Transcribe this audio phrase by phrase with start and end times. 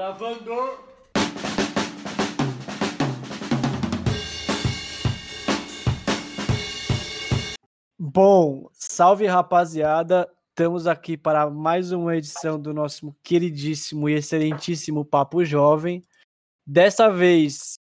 [0.00, 0.78] Gravando.
[7.98, 10.26] Bom, salve rapaziada.
[10.48, 16.02] Estamos aqui para mais uma edição do nosso queridíssimo e excelentíssimo Papo Jovem.
[16.66, 17.78] Dessa vez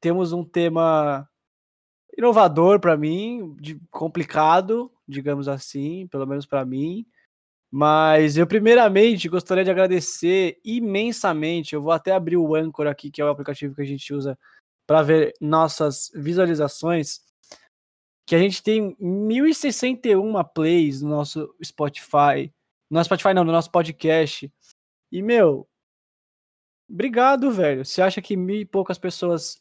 [0.00, 1.28] temos um tema
[2.18, 7.06] inovador para mim, de complicado, digamos assim, pelo menos para mim.
[7.74, 11.74] Mas eu, primeiramente, gostaria de agradecer imensamente.
[11.74, 14.38] Eu vou até abrir o Anchor aqui, que é o aplicativo que a gente usa
[14.86, 17.22] para ver nossas visualizações.
[18.26, 22.52] Que a gente tem 1061 plays no nosso Spotify.
[22.90, 24.52] No nosso Spotify, não, no nosso podcast.
[25.10, 25.66] E, meu,
[26.90, 27.86] obrigado, velho.
[27.86, 29.58] Você acha que mil e poucas pessoas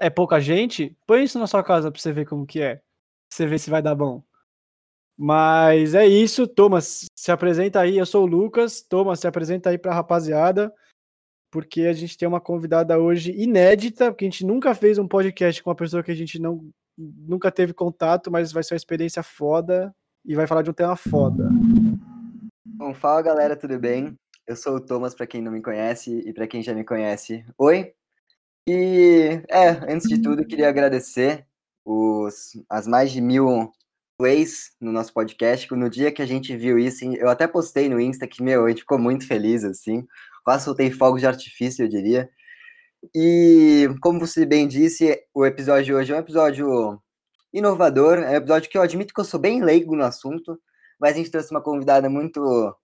[0.00, 0.96] é pouca gente?
[1.06, 2.74] Põe isso na sua casa pra você ver como que é.
[2.74, 2.84] Pra
[3.30, 4.20] você ver se vai dar bom.
[5.16, 7.96] Mas é isso, Thomas, se apresenta aí.
[7.96, 8.82] Eu sou o Lucas.
[8.82, 10.74] Thomas, se apresenta aí para a rapaziada,
[11.50, 15.62] porque a gente tem uma convidada hoje inédita, porque a gente nunca fez um podcast
[15.62, 19.22] com uma pessoa que a gente não nunca teve contato, mas vai ser uma experiência
[19.22, 21.48] foda e vai falar de um tema foda.
[22.64, 24.16] Bom, fala galera, tudo bem?
[24.46, 27.44] Eu sou o Thomas, para quem não me conhece, e para quem já me conhece,
[27.56, 27.94] oi.
[28.68, 31.46] E é, antes de tudo, queria agradecer
[31.84, 33.72] os, as mais de mil
[34.16, 35.72] plays no nosso podcast.
[35.74, 38.68] No dia que a gente viu isso, eu até postei no Insta que, meu, a
[38.68, 40.06] gente ficou muito feliz, assim.
[40.44, 42.28] Quase soltei fogos de artifício, eu diria.
[43.14, 47.00] E, como você bem disse, o episódio de hoje é um episódio
[47.52, 48.18] inovador.
[48.18, 50.58] É um episódio que eu admito que eu sou bem leigo no assunto,
[51.00, 52.74] mas a gente trouxe uma convidada muito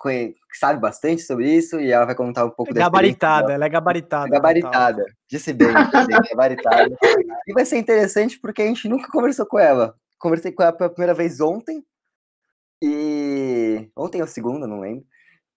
[0.00, 3.68] que sabe bastante sobre isso e ela vai contar um pouco é gabaritada, ela é
[3.68, 4.30] gabaritada.
[4.30, 5.72] Gabaritada, disse bem,
[6.30, 6.96] gabaritada.
[7.48, 10.90] e vai ser interessante porque a gente nunca conversou com ela conversei com ela pela
[10.90, 11.84] primeira vez ontem.
[12.82, 13.90] E.
[13.96, 15.04] Ontem ou segunda, não lembro.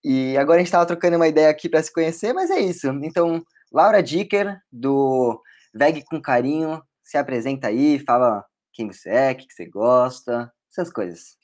[0.04, 2.88] E agora a gente tava trocando uma ideia aqui para se conhecer, mas é isso.
[3.04, 5.40] Então, Laura Dicker, do
[5.74, 10.92] Veg com Carinho, se apresenta aí, fala quem você é, o que você gosta, essas
[10.92, 11.38] coisas.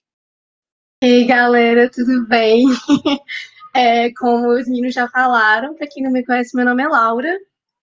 [1.04, 2.66] Ei, galera, tudo bem?
[3.76, 7.38] É, como os meninos já falaram, para quem não me conhece, meu nome é Laura.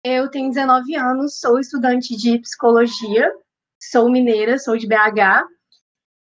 [0.02, 3.32] Eu tenho 19 anos, sou estudante de psicologia
[3.80, 5.46] sou mineira, sou de BH.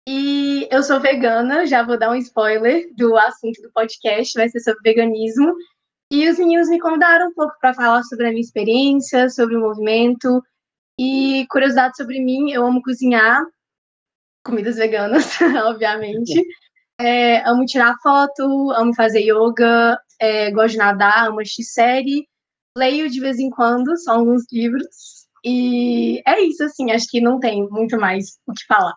[0.09, 4.61] E eu sou vegana, já vou dar um spoiler do assunto do podcast, vai ser
[4.61, 5.55] sobre veganismo.
[6.11, 9.61] E os meninos me convidaram um pouco para falar sobre a minha experiência, sobre o
[9.61, 10.43] movimento.
[10.99, 13.45] E curiosidade sobre mim, eu amo cozinhar
[14.43, 16.43] comidas veganas, obviamente.
[16.99, 22.27] É, amo tirar foto, amo fazer yoga, é, gosto de nadar, amo assistir série.
[22.77, 25.28] Leio de vez em quando, só alguns livros.
[25.45, 28.95] E é isso, assim, acho que não tem muito mais o que falar.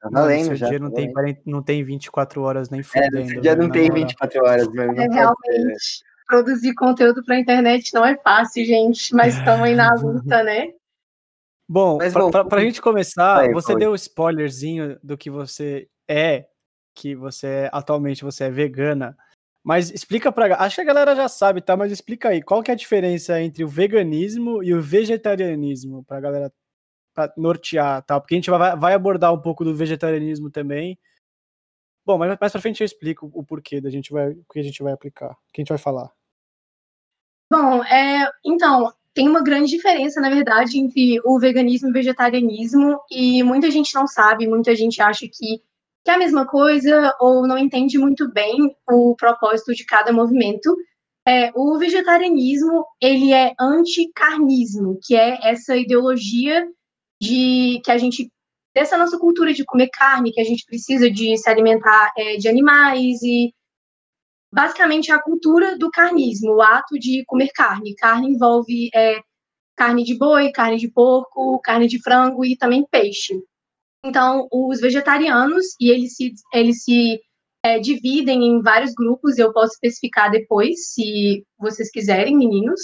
[0.00, 3.18] Tá valendo, já, dia não, tá tem 40, não tem 24 horas nem é, fudendo.
[3.18, 5.00] É, dia não tem 24 horas mesmo.
[5.00, 10.42] É, realmente, produzir conteúdo pra internet não é fácil, gente, mas estamos aí na luta,
[10.42, 10.72] né?
[11.68, 11.98] Bom,
[12.30, 13.80] pra, pra gente começar, aí, você foi.
[13.80, 16.46] deu um spoilerzinho do que você é,
[16.94, 19.16] que você atualmente você é vegana.
[19.66, 21.76] Mas explica para, acho que a galera já sabe, tá?
[21.76, 26.18] Mas explica aí, qual que é a diferença entre o veganismo e o vegetarianismo para
[26.18, 26.52] a galera
[27.12, 28.20] pra nortear, tá?
[28.20, 30.96] Porque a gente vai, vai abordar um pouco do vegetarianismo também.
[32.04, 34.62] Bom, mas mais para frente eu explico o porquê da gente vai, o que a
[34.62, 36.12] gente vai aplicar, o que a gente vai falar.
[37.50, 43.00] Bom, é, então, tem uma grande diferença, na verdade, entre o veganismo e o vegetarianismo,
[43.10, 45.60] e muita gente não sabe, muita gente acha que
[46.06, 50.76] que é a mesma coisa ou não entende muito bem o propósito de cada movimento.
[51.26, 56.64] É, o vegetarianismo ele é anticarnismo, que é essa ideologia
[57.20, 58.30] de que a gente
[58.72, 62.46] dessa nossa cultura de comer carne, que a gente precisa de se alimentar é, de
[62.46, 63.52] animais e
[64.52, 67.96] basicamente a cultura do carnismo, o ato de comer carne.
[67.96, 69.18] Carne envolve é,
[69.74, 73.34] carne de boi, carne de porco, carne de frango e também peixe.
[74.04, 77.20] Então, os vegetarianos, e eles se, eles se
[77.62, 82.80] é, dividem em vários grupos, eu posso especificar depois, se vocês quiserem, meninos.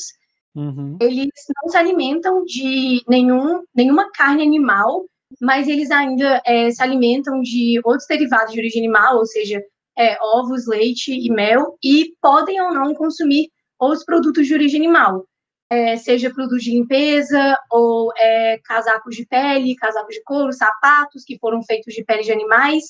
[0.54, 0.98] Uhum.
[1.00, 1.30] Eles
[1.62, 5.04] não se alimentam de nenhum, nenhuma carne animal,
[5.40, 9.62] mas eles ainda é, se alimentam de outros derivados de origem animal, ou seja,
[9.96, 13.48] é, ovos, leite e mel, e podem ou não consumir
[13.78, 15.24] outros produtos de origem animal
[15.72, 21.38] é, seja produtos de limpeza ou é, casacos de pele, casacos de couro, sapatos que
[21.38, 22.84] foram feitos de pele de animais,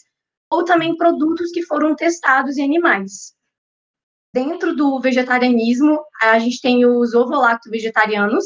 [0.51, 3.35] ou também produtos que foram testados em animais.
[4.35, 8.45] Dentro do vegetarianismo, a gente tem os ovolacto vegetarianos,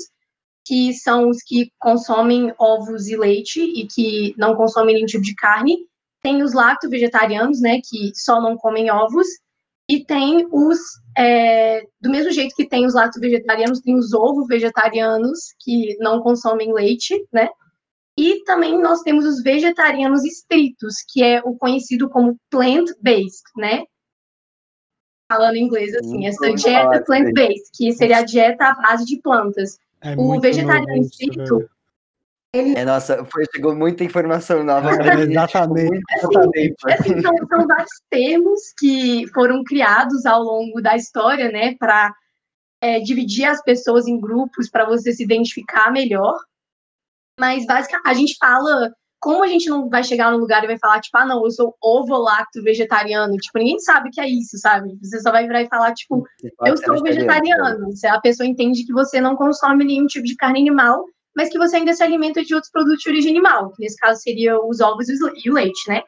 [0.67, 5.35] que são os que consomem ovos e leite e que não consomem nenhum tipo de
[5.35, 5.79] carne.
[6.23, 9.29] Tem os lacto vegetarianos, né, que só não comem ovos.
[9.89, 10.79] E tem os,
[11.17, 16.21] é, do mesmo jeito que tem os lacto vegetarianos, tem os ovo vegetarianos que não
[16.21, 17.49] consomem leite, né?
[18.19, 23.85] E também nós temos os vegetarianos estritos, que é o conhecido como plant-based, né?
[25.31, 29.79] Falando em inglês assim, essa dieta plant-based, que seria a dieta à base de plantas.
[30.01, 31.69] É o vegetariano estrito,
[32.53, 32.77] ele...
[32.77, 34.91] É, nossa, foi, chegou muita informação nova.
[34.91, 36.03] É, exatamente.
[36.13, 42.13] Assim, assim, são, são vários termos que foram criados ao longo da história, né, para
[42.81, 46.39] é, dividir as pessoas em grupos para você se identificar melhor.
[47.39, 48.93] Mas, basicamente, a gente fala.
[49.19, 51.51] Como a gente não vai chegar no lugar e vai falar, tipo, ah, não, eu
[51.51, 53.35] sou ovo-lacto vegetariano?
[53.39, 54.97] Tipo, ninguém sabe o que é isso, sabe?
[55.03, 56.23] Você só vai virar e falar, tipo,
[56.65, 57.89] eu sou vegetariano.
[58.09, 61.07] A pessoa entende que você não consome nenhum tipo de carne animal
[61.37, 64.21] mas que você ainda se alimenta de outros produtos de origem animal, que nesse caso
[64.21, 66.03] seria os ovos e o leite, né?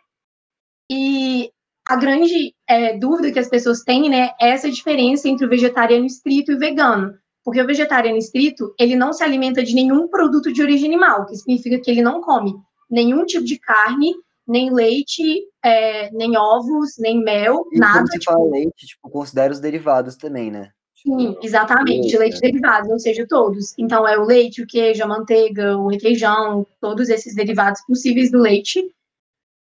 [0.90, 1.50] E
[1.86, 6.06] a grande é, dúvida que as pessoas têm, né, é essa diferença entre o vegetariano
[6.06, 7.14] estrito e o vegano.
[7.44, 11.36] Porque o vegetariano estrito, ele não se alimenta de nenhum produto de origem animal, que
[11.36, 12.54] significa que ele não come
[12.90, 14.14] nenhum tipo de carne,
[14.46, 15.22] nem leite,
[15.62, 18.00] é, nem ovos, nem mel, e nada.
[18.00, 18.32] Quando se tipo...
[18.32, 20.70] fala leite, tipo, considera os derivados também, né?
[21.02, 23.72] Sim, exatamente, leite, leite derivado, ou seja, todos.
[23.78, 28.38] Então, é o leite, o queijo, a manteiga, o requeijão, todos esses derivados possíveis do
[28.38, 28.84] leite.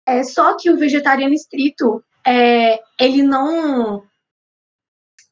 [0.06, 4.04] É só que o vegetariano estrito, é, ele não.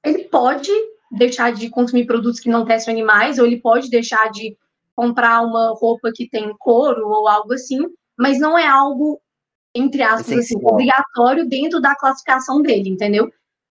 [0.03, 0.71] Ele pode
[1.13, 4.57] deixar de consumir produtos que não testam animais, ou ele pode deixar de
[4.97, 7.79] comprar uma roupa que tem couro ou algo assim,
[8.19, 9.21] mas não é algo,
[9.75, 13.31] entre aspas, assim, obrigatório dentro da classificação dele, entendeu?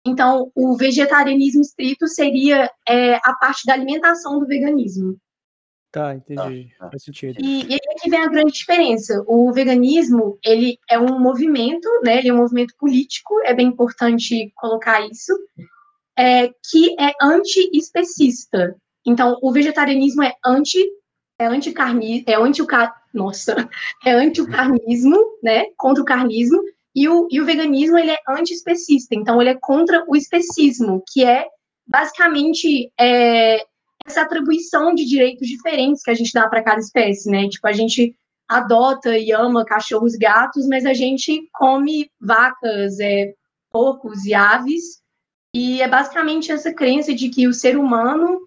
[0.06, 5.17] Então, o vegetarianismo estrito seria é, a parte da alimentação do veganismo.
[5.91, 6.73] Tá, entendi.
[6.79, 7.37] Ah, Faz sentido.
[7.41, 9.25] E, e aqui vem a grande diferença.
[9.26, 12.19] O veganismo, ele é um movimento, né?
[12.19, 15.32] Ele é um movimento político, é bem importante colocar isso,
[16.17, 18.76] é, que é anti-especista.
[19.06, 20.85] Então, o vegetarianismo é anti
[21.38, 22.67] é anti-carni, é anti o
[23.12, 23.55] nossa,
[24.06, 25.64] é anti o carnismo, né?
[25.76, 26.62] Contra o carnismo,
[26.96, 31.22] e o, e o veganismo, ele é anti-especista, então ele é contra o especismo, que
[31.22, 31.44] é
[31.87, 33.62] basicamente é,
[34.06, 37.46] essa atribuição de direitos diferentes que a gente dá para cada espécie, né?
[37.50, 38.16] Tipo, a gente
[38.48, 43.34] adota e ama cachorros gatos, mas a gente come vacas, é,
[43.70, 45.02] porcos e aves,
[45.54, 48.40] e é basicamente essa crença de que o ser humano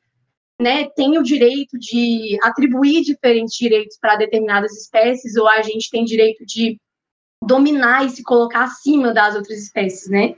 [0.60, 6.04] né, tem o direito de atribuir diferentes direitos para determinadas espécies, ou a gente tem
[6.04, 6.80] direito de
[7.44, 10.36] dominar e se colocar acima das outras espécies, né?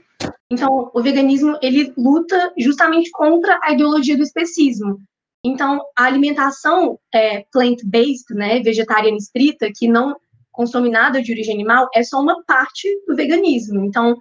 [0.50, 5.00] Então, o veganismo, ele luta justamente contra a ideologia do especismo.
[5.44, 10.14] Então, a alimentação é, plant-based, né, vegetariana estrita, que não
[10.52, 13.84] consome nada de origem animal, é só uma parte do veganismo.
[13.84, 14.16] Então,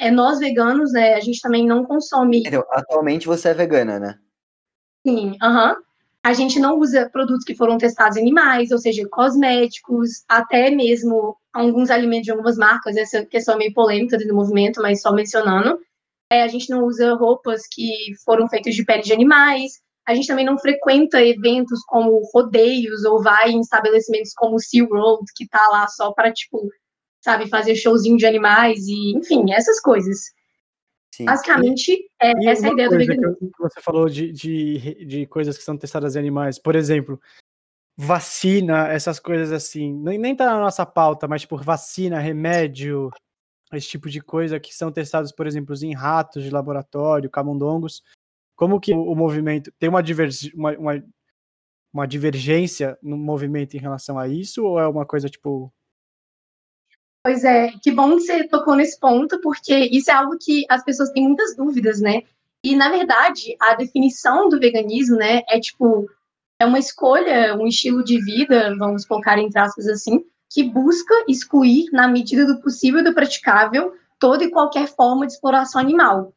[0.00, 2.42] é, nós veganos, né, a gente também não consome...
[2.44, 4.18] Então, atualmente você é vegana, né?
[5.06, 5.72] Sim, aham.
[5.72, 5.86] Uh -huh
[6.26, 11.36] a gente não usa produtos que foram testados em animais, ou seja, cosméticos, até mesmo
[11.60, 15.78] alguns alimentos de algumas marcas, essa questão é meio polêmica do movimento, mas só mencionando.
[16.30, 17.88] É, a gente não usa roupas que
[18.24, 23.22] foram feitas de pele de animais, a gente também não frequenta eventos como rodeios ou
[23.22, 26.68] vai em estabelecimentos como Sea Road, que tá lá só para, tipo,
[27.20, 30.30] sabe, fazer showzinho de animais e, enfim, essas coisas.
[31.12, 31.24] Sim.
[31.24, 33.36] Basicamente, é e essa é a ideia do veganismo.
[33.36, 36.58] Que você falou de, de, de coisas que são testadas em animais.
[36.58, 37.20] Por exemplo,
[37.96, 39.92] vacina, essas coisas assim.
[39.94, 43.10] Nem, nem tá na nossa pauta, mas por tipo, vacina, remédio,
[43.72, 48.02] esse tipo de coisa que são testados, por exemplo, em ratos de laboratório, camundongos.
[48.54, 51.04] Como que o, o movimento tem uma, diverg, uma, uma,
[51.92, 54.64] uma divergência no movimento em relação a isso?
[54.64, 55.72] Ou é uma coisa tipo
[57.26, 60.84] Pois é, que bom que você tocou nesse ponto, porque isso é algo que as
[60.84, 62.22] pessoas têm muitas dúvidas, né?
[62.62, 66.08] E, na verdade, a definição do veganismo, né, é tipo,
[66.58, 71.86] é uma escolha, um estilo de vida, vamos colocar entre aspas assim, que busca excluir,
[71.92, 76.32] na medida do possível e do praticável, toda e qualquer forma de exploração animal.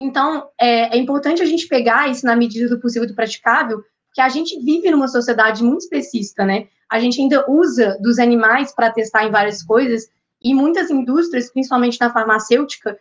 [0.00, 3.82] Então, é, é importante a gente pegar isso na medida do possível e do praticável,
[4.06, 6.68] porque a gente vive numa sociedade muito específica, né?
[6.90, 10.08] A gente ainda usa dos animais para testar em várias coisas,
[10.42, 12.98] e muitas indústrias, principalmente na farmacêutica,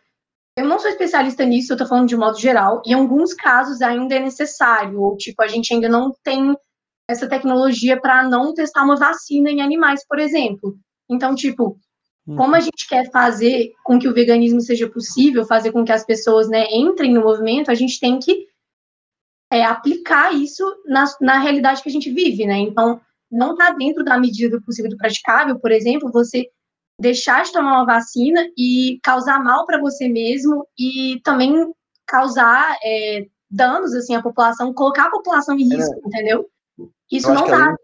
[0.57, 4.15] eu não sou especialista nisso, eu estou falando de modo geral, em alguns casos ainda
[4.15, 6.55] é necessário, ou tipo, a gente ainda não tem
[7.09, 10.77] essa tecnologia para não testar uma vacina em animais, por exemplo.
[11.09, 11.77] Então, tipo,
[12.25, 12.35] uhum.
[12.35, 16.05] como a gente quer fazer com que o veganismo seja possível, fazer com que as
[16.05, 18.47] pessoas né, entrem no movimento, a gente tem que
[19.51, 22.57] é, aplicar isso na, na realidade que a gente vive, né?
[22.57, 23.00] Então,
[23.31, 26.47] não está dentro da medida do possível do praticável, por exemplo, você
[26.99, 31.73] deixar de tomar uma vacina e causar mal para você mesmo e também
[32.05, 36.07] causar é, danos assim à população, colocar a população em risco, é.
[36.07, 36.49] entendeu?
[37.11, 37.75] Isso não tá.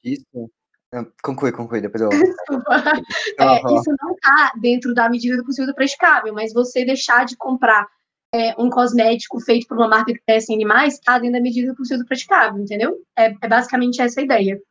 [1.24, 2.10] Conclui, conclui, depois eu.
[2.12, 7.38] é, isso não tá dentro da medida do possível do praticável, mas você deixar de
[7.38, 7.88] comprar
[8.34, 11.72] é, um cosmético feito por uma marca que testa em animais está dentro da medida
[11.72, 12.98] do possível do praticável, entendeu?
[13.18, 14.62] É, é, basicamente essa a ideia.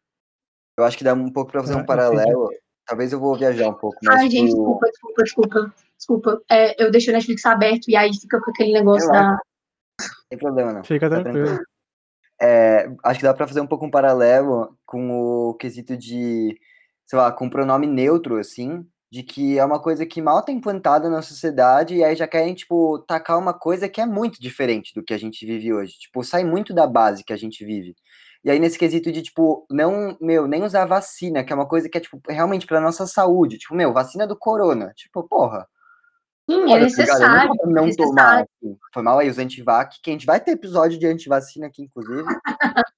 [0.79, 2.51] Eu acho que dá um pouco para fazer um paralelo.
[2.91, 3.99] Talvez eu vou viajar um pouco.
[4.03, 5.75] Mas Ai, gente, desculpa, desculpa, desculpa.
[5.97, 6.43] Desculpa.
[6.51, 9.31] É, eu deixo o Netflix aberto e aí fica com aquele negócio eu da.
[9.31, 9.39] Não
[10.29, 10.83] tem problema, não.
[10.83, 11.61] Fica tá tranquilo.
[12.43, 16.59] É, acho que dá para fazer um pouco um paralelo com o quesito de,
[17.07, 21.09] sei lá, com pronome neutro, assim, de que é uma coisa que mal tá implantada
[21.09, 25.05] na sociedade e aí já querem, tipo, tacar uma coisa que é muito diferente do
[25.05, 25.93] que a gente vive hoje.
[25.97, 27.95] Tipo, sai muito da base que a gente vive.
[28.43, 31.89] E aí, nesse quesito de, tipo, não, meu, nem usar vacina, que é uma coisa
[31.89, 33.59] que é, tipo, realmente pra nossa saúde.
[33.59, 34.93] Tipo, meu, vacina do corona.
[34.97, 35.69] Tipo, porra.
[36.49, 37.55] Sim, é necessário.
[37.65, 38.09] Não, não necessário.
[38.09, 38.41] tomar.
[38.43, 38.79] Assim.
[38.93, 42.25] Foi mal aí os antivac, que a gente vai ter episódio de antivacina aqui, inclusive.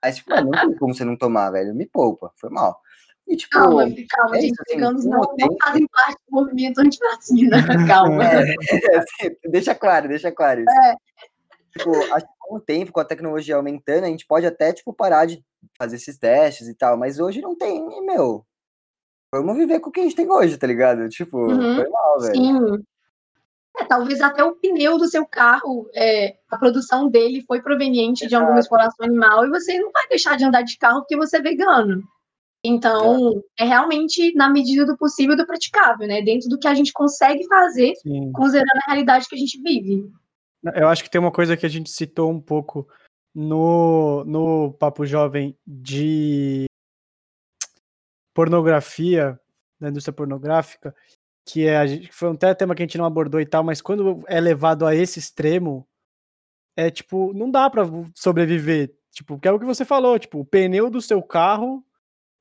[0.00, 1.74] Aí, tipo, não tem como você não tomar, velho.
[1.74, 2.32] Me poupa.
[2.36, 2.80] Foi mal.
[3.26, 7.56] E, tipo, calma, calma, é gente, assim, veganos não, não fazem parte do movimento antivacina.
[7.86, 8.22] calma.
[8.32, 10.70] É, é, assim, deixa claro, deixa claro isso.
[10.70, 10.94] É.
[11.76, 14.92] Tipo, acho que com o tempo, com a tecnologia aumentando, a gente pode até, tipo,
[14.92, 15.42] parar de
[15.78, 18.44] fazer esses testes e tal, mas hoje não tem, meu.
[19.32, 21.08] Vamos viver com o que a gente tem hoje, tá ligado?
[21.08, 22.34] Tipo, uhum, foi mal, velho.
[22.34, 22.84] Sim.
[23.78, 28.28] É, talvez até o pneu do seu carro, é, a produção dele foi proveniente Exato.
[28.28, 31.38] de alguma exploração animal e você não vai deixar de andar de carro porque você
[31.38, 32.02] é vegano.
[32.62, 36.20] Então, é realmente na medida do possível do praticável, né?
[36.22, 38.30] Dentro do que a gente consegue fazer, Sim.
[38.32, 40.12] considerando a realidade que a gente vive.
[40.74, 42.88] Eu acho que tem uma coisa que a gente citou um pouco
[43.34, 46.66] no, no Papo Jovem de
[48.34, 49.38] pornografia,
[49.80, 50.94] da indústria pornográfica,
[51.44, 53.82] que é a gente, foi um tema que a gente não abordou e tal, mas
[53.82, 55.86] quando é levado a esse extremo,
[56.76, 58.94] é tipo, não dá para sobreviver.
[59.10, 61.84] Tipo, que é o que você falou, tipo, o pneu do seu carro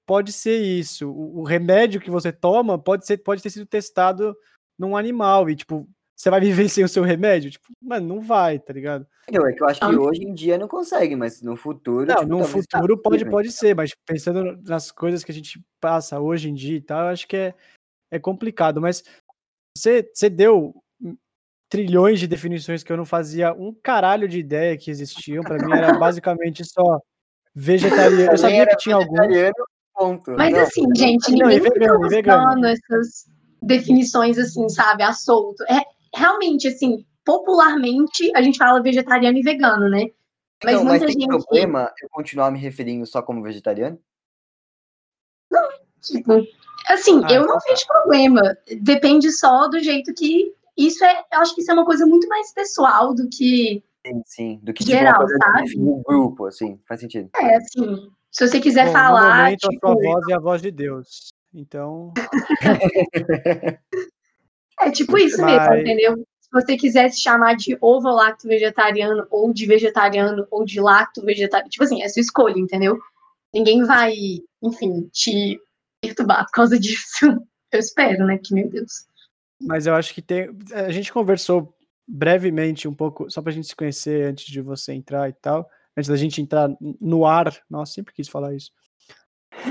[0.05, 1.09] pode ser isso.
[1.09, 4.35] O, o remédio que você toma pode ser pode ter sido testado
[4.77, 5.87] num animal e tipo,
[6.21, 7.49] você vai viver sem o seu remédio?
[7.49, 9.07] Tipo, mano, não vai, tá ligado?
[9.31, 12.05] Não, é que eu acho que hoje em dia não consegue, mas no futuro.
[12.05, 15.59] Não, tipo, no futuro tá pode, pode ser, mas pensando nas coisas que a gente
[15.79, 17.55] passa hoje em dia e tal, eu acho que é,
[18.11, 18.79] é complicado.
[18.79, 19.03] Mas
[19.75, 20.75] você, você deu
[21.67, 25.41] trilhões de definições que eu não fazia um caralho de ideia que existiam.
[25.41, 26.99] Para mim era basicamente só
[27.55, 28.33] vegetariano.
[28.33, 29.17] Eu sabia que tinha algum.
[29.95, 30.31] Ponto.
[30.37, 30.59] Mas não.
[30.61, 33.25] assim, gente, ninguém não, vegano, fica usando essas
[33.61, 35.63] definições assim, sabe, a solto.
[35.63, 35.81] É,
[36.13, 40.07] realmente, assim, popularmente a gente fala vegetariano e vegano, né?
[40.63, 41.29] Mas, então, muita mas tem gente...
[41.29, 43.99] problema eu continuar me referindo só como vegetariano?
[45.49, 45.67] Não,
[46.01, 46.33] tipo,
[46.87, 47.63] assim, ah, eu não tá.
[47.67, 48.57] vejo problema.
[48.81, 50.53] Depende só do jeito que.
[50.77, 53.83] Isso é, eu acho que isso é uma coisa muito mais pessoal do que.
[54.05, 54.59] Sim, sim.
[54.63, 55.77] Do que geral, tipo, sabe?
[55.77, 57.29] Um grupo, assim, faz sentido.
[57.39, 58.09] É, assim.
[58.31, 59.29] Se você quiser Bom, falar.
[59.29, 59.87] No momento, tipo...
[59.87, 61.33] a sua voz é a voz de Deus.
[61.53, 62.13] Então.
[64.81, 65.69] é tipo isso Mas...
[65.69, 66.27] mesmo, entendeu?
[66.39, 71.23] Se você quiser se chamar de ovo lacto vegetariano, ou de vegetariano, ou de lacto
[71.23, 72.99] vegetariano, tipo assim, é sua escolha, entendeu?
[73.53, 74.13] Ninguém vai,
[74.61, 75.59] enfim, te
[76.01, 77.25] perturbar por causa disso.
[77.71, 78.37] Eu espero, né?
[78.37, 79.05] Que meu Deus.
[79.61, 80.49] Mas eu acho que tem.
[80.73, 81.73] A gente conversou
[82.07, 85.69] brevemente um pouco, só pra gente se conhecer antes de você entrar e tal.
[85.95, 86.69] Antes da gente entrar
[86.99, 87.55] no ar.
[87.69, 88.71] Nossa, sempre quis falar isso.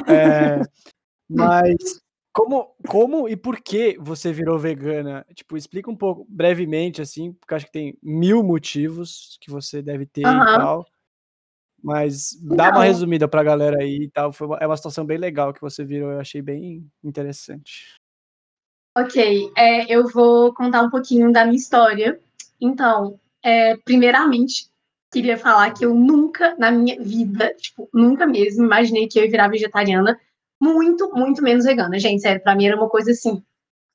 [0.07, 0.61] É,
[1.29, 2.01] mas
[2.41, 5.27] como, como e por que você virou vegana?
[5.35, 10.07] Tipo, explica um pouco brevemente, assim, porque acho que tem mil motivos que você deve
[10.07, 10.43] ter uhum.
[10.43, 10.87] e tal.
[11.83, 14.33] Mas dá uma resumida pra galera aí e tal.
[14.33, 17.95] Foi uma, é uma situação bem legal que você virou, eu achei bem interessante.
[18.97, 22.19] Ok, é, eu vou contar um pouquinho da minha história.
[22.61, 24.71] Então, é, primeiramente,
[25.13, 29.31] queria falar que eu nunca na minha vida, tipo, nunca mesmo imaginei que eu ia
[29.31, 30.19] virar vegetariana
[30.61, 31.99] muito, muito menos vegana.
[31.99, 33.43] Gente, sério, pra mim era uma coisa assim.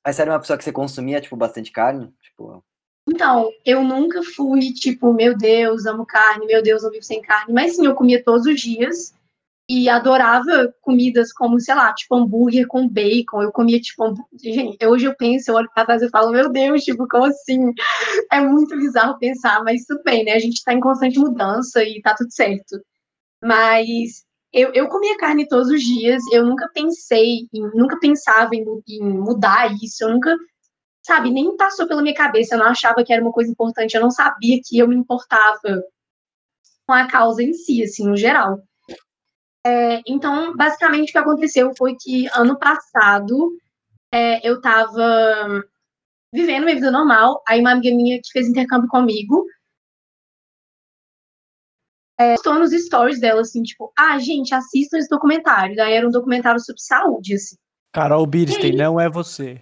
[0.04, 2.12] Mas era uma pessoa que você consumia, tipo, bastante carne?
[2.22, 2.62] Tipo...
[3.08, 7.52] Então, eu nunca fui, tipo, meu Deus, amo carne, meu Deus, eu vivo sem carne.
[7.52, 9.14] Mas sim, eu comia todos os dias
[9.68, 13.42] e adorava comidas como, sei lá, tipo, hambúrguer com bacon.
[13.42, 14.54] Eu comia, tipo, hambúrguer.
[14.54, 17.72] Gente, hoje eu penso, eu olho pra trás e falo, meu Deus, tipo, como assim?
[18.32, 20.32] É muito bizarro pensar, mas tudo bem, né?
[20.32, 22.80] A gente tá em constante mudança e tá tudo certo.
[23.42, 24.25] Mas
[24.56, 29.02] eu, eu comia carne todos os dias, eu nunca pensei, em, nunca pensava em, em
[29.02, 30.34] mudar isso, eu nunca,
[31.04, 34.00] sabe, nem passou pela minha cabeça, eu não achava que era uma coisa importante, eu
[34.00, 35.82] não sabia que eu me importava
[36.86, 38.58] com a causa em si, assim, no geral.
[39.66, 43.52] É, então, basicamente, o que aconteceu foi que ano passado
[44.10, 45.62] é, eu tava
[46.32, 49.44] vivendo minha vida normal, aí uma amiga minha que fez intercâmbio comigo
[52.18, 55.76] é, postou nos stories dela, assim, tipo, ah, gente, assistam esse documentário.
[55.76, 57.56] Daí era um documentário sobre saúde, assim.
[57.92, 59.60] Carol Birstein, não é você.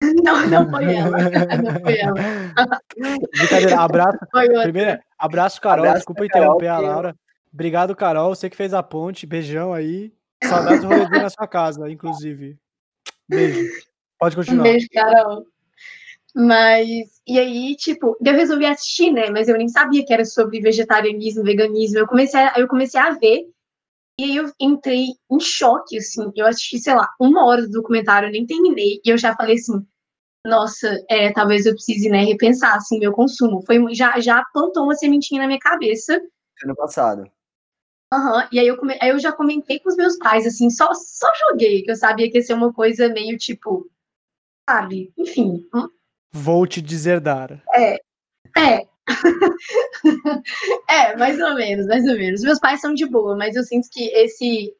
[0.22, 1.10] Não, não foi ela.
[1.60, 2.14] Não foi ela.
[3.36, 4.18] Brincadeira, abraço.
[4.62, 5.80] Primeiro, abraço, Carol.
[5.84, 7.16] Abraço Desculpa interromper Carol, a Laura.
[7.52, 8.32] Obrigado, Carol.
[8.32, 9.26] Você que fez a ponte.
[9.26, 10.12] Beijão aí.
[10.44, 12.56] Saudades do rolezinho na sua casa, inclusive.
[13.28, 13.68] Beijo.
[14.20, 14.62] Pode Um continuar.
[14.62, 15.44] beijo, Carol.
[16.38, 19.28] Mas, e aí, tipo, eu resolvi assistir, né?
[19.30, 21.98] Mas eu nem sabia que era sobre vegetarianismo, veganismo.
[21.98, 23.42] Eu comecei a, eu comecei a ver
[24.20, 26.30] e aí eu entrei em choque, assim.
[26.36, 29.00] Eu assisti, sei lá, uma hora do documentário, eu nem terminei.
[29.04, 29.84] E eu já falei assim,
[30.46, 33.62] nossa, é, talvez eu precise, né, repensar, assim, meu consumo.
[33.66, 36.20] Foi, já, já plantou uma sementinha na minha cabeça.
[36.64, 37.24] Ano passado.
[38.12, 40.92] Aham, E aí eu, come- aí eu já comentei com os meus pais, assim, só,
[40.94, 43.90] só joguei, que eu sabia que ia ser uma coisa meio, tipo,
[44.68, 45.12] sabe?
[45.18, 45.88] Enfim, um-
[46.32, 47.62] Vou te deserdar.
[48.56, 48.86] É.
[50.88, 52.42] é, mais ou menos, mais ou menos.
[52.42, 54.74] Meus pais são de boa, mas eu sinto que esse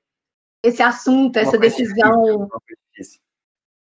[0.62, 2.48] esse assunto, essa decisão,
[2.96, 3.20] difícil.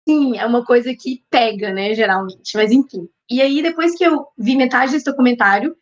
[0.09, 2.53] sim, é uma coisa que pega, né, geralmente.
[2.55, 3.09] Mas enfim.
[3.29, 5.77] E aí depois que eu vi metade desse documentário,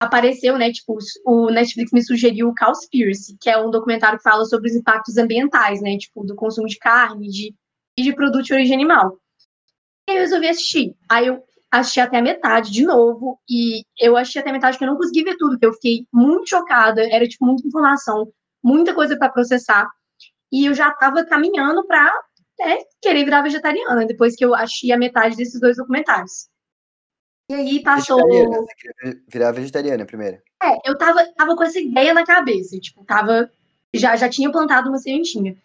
[0.00, 4.44] apareceu, né, tipo, o Netflix me sugeriu o Cowspiracy, que é um documentário que fala
[4.44, 7.54] sobre os impactos ambientais, né, tipo, do consumo de carne, de
[7.96, 9.16] e de produto de origem animal.
[10.14, 10.96] E aí eu resolvi assistir.
[11.10, 14.84] Aí eu assisti até a metade de novo, e eu assisti até a metade que
[14.84, 18.94] eu não consegui ver tudo, porque eu fiquei muito chocada, era, tipo, muita informação, muita
[18.94, 19.88] coisa para processar,
[20.52, 22.12] e eu já estava caminhando para
[23.02, 26.48] querer virar vegetariana, depois que eu achei a metade desses dois documentários.
[27.50, 28.22] E aí passou...
[28.24, 28.66] Vegetariana,
[29.28, 30.38] virar vegetariana primeiro.
[30.62, 33.50] É, eu tava, tava com essa ideia na cabeça, tipo, tava,
[33.92, 35.56] já, já tinha plantado uma sementinha.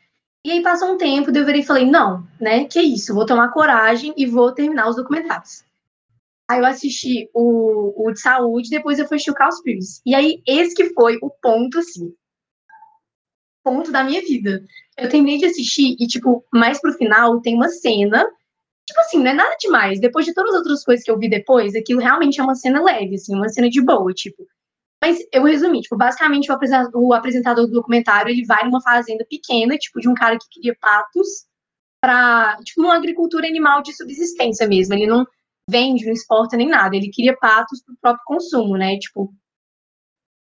[0.45, 3.51] E aí passou um tempo, eu virei e falei, não, né, que isso, vou tomar
[3.51, 5.65] coragem e vou terminar os documentários.
[6.49, 10.01] Aí eu assisti o, o de saúde, depois eu fui assistir o Cowspiracy.
[10.05, 12.13] E aí, esse que foi o ponto, assim,
[13.63, 14.63] ponto da minha vida.
[14.97, 18.25] Eu terminei de assistir e, tipo, mais pro final tem uma cena,
[18.85, 19.99] tipo assim, não é nada demais.
[19.99, 22.81] Depois de todas as outras coisas que eu vi depois, aquilo realmente é uma cena
[22.81, 24.47] leve, assim, uma cena de boa, tipo.
[25.01, 29.25] Mas eu resumi, tipo, basicamente o apresen- o apresentador do documentário, ele vai numa fazenda
[29.29, 31.45] pequena, tipo, de um cara que cria patos
[32.01, 34.93] para, tipo, uma agricultura animal de subsistência mesmo.
[34.93, 35.25] Ele não
[35.69, 38.97] vende, não exporta nem nada, ele cria patos pro próprio consumo, né?
[38.97, 39.33] Tipo,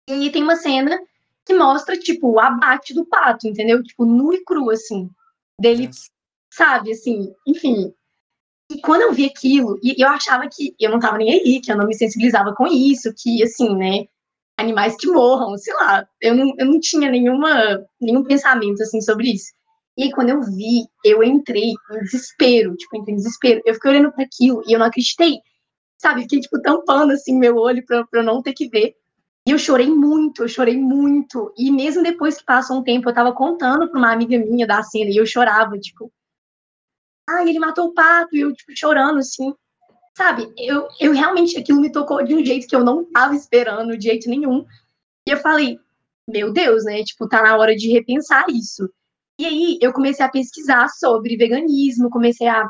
[0.09, 0.99] e aí tem uma cena
[1.45, 3.81] que mostra, tipo, o abate do pato, entendeu?
[3.83, 5.09] Tipo, nu e cru, assim.
[5.59, 5.89] Dele,
[6.51, 7.93] sabe, assim, enfim.
[8.71, 11.71] E quando eu vi aquilo, e eu achava que eu não tava nem aí, que
[11.71, 14.05] eu não me sensibilizava com isso, que, assim, né,
[14.61, 19.33] animais que morram, sei lá, eu não, eu não tinha nenhuma, nenhum pensamento, assim, sobre
[19.33, 19.51] isso.
[19.97, 23.61] E aí, quando eu vi, eu entrei em desespero, tipo, entrei em desespero.
[23.65, 25.39] Eu fiquei olhando para aquilo e eu não acreditei,
[25.97, 26.21] sabe?
[26.23, 28.95] Fiquei, tipo, tampando, assim, meu olho pra eu não ter que ver.
[29.47, 31.53] E eu chorei muito, eu chorei muito.
[31.57, 34.83] E mesmo depois que passou um tempo, eu tava contando pra uma amiga minha da
[34.83, 36.11] cena e eu chorava, tipo,
[37.29, 39.53] ai, ele matou o pato, e eu, tipo, chorando, assim.
[40.15, 43.97] Sabe, eu, eu realmente, aquilo me tocou de um jeito que eu não tava esperando,
[43.97, 44.65] de jeito nenhum.
[45.27, 45.79] E eu falei,
[46.27, 48.89] meu Deus, né, tipo, tá na hora de repensar isso.
[49.39, 52.69] E aí, eu comecei a pesquisar sobre veganismo, comecei a,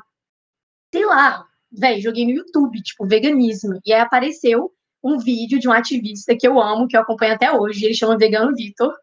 [0.94, 3.80] sei lá, velho, joguei no YouTube, tipo, veganismo.
[3.86, 4.72] E aí apareceu
[5.04, 8.18] um vídeo de um ativista que eu amo, que eu acompanho até hoje, ele chama
[8.18, 8.94] Vegano Vitor.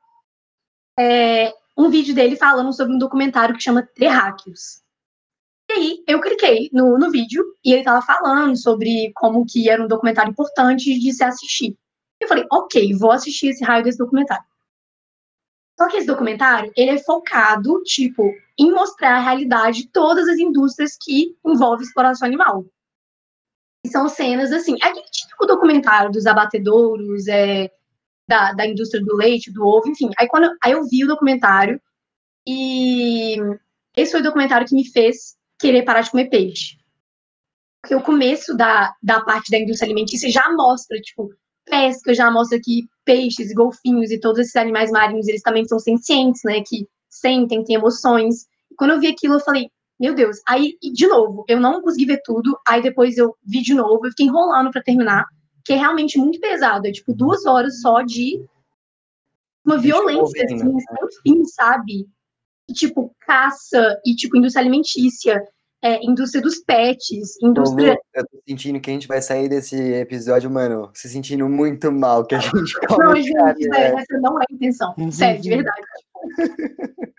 [0.98, 4.83] É, um vídeo dele falando sobre um documentário que chama Terráqueos.
[5.68, 9.83] E aí eu cliquei no, no vídeo e ele tava falando sobre como que era
[9.83, 11.76] um documentário importante de se assistir.
[12.20, 14.44] Eu falei, ok, vou assistir esse raio desse documentário.
[15.78, 20.38] Só que esse documentário, ele é focado, tipo, em mostrar a realidade de todas as
[20.38, 22.66] indústrias que envolvem exploração animal.
[23.85, 27.70] E são cenas, assim, é aquele típico documentário dos abatedouros, é,
[28.28, 30.11] da, da indústria do leite, do ovo, enfim.
[30.18, 31.81] Aí, quando, aí eu vi o documentário
[32.44, 33.37] e
[33.96, 36.76] esse foi o documentário que me fez querer parar de comer peixe.
[37.80, 41.30] Porque o começo da, da parte da indústria alimentícia já mostra, tipo,
[41.64, 46.42] pesca, já mostra que peixes, golfinhos e todos esses animais marinhos, eles também são sencientes,
[46.44, 48.46] né, que sentem, têm emoções.
[48.70, 50.38] E quando eu vi aquilo, eu falei, meu Deus.
[50.46, 54.06] Aí, e de novo, eu não consegui ver tudo, aí depois eu vi de novo,
[54.06, 55.26] eu fiquei enrolando para terminar,
[55.64, 58.44] que é realmente muito pesado, é tipo duas horas só de
[59.64, 60.80] uma violência, assim, né?
[60.80, 62.08] sem fim, sabe?
[62.68, 65.42] E, tipo, caça, e tipo, indústria alimentícia,
[65.83, 67.96] é, indústria dos pets, indústria.
[68.14, 72.26] Eu tô sentindo que a gente vai sair desse episódio, mano, se sentindo muito mal,
[72.26, 74.94] que a gente come Não, gente, essa não é a intenção.
[75.11, 75.81] Sério, de verdade.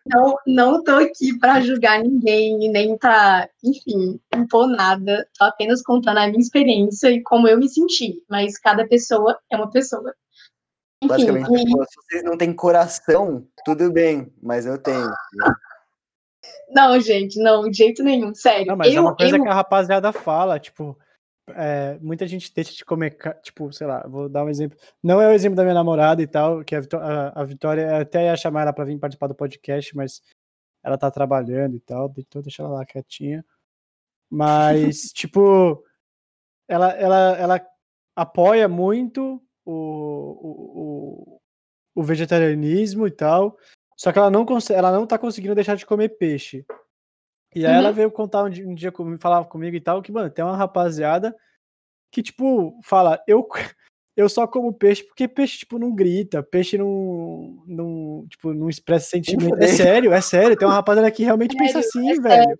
[0.07, 5.25] não, não tô aqui para julgar ninguém, nem para, enfim, impor nada.
[5.37, 8.21] Tô apenas contando a minha experiência e como eu me senti.
[8.29, 10.13] Mas cada pessoa é uma pessoa.
[11.01, 11.65] Enfim, Basicamente, e...
[11.65, 15.09] tipo, se vocês não têm coração, tudo bem, mas eu tenho.
[16.69, 18.67] Não, gente, não, de jeito nenhum, sério.
[18.67, 19.41] Não, mas eu, é uma coisa eu...
[19.41, 20.97] que a rapaziada fala, tipo,
[21.55, 24.77] é, muita gente deixa de comer, tipo, sei lá, vou dar um exemplo.
[25.01, 28.25] Não é o exemplo da minha namorada e tal, que a, a, a Vitória até
[28.25, 30.21] ia chamar ela para vir participar do podcast, mas
[30.83, 33.43] ela tá trabalhando e tal, então deixa ela lá quietinha.
[34.29, 35.83] Mas, tipo,
[36.67, 37.67] ela, ela, ela
[38.15, 41.41] apoia muito o, o,
[41.95, 43.57] o, vegetarianismo e tal,
[43.97, 46.65] só que ela não, ela não tá conseguindo deixar de comer peixe.
[47.55, 47.79] E aí uhum.
[47.79, 50.55] ela veio contar um dia, um dia falar comigo e tal, que, mano, tem uma
[50.55, 51.35] rapaziada
[52.11, 53.47] que, tipo, fala, eu,
[54.15, 59.09] eu só como peixe porque peixe, tipo, não grita, peixe não, não tipo, não expressa
[59.09, 59.55] sentimento.
[59.55, 62.59] É sério, é sério, tem uma rapaziada que realmente sério, pensa assim, é velho.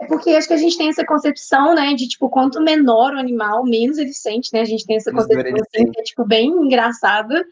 [0.00, 3.18] É porque acho que a gente tem essa concepção, né, de, tipo, quanto menor o
[3.18, 6.48] animal, menos ele sente, né, a gente tem essa concepção, assim, que é, tipo, bem
[6.48, 7.44] engraçada.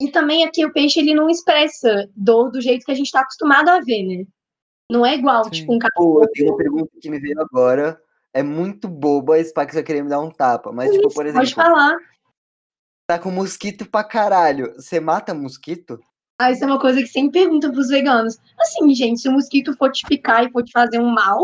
[0.00, 3.20] E também aqui o peixe, ele não expressa dor do jeito que a gente está
[3.20, 4.24] acostumado a ver, né.
[4.90, 5.50] Não é igual, Sim.
[5.50, 6.22] tipo, um cachorro.
[6.22, 8.00] eu tenho uma pergunta que me veio agora.
[8.32, 10.72] É muito boba, esse Pax vai querer me dar um tapa.
[10.72, 11.40] Mas, tipo, por exemplo.
[11.40, 11.96] Pode falar.
[13.06, 14.72] Tá com mosquito pra caralho.
[14.74, 16.00] Você mata mosquito?
[16.40, 18.38] Ah, isso é uma coisa que sempre pergunta pros veganos.
[18.58, 21.40] Assim, gente, se o mosquito for te picar e for te fazer um mal,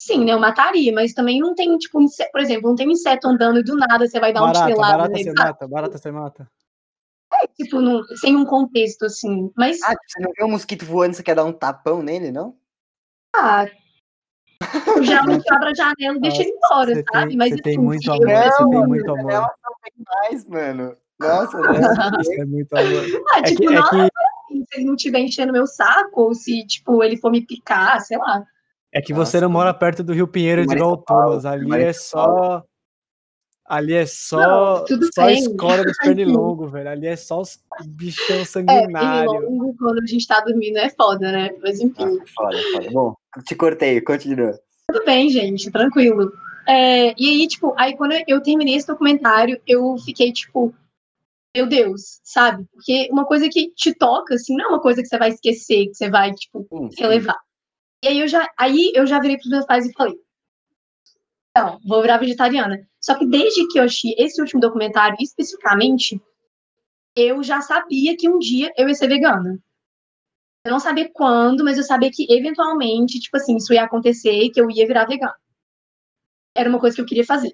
[0.00, 0.32] sim, né?
[0.32, 1.98] Eu mataria, mas também não tem, tipo,
[2.32, 4.62] por exemplo, não tem um inseto andando e do nada você vai dar barata, um
[4.62, 5.24] chinelado barata nele.
[5.24, 6.50] Você mata, barata você mata.
[7.32, 7.78] É, tipo,
[8.16, 9.52] sem um contexto, assim.
[9.56, 9.80] Mas.
[9.84, 12.56] Ah, você não vê um mosquito voando, você quer dar um tapão nele, não?
[13.36, 13.66] Ah,
[15.02, 17.28] geralmente abre a janela e deixa ele embora, você sabe?
[17.28, 19.30] Tem, Mas você tem muito amor, não, você tem muito amor.
[19.30, 20.96] Ela não tem mais, mano.
[21.20, 21.58] Nossa,
[22.40, 23.24] é muito amor.
[23.32, 24.66] Ah, é tipo, que, é que...
[24.66, 28.18] se ele não estiver enchendo meu saco, ou se, tipo, ele for me picar, sei
[28.18, 28.44] lá.
[28.92, 31.44] É que você Nossa, não mora perto do Rio Pinheiro de igual Thomas.
[31.44, 32.64] Ali é só
[33.70, 36.88] Ali é só, não, só a escola dos pernilongos, velho.
[36.88, 39.30] Ali é só os bichão sanguinário.
[39.30, 41.50] É, pernilongo, quando a gente tá dormindo é foda, né?
[41.62, 42.18] Mas enfim.
[42.20, 42.90] Ah, foda, foda.
[42.90, 43.14] Bom,
[43.46, 44.58] te cortei, continua.
[44.88, 46.32] Tudo bem, gente, tranquilo.
[46.66, 50.74] É, e aí, tipo, aí quando eu terminei esse documentário, eu fiquei, tipo,
[51.54, 52.66] meu Deus, sabe?
[52.72, 55.86] Porque uma coisa que te toca, assim, não é uma coisa que você vai esquecer,
[55.86, 57.38] que você vai, tipo, sim, relevar.
[58.02, 60.18] E aí eu já, aí eu já virei pros meus pais e falei,
[61.56, 62.88] não, vou virar vegetariana.
[63.00, 66.20] Só que desde que eu assisti esse último documentário especificamente,
[67.16, 69.58] eu já sabia que um dia eu ia ser vegana.
[70.64, 74.50] Eu não sabia quando, mas eu sabia que eventualmente, tipo assim, isso ia acontecer e
[74.50, 75.34] que eu ia virar vegana.
[76.54, 77.52] Era uma coisa que eu queria fazer.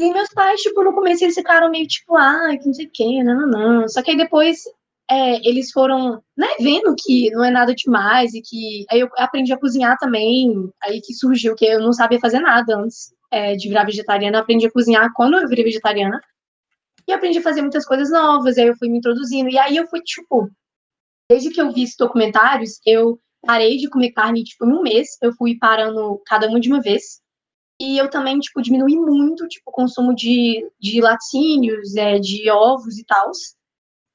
[0.00, 2.90] E meus pais, tipo, no começo eles ficaram meio tipo, ah, que não sei o
[2.90, 3.88] quê, não, não, não.
[3.88, 4.62] Só que aí depois
[5.10, 9.52] é, eles foram, né, vendo que não é nada demais e que aí eu aprendi
[9.52, 13.68] a cozinhar também, aí que surgiu que eu não sabia fazer nada antes é, de
[13.68, 16.20] virar vegetariana, aprendi a cozinhar quando eu virei vegetariana
[17.06, 19.86] e aprendi a fazer muitas coisas novas, aí eu fui me introduzindo e aí eu
[19.86, 20.50] fui tipo,
[21.30, 25.08] desde que eu vi esses documentários, eu parei de comer carne tipo em um mês,
[25.22, 27.20] eu fui parando cada um de uma vez.
[27.80, 32.98] E eu também, tipo, diminui muito, tipo, o consumo de, de laticínios, é, de ovos
[32.98, 33.30] e tal.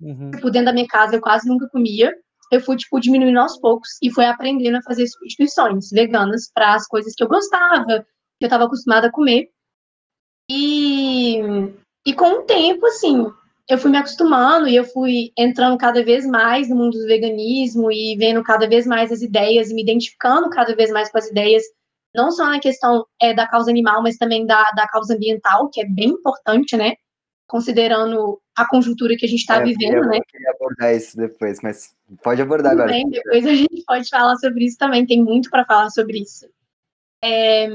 [0.03, 0.31] Uhum.
[0.31, 2.13] Tipo, dentro da minha casa eu quase nunca comia.
[2.51, 6.85] Eu fui, tipo, diminuindo aos poucos e fui aprendendo a fazer substituições veganas para as
[6.85, 8.05] coisas que eu gostava,
[8.37, 9.49] que eu estava acostumada a comer.
[10.49, 11.39] E,
[12.05, 13.25] e com o tempo, assim,
[13.69, 17.91] eu fui me acostumando e eu fui entrando cada vez mais no mundo do veganismo
[17.91, 21.27] e vendo cada vez mais as ideias e me identificando cada vez mais com as
[21.27, 21.63] ideias,
[22.13, 25.81] não só na questão é, da causa animal, mas também da, da causa ambiental, que
[25.81, 26.95] é bem importante, né?
[27.53, 30.17] Considerando a conjuntura que a gente está é, vivendo, eu né?
[30.17, 32.97] Eu queria abordar isso depois, mas pode abordar Tudo agora.
[32.97, 36.47] Bem, depois a gente pode falar sobre isso também, tem muito para falar sobre isso.
[37.23, 37.67] É...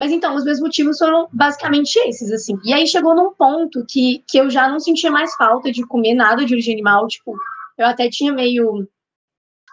[0.00, 2.58] Mas então, os meus motivos foram basicamente esses, assim.
[2.64, 6.14] E aí chegou num ponto que, que eu já não sentia mais falta de comer
[6.14, 7.36] nada de origem animal, tipo,
[7.76, 8.88] eu até tinha meio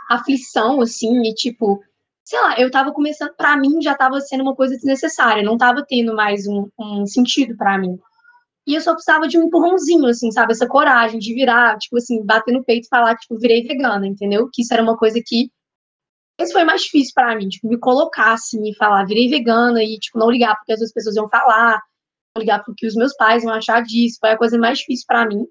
[0.10, 1.82] aflição, assim, e tipo,
[2.26, 5.86] sei lá, eu tava começando, para mim já tava sendo uma coisa desnecessária, não tava
[5.88, 7.98] tendo mais um, um sentido para mim.
[8.68, 10.54] E eu só precisava de um empurrãozinho, assim, sabe?
[10.54, 14.50] Essa coragem de virar, tipo assim, bater no peito e falar, tipo, virei vegana, entendeu?
[14.52, 15.52] Que isso era uma coisa que.
[16.40, 19.98] Esse foi mais difícil para mim, tipo, me colocar assim e falar, virei vegana e,
[20.00, 21.80] tipo, não ligar porque as outras pessoas iam falar,
[22.36, 25.26] não ligar porque os meus pais iam achar disso, foi a coisa mais difícil para
[25.26, 25.46] mim.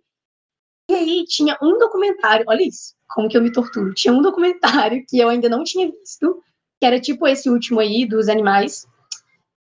[0.90, 3.94] E aí tinha um documentário, olha isso, como que eu me torturo.
[3.94, 6.42] Tinha um documentário que eu ainda não tinha visto,
[6.78, 8.86] que era tipo esse último aí, dos animais.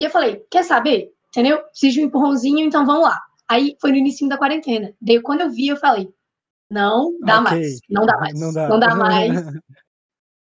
[0.01, 1.13] E eu falei, quer saber?
[1.31, 1.59] Entendeu?
[1.65, 3.21] Preciso de um empurrãozinho, então vamos lá.
[3.49, 4.95] Aí foi no início da quarentena.
[5.01, 6.09] Daí quando eu vi, eu falei,
[6.71, 7.51] Não dá okay.
[7.51, 7.79] mais.
[7.89, 8.41] Não dá mais.
[8.41, 9.45] Não dá, não dá mais.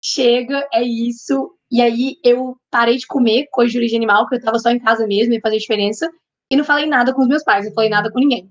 [0.02, 1.56] Chega, é isso.
[1.70, 4.78] E aí eu parei de comer coisa de origem animal, porque eu tava só em
[4.78, 6.10] casa mesmo, ia fazer diferença.
[6.50, 8.50] E não falei nada com os meus pais, não falei nada com ninguém.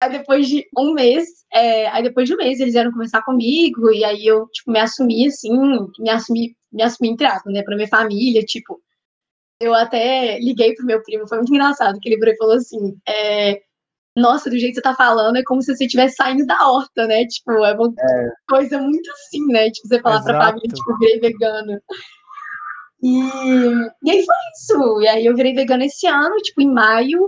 [0.00, 3.90] Aí depois de um mês, é, aí depois de um mês eles vieram conversar comigo,
[3.92, 5.50] e aí eu, tipo, me assumi assim,
[5.98, 8.80] me assumi, me assumi entre aspas, né, pra minha família, tipo,
[9.60, 13.60] eu até liguei pro meu primo, foi muito engraçado, que ele falou assim, é,
[14.16, 17.06] nossa, do jeito que você tá falando, é como se você estivesse saindo da horta,
[17.06, 18.30] né, tipo, é uma é.
[18.48, 20.38] coisa muito assim, né, tipo, você falar Exato.
[20.38, 21.80] pra família, tipo, virei vegano.
[23.02, 23.20] E,
[24.04, 27.20] e aí foi isso, e aí eu virei vegana esse ano, tipo, em maio,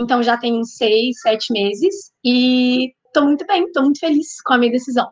[0.00, 4.58] então já tem seis, sete meses e tô muito bem, tô muito feliz com a
[4.58, 5.08] minha decisão.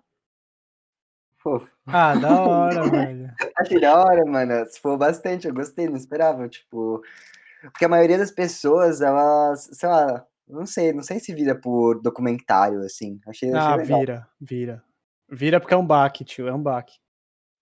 [1.42, 1.68] Fofo.
[1.86, 3.30] Ah, da hora, velho.
[3.58, 4.64] Achei da hora, mano.
[4.66, 7.02] Se for bastante, eu gostei, não esperava, tipo.
[7.62, 12.00] Porque a maioria das pessoas, elas, sei lá, não sei, não sei se vira por
[12.00, 13.20] documentário, assim.
[13.26, 14.84] Achei, ah, achei vira, vira.
[15.28, 16.94] Vira porque é um baque, tio, é um baque.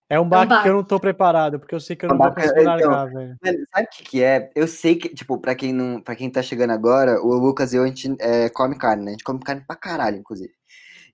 [0.08, 2.08] É um baque, é um que eu não tô preparado, porque eu sei que eu
[2.08, 3.36] não vou conseguir então, largar, velho.
[3.72, 4.50] Sabe o que, que é?
[4.56, 7.76] Eu sei que, tipo, pra quem, não, pra quem tá chegando agora, o Lucas e
[7.76, 9.10] eu, a gente é, come carne, né?
[9.10, 10.52] A gente come carne pra caralho, inclusive.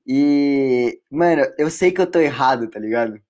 [0.07, 3.21] E, mano, eu sei que eu tô errado, tá ligado?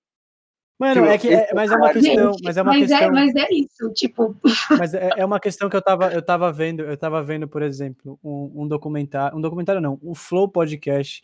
[0.79, 2.87] Mano, tipo, é que, é, mas é uma questão, gente, mas é uma mas é,
[2.87, 3.07] questão.
[3.07, 4.35] É, mas é isso, tipo.
[4.79, 7.63] Mas é, é, uma questão que eu tava, eu tava vendo, eu tava vendo, por
[7.63, 11.23] exemplo, um, um documentário, um documentário não, um Flow podcast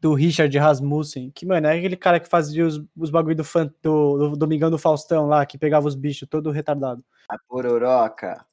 [0.00, 3.44] do Richard Rasmussen, que, mano, é aquele cara que fazia os, os bagulho do,
[3.82, 7.04] do, do Domingão do Faustão lá, que pegava os bichos todo retardado.
[7.28, 8.44] A pororoca.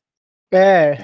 [0.52, 0.98] É.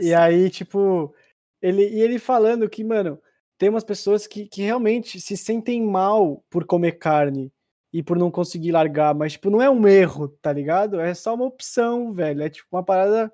[0.00, 1.14] E aí, tipo,
[1.62, 3.18] ele, e ele falando que, mano,
[3.58, 7.52] tem umas pessoas que, que realmente se sentem mal por comer carne
[7.92, 11.00] e por não conseguir largar, mas, tipo, não é um erro, tá ligado?
[11.00, 12.42] É só uma opção, velho.
[12.42, 13.32] É, tipo, uma parada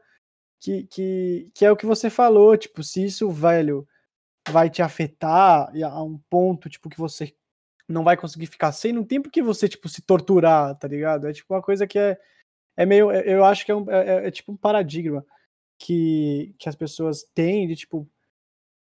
[0.61, 3.87] que, que, que é o que você falou, tipo, se isso, velho
[4.49, 7.35] vai te afetar a um ponto, tipo, que você
[7.89, 11.29] não vai conseguir ficar sem, não tem por que você, tipo, se torturar, tá ligado?
[11.29, 12.19] É tipo uma coisa que é,
[12.77, 15.25] é meio, é, eu acho que é, um, é, é, é tipo um paradigma
[15.79, 18.09] que, que as pessoas têm de, tipo,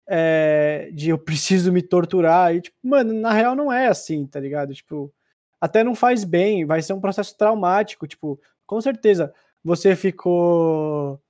[0.09, 4.39] é, de eu preciso me torturar, e, tipo, mano, na real não é assim, tá
[4.39, 4.73] ligado?
[4.73, 5.13] Tipo,
[5.61, 11.21] até não faz bem, vai ser um processo traumático, tipo, com certeza, você ficou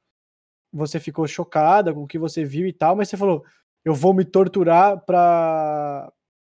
[0.72, 3.44] você ficou chocada com o que você viu e tal, mas você falou,
[3.84, 6.12] eu vou me torturar para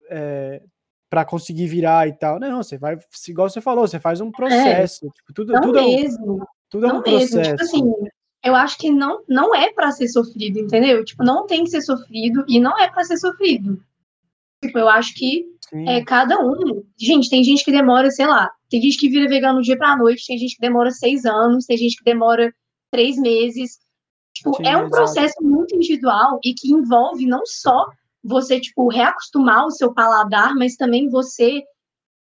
[0.09, 0.61] é,
[1.09, 2.39] para conseguir virar e tal.
[2.39, 4.31] Não, você vai, igual você falou, você faz um é.
[4.31, 5.07] processo.
[5.07, 6.25] É, tipo, tudo, não tudo mesmo.
[6.25, 7.35] É um, tudo não é um processo.
[7.37, 7.57] Mesmo.
[7.57, 7.93] Tipo assim,
[8.43, 11.03] eu acho que não, não é para ser sofrido, entendeu?
[11.05, 13.81] Tipo, não tem que ser sofrido e não é para ser sofrido.
[14.63, 15.87] Tipo, eu acho que Sim.
[15.87, 16.83] é cada um.
[16.97, 19.97] Gente, tem gente que demora, sei lá, tem gente que vira vegano do dia pra
[19.97, 22.53] noite, tem gente que demora seis anos, tem gente que demora
[22.91, 23.79] três meses.
[24.33, 27.85] Tipo, Sim, é um processo muito individual e que envolve não só
[28.23, 31.63] você, tipo, reacostumar o seu paladar, mas também você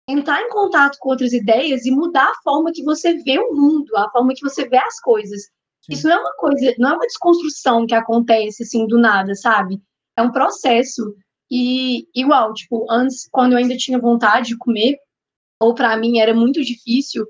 [0.08, 3.95] entrar em contato com outras ideias e mudar a forma que você vê o mundo,
[3.95, 5.43] a forma que você vê as coisas.
[5.89, 9.82] Isso não é uma coisa, não é uma desconstrução que acontece assim do nada, sabe?
[10.17, 11.15] É um processo.
[11.52, 14.97] E igual, tipo, antes, quando eu ainda tinha vontade de comer,
[15.60, 17.25] ou para mim era muito difícil,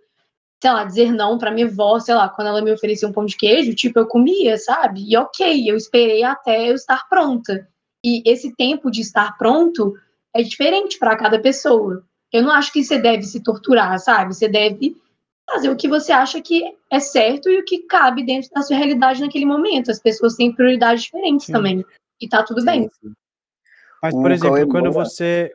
[0.62, 3.26] sei lá, dizer não para minha avó, sei lá, quando ela me oferecia um pão
[3.26, 5.10] de queijo, tipo, eu comia, sabe?
[5.10, 7.68] E ok, eu esperei até eu estar pronta.
[8.04, 9.94] E esse tempo de estar pronto
[10.34, 12.04] é diferente para cada pessoa.
[12.32, 14.36] Eu não acho que você deve se torturar, sabe?
[14.36, 14.96] Você deve
[15.52, 18.78] fazer o que você acha que é certo e o que cabe dentro da sua
[18.78, 19.92] realidade naquele momento.
[19.92, 21.54] As pessoas têm prioridades diferentes Sim.
[21.54, 21.86] também.
[22.22, 22.66] E tá tudo Sim.
[22.66, 22.92] bem.
[24.02, 25.54] Mas, por exemplo, quando você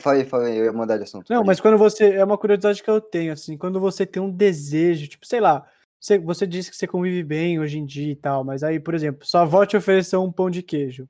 [0.00, 1.30] Falei, falei, eu ia mudar de assunto.
[1.30, 2.14] Não, mas quando você.
[2.14, 5.66] É uma curiosidade que eu tenho, assim, quando você tem um desejo, tipo, sei lá,
[6.00, 8.94] você, você disse que você convive bem hoje em dia e tal, mas aí, por
[8.94, 11.06] exemplo, sua avó te ofereceu um pão de queijo.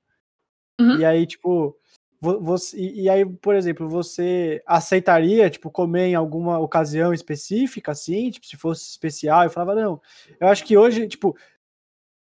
[0.81, 0.99] Uhum.
[0.99, 1.77] E aí, tipo,
[2.21, 8.47] você, e, aí, por exemplo, você aceitaria, tipo, comer em alguma ocasião específica, assim, tipo,
[8.47, 9.45] se fosse especial?
[9.45, 10.01] Eu falava, não.
[10.39, 11.35] Eu acho que hoje, tipo,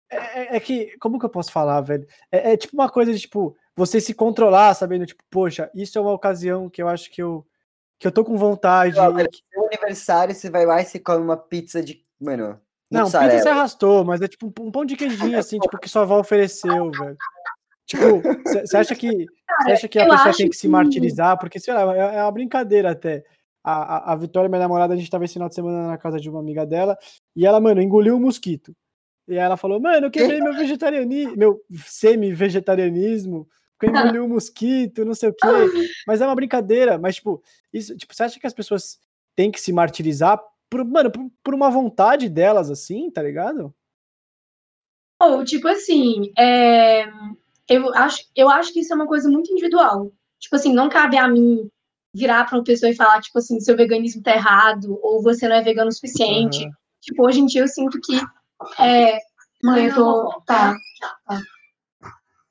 [0.08, 2.06] é, é, é que, como que eu posso falar, velho?
[2.30, 6.00] É, é tipo uma coisa de, tipo, você se controlar, sabendo, tipo, poxa, isso é
[6.00, 7.46] uma ocasião que eu acho que eu
[8.00, 8.96] que eu tô com vontade.
[8.96, 12.02] Não, no seu aniversário, você vai lá e você come uma pizza de.
[12.18, 12.58] Mano.
[12.90, 13.32] Não, mussarela.
[13.32, 16.18] pizza você arrastou, mas é tipo um pão de queijinho, assim, tipo, que sua avó
[16.18, 17.16] ofereceu, velho.
[17.90, 19.26] Tipo, você acha que.
[19.62, 21.36] Você acha que a pessoa tem que, que, se martirizar?
[21.36, 23.24] Porque, sei lá, é, é uma brincadeira até.
[23.64, 26.20] A, a, a Vitória, minha namorada, a gente tava esse final de semana na casa
[26.20, 26.96] de uma amiga dela,
[27.34, 28.74] e ela, mano, engoliu um mosquito.
[29.26, 33.48] E aí ela falou, mano, eu quebrei meu vegetarianismo, meu semi-vegetarianismo
[33.80, 35.46] porque engoliu um mosquito, não sei o quê.
[36.06, 36.98] Mas é uma brincadeira.
[36.98, 39.00] Mas, tipo, isso, tipo, você acha que as pessoas
[39.34, 43.74] têm que se martirizar por, mano, por, por uma vontade delas, assim, tá ligado?
[45.20, 47.06] Ou, tipo assim, é...
[47.70, 50.12] eu acho, eu acho que isso é uma coisa muito individual.
[50.40, 51.70] Tipo assim, não cabe a mim
[52.12, 55.54] virar para uma pessoa e falar, tipo assim, seu veganismo tá errado, ou você não
[55.54, 56.64] é vegano o suficiente.
[56.64, 56.70] Uhum.
[57.00, 58.20] Tipo, hoje em dia eu sinto que.
[58.82, 59.18] É...
[59.62, 60.42] Mãe, eu tô.
[60.46, 60.74] Tá,
[61.26, 61.40] tá.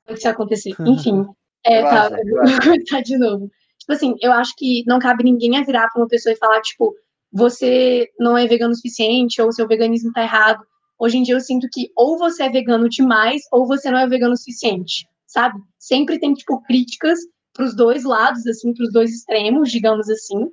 [0.08, 0.74] O que vai acontecer?
[0.80, 1.26] Enfim.
[1.64, 3.50] É, tá, eu vou começar de novo.
[3.78, 6.60] Tipo assim, eu acho que não cabe ninguém a virar para uma pessoa e falar,
[6.62, 6.94] tipo,
[7.30, 10.64] você não é vegano o suficiente, ou seu veganismo tá errado.
[10.98, 14.06] Hoje em dia eu sinto que ou você é vegano demais, ou você não é
[14.06, 15.58] vegano o suficiente, sabe?
[15.78, 17.18] Sempre tem, tipo, críticas
[17.52, 20.48] para os dois lados, assim, para os dois extremos, digamos assim.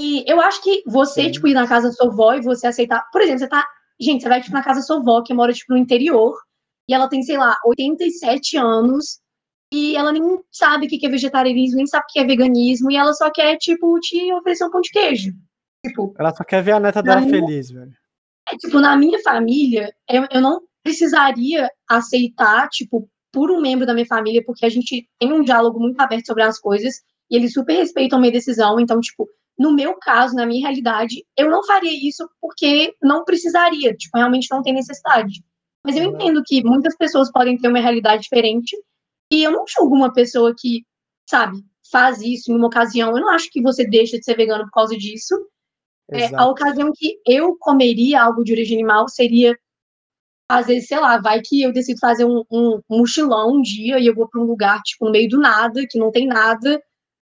[0.00, 1.32] E eu acho que você, Sim.
[1.32, 3.04] tipo, ir na casa da sua avó e você aceitar.
[3.12, 3.66] Por exemplo, você tá.
[4.00, 6.34] Gente, você vai, tipo, na casa da sua avó, que mora, tipo, no interior,
[6.88, 9.20] e ela tem, sei lá, 87 anos,
[9.72, 12.96] e ela nem sabe o que é vegetarianismo, nem sabe o que é veganismo, e
[12.96, 15.32] ela só quer, tipo, te oferecer um pão de queijo.
[15.84, 17.40] Tipo, ela só quer ver a neta dela minha...
[17.40, 17.92] feliz, velho.
[18.50, 23.94] É, tipo, na minha família, eu, eu não precisaria aceitar, tipo, por um membro da
[23.94, 26.96] minha família, porque a gente tem um diálogo muito aberto sobre as coisas,
[27.30, 31.24] e eles super respeitam a minha decisão, então, tipo, no meu caso, na minha realidade,
[31.36, 35.42] eu não faria isso porque não precisaria, tipo, realmente não tem necessidade.
[35.84, 38.76] Mas eu entendo que muitas pessoas podem ter uma realidade diferente,
[39.32, 40.84] e eu não julgo uma pessoa que,
[41.28, 41.58] sabe,
[41.90, 43.10] faz isso em uma ocasião.
[43.10, 45.34] Eu não acho que você deixa de ser vegano por causa disso.
[46.10, 49.58] É, a ocasião que eu comeria algo de origem animal seria
[50.48, 54.06] às vezes, sei lá, vai que eu decido fazer um, um, mochilão um dia e
[54.06, 56.82] eu vou para um lugar, tipo, no meio do nada, que não tem nada,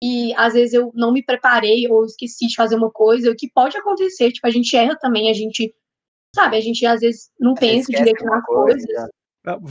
[0.03, 3.51] e às vezes eu não me preparei ou esqueci de fazer uma coisa, o que
[3.51, 5.75] pode acontecer, tipo, a gente erra também, a gente,
[6.35, 8.85] sabe, a gente às vezes não pensa direito nas coisas.
[8.85, 9.11] Coisa.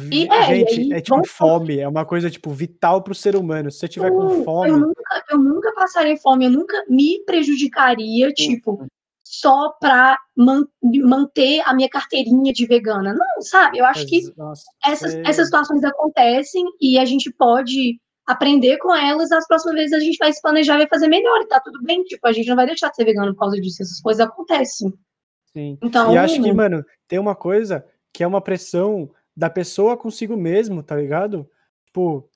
[0.09, 1.29] E, é, gente, aí, é tipo vamos...
[1.29, 3.69] fome, é uma coisa, tipo, vital para o ser humano.
[3.69, 4.69] Se você tiver com fome.
[4.69, 8.87] Eu nunca, eu nunca passaria fome, eu nunca me prejudicaria, tipo,
[9.39, 10.63] só para man
[11.03, 13.13] manter a minha carteirinha de vegana.
[13.13, 13.77] Não, sabe?
[13.77, 19.31] Eu acho que Nossa, essas, essas situações acontecem e a gente pode aprender com elas.
[19.31, 21.81] As próximas vezes a gente vai se planejar e vai fazer melhor e tá tudo
[21.83, 22.03] bem.
[22.03, 23.83] Tipo, a gente não vai deixar de ser vegano por causa disso.
[23.83, 24.93] Essas coisas acontecem.
[25.53, 25.77] Sim.
[25.81, 30.35] Então, e acho que, mano, tem uma coisa que é uma pressão da pessoa consigo
[30.35, 31.49] mesmo, tá ligado?
[31.85, 32.29] Tipo,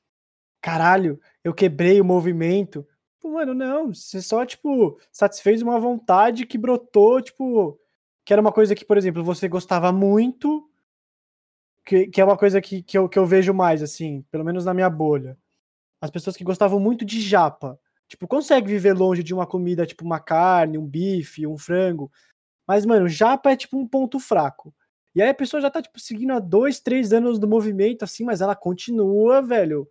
[0.61, 2.85] caralho, eu quebrei o movimento.
[3.19, 7.77] Tipo, mano, não, você só, tipo, satisfez uma vontade que brotou, tipo,
[8.23, 10.71] que era uma coisa que, por exemplo, você gostava muito,
[11.85, 14.63] que, que é uma coisa que, que, eu, que eu vejo mais, assim, pelo menos
[14.63, 15.37] na minha bolha.
[16.01, 17.77] As pessoas que gostavam muito de japa,
[18.07, 22.09] tipo, consegue viver longe de uma comida, tipo, uma carne, um bife, um frango,
[22.65, 24.73] mas, mano, japa é, tipo, um ponto fraco.
[25.13, 28.23] E aí a pessoa já tá, tipo, seguindo há dois, três anos do movimento, assim,
[28.23, 29.89] mas ela continua, velho,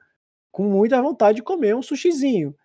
[0.50, 2.56] com muita vontade de comer um sushizinho.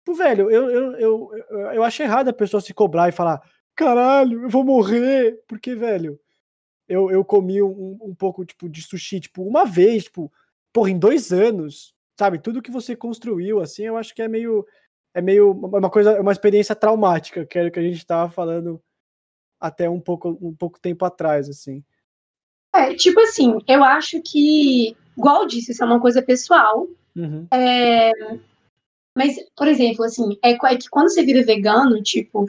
[0.00, 1.30] Tipo, velho, eu, eu, eu,
[1.74, 3.40] eu acho errado a pessoa se cobrar e falar,
[3.74, 6.18] caralho, eu vou morrer, porque, velho,
[6.88, 10.32] eu, eu comi um, um pouco, tipo, de sushi, tipo, uma vez, tipo,
[10.72, 12.38] porra, em dois anos, sabe?
[12.38, 14.66] Tudo que você construiu, assim, eu acho que é meio,
[15.14, 18.82] é meio uma coisa, uma experiência traumática, que era o que a gente tava falando
[19.60, 21.84] até um pouco, um pouco tempo atrás, assim.
[22.74, 26.88] É, tipo assim, eu acho que, igual eu disse, isso é uma coisa pessoal.
[27.14, 27.46] Uhum.
[27.50, 28.10] É,
[29.20, 32.46] mas, por exemplo, assim, é, é que quando você vira vegano, tipo,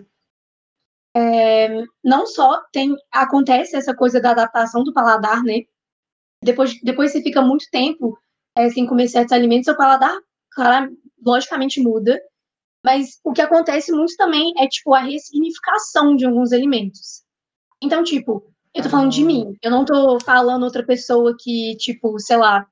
[1.13, 5.63] é, não só tem acontece essa coisa da adaptação do paladar, né?
[6.41, 8.17] Depois, depois você fica muito tempo
[8.57, 10.17] é, sem comer certos alimentos, seu paladar,
[10.51, 12.17] claro, logicamente muda.
[12.86, 17.23] Mas o que acontece muito também é, tipo, a ressignificação de alguns alimentos.
[17.84, 19.57] Então, tipo, eu tô falando de mim.
[19.62, 22.65] Eu não tô falando outra pessoa que, tipo, sei lá,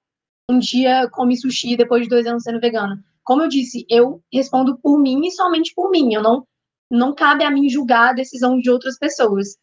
[0.50, 4.80] um dia come sushi depois de dois anos sendo vegana como eu disse, eu respondo
[4.80, 6.12] por mim e somente por mim.
[6.12, 6.48] Eu não,
[6.90, 9.56] não cabe a mim julgar a decisão de outras pessoas.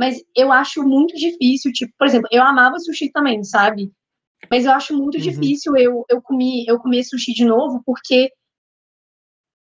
[0.00, 3.92] Mas eu acho muito difícil, tipo, por exemplo, eu amava sushi também, sabe?
[4.50, 5.20] Mas eu acho muito uhum.
[5.20, 8.32] difícil eu, eu, comer, eu comer sushi de novo, porque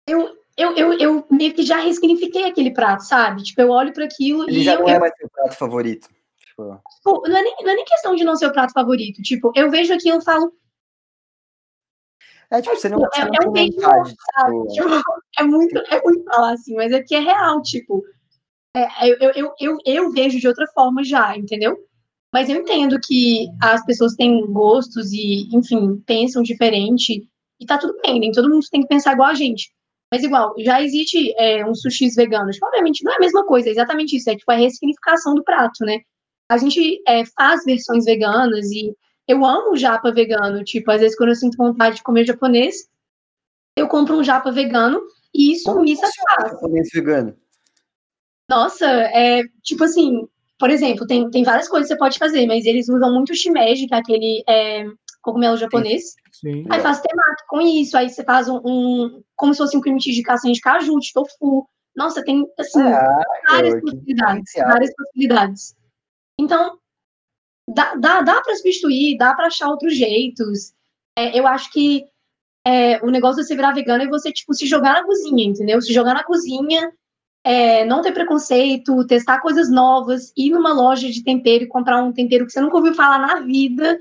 [0.09, 3.43] eu, eu, eu, eu meio que já ressignifiquei aquele prato, sabe?
[3.43, 4.65] Tipo, eu olho para aquilo Ele e.
[4.65, 6.09] já eu, não é mais seu prato favorito.
[6.39, 6.81] Tipo...
[6.97, 7.29] tipo...
[7.29, 9.21] não, é nem, não é nem questão de não ser o prato favorito.
[9.21, 10.51] Tipo, eu vejo aquilo e falo,
[12.59, 14.67] é tipo, você não, você é, não é tem vontade, tipo...
[14.69, 15.03] tipo...
[15.39, 18.03] é, muito, é muito falar assim, mas é que é real, tipo.
[18.77, 21.77] É, eu, eu, eu, eu vejo de outra forma já, entendeu?
[22.33, 27.29] Mas eu entendo que as pessoas têm gostos e, enfim, pensam diferente.
[27.61, 29.71] E tá tudo bem, nem todo mundo tem que pensar igual a gente.
[30.13, 32.51] Mas igual, já existe é, um sushi vegano.
[32.51, 34.29] Tipo, obviamente não é a mesma coisa, é exatamente isso.
[34.29, 36.01] É tipo a ressignificação do prato, né?
[36.51, 38.93] A gente é, faz versões veganas e
[39.29, 40.63] eu amo japa vegano.
[40.65, 42.89] Tipo, às vezes quando eu sinto vontade de comer japonês,
[43.77, 45.03] eu compro um japa vegano
[45.35, 46.53] e isso Como me satisfaz.
[46.53, 47.37] japonês vegano?
[48.49, 52.67] Nossa, é tipo assim, por exemplo, tem, tem várias coisas que você pode fazer, mas
[52.67, 54.45] eles usam muito shimeji, que é aquele.
[54.49, 54.87] É,
[55.23, 56.15] cogumelo japonês.
[56.33, 56.67] Sim.
[56.69, 59.99] Aí faz temaki com isso, aí você faz um, um como se fosse um creme
[59.99, 61.67] cheese de castanha de caju, de tofu.
[61.97, 64.71] Nossa, tem, assim, Ah, várias possibilidades, diferenciado.
[64.71, 65.75] várias possibilidades.
[66.39, 66.79] Então,
[67.69, 70.73] dá, dá, dá para substituir, dá para achar outros jeitos.
[71.17, 72.05] É, eu acho que
[72.67, 75.81] é, o negócio de você virar vegano é você, tipo, se jogar na cozinha, entendeu?
[75.81, 76.91] Se jogar na cozinha,
[77.45, 82.13] é, não ter preconceito, testar coisas novas, ir numa loja de tempero e comprar um
[82.13, 83.99] tempero que você nunca ouviu falar na vida,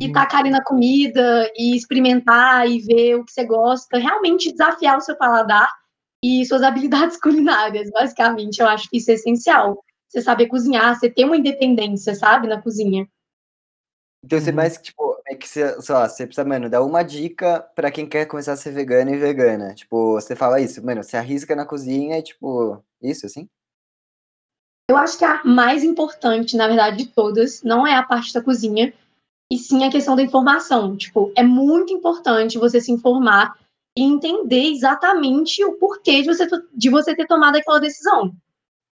[0.00, 0.12] e Uhum.
[0.12, 5.00] tacar ali na comida, e experimentar, e ver o que você gosta, realmente desafiar o
[5.00, 5.70] seu paladar
[6.22, 8.60] e suas habilidades culinárias, basicamente.
[8.60, 9.82] Eu acho que isso é essencial.
[10.10, 13.08] Você saber cozinhar, você ter uma independência, sabe, na cozinha.
[14.24, 14.56] Então você Uhum.
[14.56, 17.92] mais que, tipo, é que você, sei lá, você precisa, mano, dar uma dica pra
[17.92, 19.72] quem quer começar a ser vegano e vegana.
[19.72, 23.48] Tipo, você fala isso, mano, você arrisca na cozinha e, tipo, isso, assim?
[24.90, 28.42] Eu acho que a mais importante, na verdade, de todas, não é a parte da
[28.42, 28.92] cozinha,
[29.50, 30.96] e sim a questão da informação.
[30.96, 33.56] Tipo, é muito importante você se informar
[33.96, 38.34] e entender exatamente o porquê de você, to- de você ter tomado aquela decisão.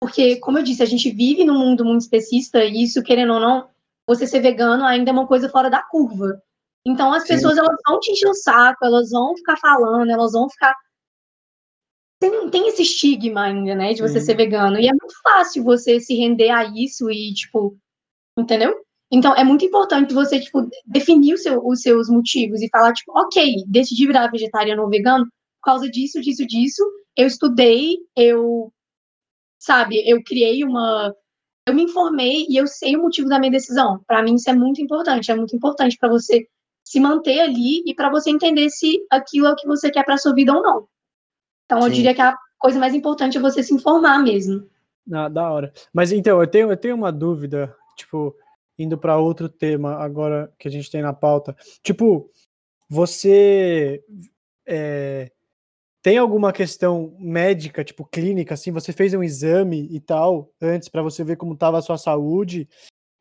[0.00, 3.40] Porque, como eu disse, a gente vive num mundo muito especista, e isso, querendo ou
[3.40, 3.68] não,
[4.06, 6.40] você ser vegano ainda é uma coisa fora da curva.
[6.86, 7.34] Então, as Sim.
[7.34, 10.74] pessoas, elas vão te encher o saco, elas vão ficar falando, elas vão ficar
[12.20, 14.26] tem, tem esse estigma ainda, né, de você Sim.
[14.26, 14.78] ser vegano.
[14.78, 17.76] E é muito fácil você se render a isso e, tipo,
[18.36, 18.74] entendeu?
[19.10, 23.64] Então, é muito importante você, tipo, definir seu- os seus motivos e falar, tipo, ok,
[23.68, 26.82] decidi virar vegetariano ou vegano por causa disso, disso, disso.
[27.16, 28.72] Eu estudei, eu,
[29.58, 31.14] sabe, eu criei uma.
[31.66, 34.02] Eu me informei e eu sei o motivo da minha decisão.
[34.06, 35.30] Para mim, isso é muito importante.
[35.30, 36.48] É muito importante para você
[36.82, 40.16] se manter ali e para você entender se aquilo é o que você quer para
[40.16, 40.88] sua vida ou não.
[41.66, 41.92] Então, eu Sim.
[41.92, 44.66] diria que a coisa mais importante é você se informar mesmo.
[45.12, 45.72] Ah, da hora.
[45.92, 48.34] Mas então, eu tenho, eu tenho uma dúvida, tipo,
[48.78, 51.54] indo para outro tema agora que a gente tem na pauta.
[51.82, 52.30] Tipo,
[52.88, 54.02] você
[54.66, 55.30] é,
[56.08, 58.72] tem alguma questão médica, tipo, clínica, assim?
[58.72, 62.66] Você fez um exame e tal antes para você ver como estava a sua saúde?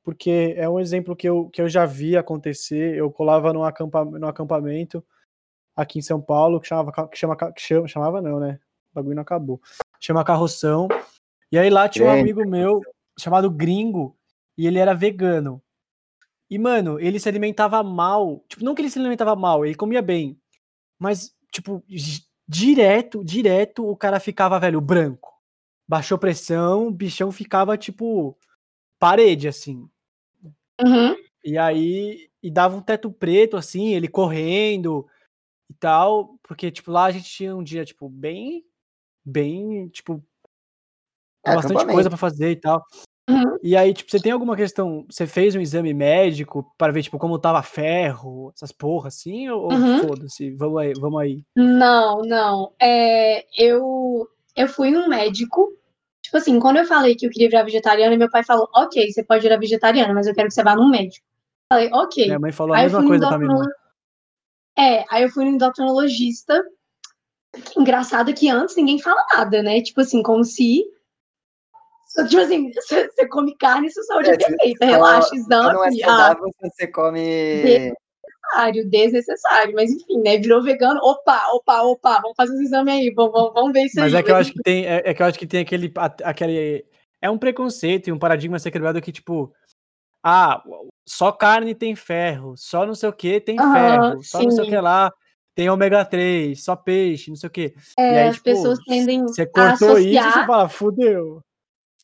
[0.06, 2.96] Porque é um exemplo que eu, que eu já vi acontecer.
[2.96, 5.06] Eu colava num, acampa, num acampamento
[5.76, 8.58] aqui em São Paulo que chamava, que chama, que chama, chamava não, né?
[8.94, 9.60] O bagulho não acabou.
[10.00, 10.88] Chama Carroção.
[11.52, 12.80] E aí lá tinha um amigo meu
[13.20, 14.18] chamado Gringo
[14.58, 15.62] e ele era vegano.
[16.50, 18.46] E, mano, ele se alimentava mal.
[18.48, 20.40] Tipo, não que ele se alimentava mal, ele comia bem.
[20.98, 21.84] Mas, tipo,
[22.48, 25.34] direto, direto, o cara ficava, velho, branco.
[25.88, 28.38] Baixou pressão, o bichão ficava, tipo,
[29.00, 29.90] parede, assim.
[30.84, 31.16] Uhum.
[31.44, 35.08] E aí, e dava um teto preto, assim, ele correndo
[35.70, 38.66] e tal, porque, tipo, lá a gente tinha um dia, tipo, bem,
[39.26, 40.24] bem, tipo,
[41.46, 42.84] É, bastante coisa pra fazer e tal.
[43.30, 43.58] Uhum.
[43.62, 47.18] E aí, tipo, você tem alguma questão, você fez um exame médico para ver, tipo,
[47.18, 50.00] como tava ferro, essas porra, assim, ou, Uhum.
[50.00, 51.44] foda-se, vamos aí, vamos aí.
[51.56, 52.72] Não, não.
[52.82, 55.74] É, eu, eu fui num médico.
[56.22, 59.24] Tipo assim, quando eu falei que eu queria virar vegetariana, meu pai falou: Ok, você
[59.24, 61.26] pode virar vegetariana, mas eu quero que você vá num médico.
[61.72, 62.26] Falei: Ok.
[62.26, 63.46] Minha mãe falou a Aí mesma coisa pra irmã.
[63.54, 63.72] endocrinolo-
[64.78, 66.62] É, aí eu fui no endocrinologista.
[67.78, 69.82] Engraçado que antes ninguém fala nada, né?
[69.82, 70.84] Tipo assim, como se.
[72.26, 74.86] Tipo assim, você come carne e sua saúde é, É, perfeita.
[74.86, 76.04] só- Relaxa, Só não é exame.
[76.04, 77.22] Ah, saudável se você come.
[78.52, 79.76] desnecessário, desnecessário.
[79.76, 80.38] Mas enfim, né?
[80.38, 81.00] Virou vegano.
[81.04, 84.20] Opa, opa, opa, vamos fazer os exames aí, vamos, vamos, vamos ver isso Mas aí.
[84.20, 85.92] é que eu acho que tem, é, é que eu acho que tem aquele,
[86.24, 86.86] aquele,
[87.22, 89.52] é um preconceito e um paradigma a ser quebrado que, tipo,
[90.24, 90.62] ah,
[91.08, 94.62] só carne tem ferro, só não sei o que tem Aham, ferro, só não sei
[94.64, 94.72] o sim.
[94.72, 95.12] que lá
[95.56, 97.74] tem ômega 3, só peixe, não sei o que.
[97.98, 100.34] É, e aí, as tipo, pessoas tendem você a cortou isso, associar.
[100.34, 101.42] você fala, fudeu.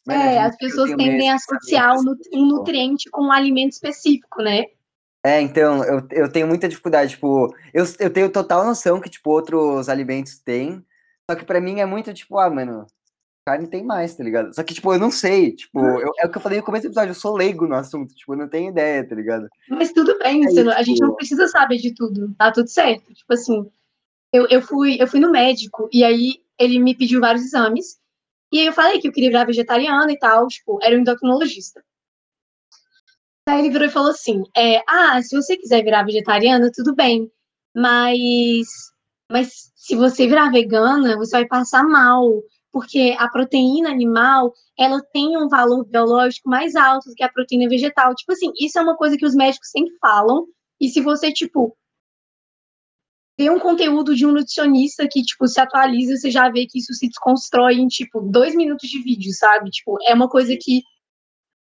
[0.10, 2.04] É, as pessoas tendem a associar um,
[2.45, 4.66] nutriente com um alimento específico, né?
[5.26, 9.30] É, então, eu, eu tenho muita dificuldade, tipo, eu, eu tenho total noção que, tipo,
[9.30, 10.86] outros alimentos têm,
[11.30, 12.86] só que pra mim é muito, tipo, ah, mano,
[13.45, 14.54] carne tem mais, tá ligado?
[14.54, 16.84] Só que, tipo, eu não sei, tipo, eu- é o que eu falei no começo
[16.84, 19.47] do episódio, eu sou leigo no assunto, tipo, eu não tenho ideia, tá ligado?
[19.70, 23.14] Mas tudo bem, você não- a gente não precisa saber de tudo, tá tudo certo.
[23.14, 23.66] Tipo assim,
[24.34, 27.97] eu, eu, fui, eu fui no médico e aí ele me pediu vários exames.
[28.54, 31.84] E aí eu falei que eu queria virar vegetariana e tal, tipo, era um endocrinologista.
[33.49, 37.32] Aí ele virou e falou assim: é, ah, se você quiser virar vegetariana, tudo bem.
[37.76, 38.68] Mas,
[39.32, 42.30] mas se você virar vegana, você vai passar mal.
[42.72, 47.68] Porque a proteína animal, ela tem um valor biológico mais alto do que a proteína
[47.68, 48.14] vegetal.
[48.16, 50.45] Tipo assim, isso é uma coisa que os médicos sempre falam.
[50.80, 51.76] E se você, tipo,
[53.43, 56.93] vê um conteúdo de um nutricionista que, tipo, se atualiza, você já vê que isso
[56.93, 59.69] se desconstrói em, tipo, dois minutos de vídeo, sabe?
[59.69, 60.81] Tipo, é uma coisa que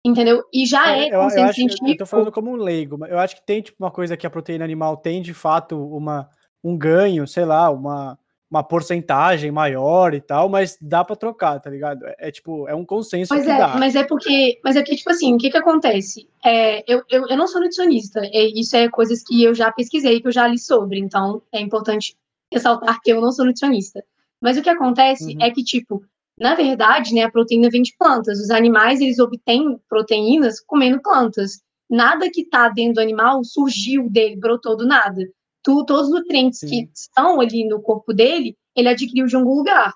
[0.05, 0.43] Entendeu?
[0.53, 1.89] E já é, eu, eu, consenso acho, científico.
[1.89, 4.27] Eu tô falando como um leigo, mas eu acho que tem tipo uma coisa que
[4.27, 6.29] a proteína animal tem de fato uma,
[6.63, 8.15] um ganho, sei lá, uma,
[8.49, 12.05] uma porcentagem maior e tal, mas dá para trocar, tá ligado?
[12.05, 13.75] É, é, tipo, é um consenso pois que é, dá.
[13.77, 16.27] Mas é porque, mas é que, tipo assim, o que que acontece?
[16.43, 20.21] É, eu, eu, eu não sou nutricionista, é, isso é coisas que eu já pesquisei,
[20.21, 22.15] que eu já li sobre, então é importante
[22.53, 24.03] ressaltar que eu não sou nutricionista.
[24.41, 25.41] Mas o que acontece Uhum.
[25.41, 26.03] é que, tipo,
[26.39, 28.39] na verdade, né, a proteína vem de plantas.
[28.39, 31.61] Os animais, eles obtêm proteínas comendo plantas.
[31.89, 35.21] Nada que tá dentro do animal surgiu dele, brotou do nada.
[35.65, 36.67] Tu, todos os nutrientes Sim.
[36.67, 39.93] que estão ali no corpo dele, ele adquiriu de algum lugar.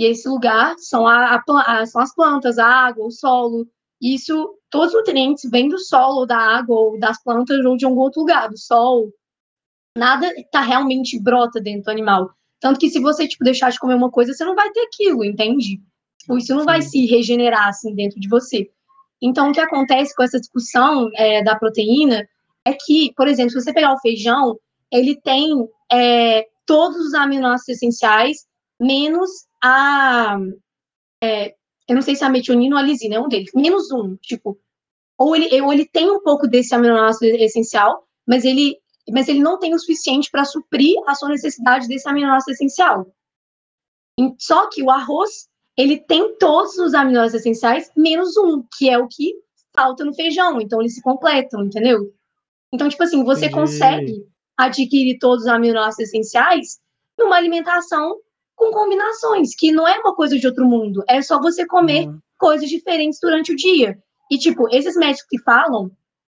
[0.00, 3.68] E esse lugar são, a, a a- são as plantas, a água, o solo.
[4.00, 7.84] Isso, todos os nutrientes vêm do solo, ou da água, ou das plantas, ou de
[7.84, 9.12] algum outro lugar, do sol.
[9.96, 12.30] Nada tá realmente brota dentro do animal.
[12.58, 15.24] Tanto que se você, tipo, deixar de comer uma coisa, você não vai ter aquilo,
[15.24, 15.80] entende?
[16.18, 16.88] Tipo, isso não vai Sim.
[16.88, 18.70] se regenerar, assim, dentro de você.
[19.20, 22.26] Então, o que acontece com essa discussão é, da proteína
[22.66, 24.58] é que, por exemplo, se você pegar o feijão,
[24.90, 28.46] ele tem é, todos os aminoácidos essenciais,
[28.80, 29.30] menos
[29.62, 30.38] a...
[31.22, 31.54] é,
[31.88, 33.50] eu não sei se é a metionina ou a lisina, é um deles.
[33.54, 34.58] Menos um, tipo...
[35.16, 38.76] Ou ele, ou ele tem um pouco desse aminoácido essencial, mas ele,
[39.12, 43.06] mas ele não tem o suficiente para suprir a sua necessidade desse aminoácido essencial.
[44.38, 49.06] Só que o arroz, ele tem todos os aminoácidos essenciais, menos um, que é o
[49.06, 49.34] que
[49.74, 50.60] falta no feijão.
[50.60, 52.12] Então, eles se completam, entendeu?
[52.74, 53.54] Então, tipo assim, você Entendi.
[53.60, 54.24] consegue
[54.58, 56.78] adquirir todos os aminoácidos essenciais
[57.16, 58.16] numa alimentação
[58.56, 61.02] com combinações, que não é uma coisa de outro mundo.
[61.08, 62.18] É só você comer Uhum.
[62.36, 63.96] coisas diferentes durante o dia.
[64.30, 65.88] E, tipo, esses médicos que falam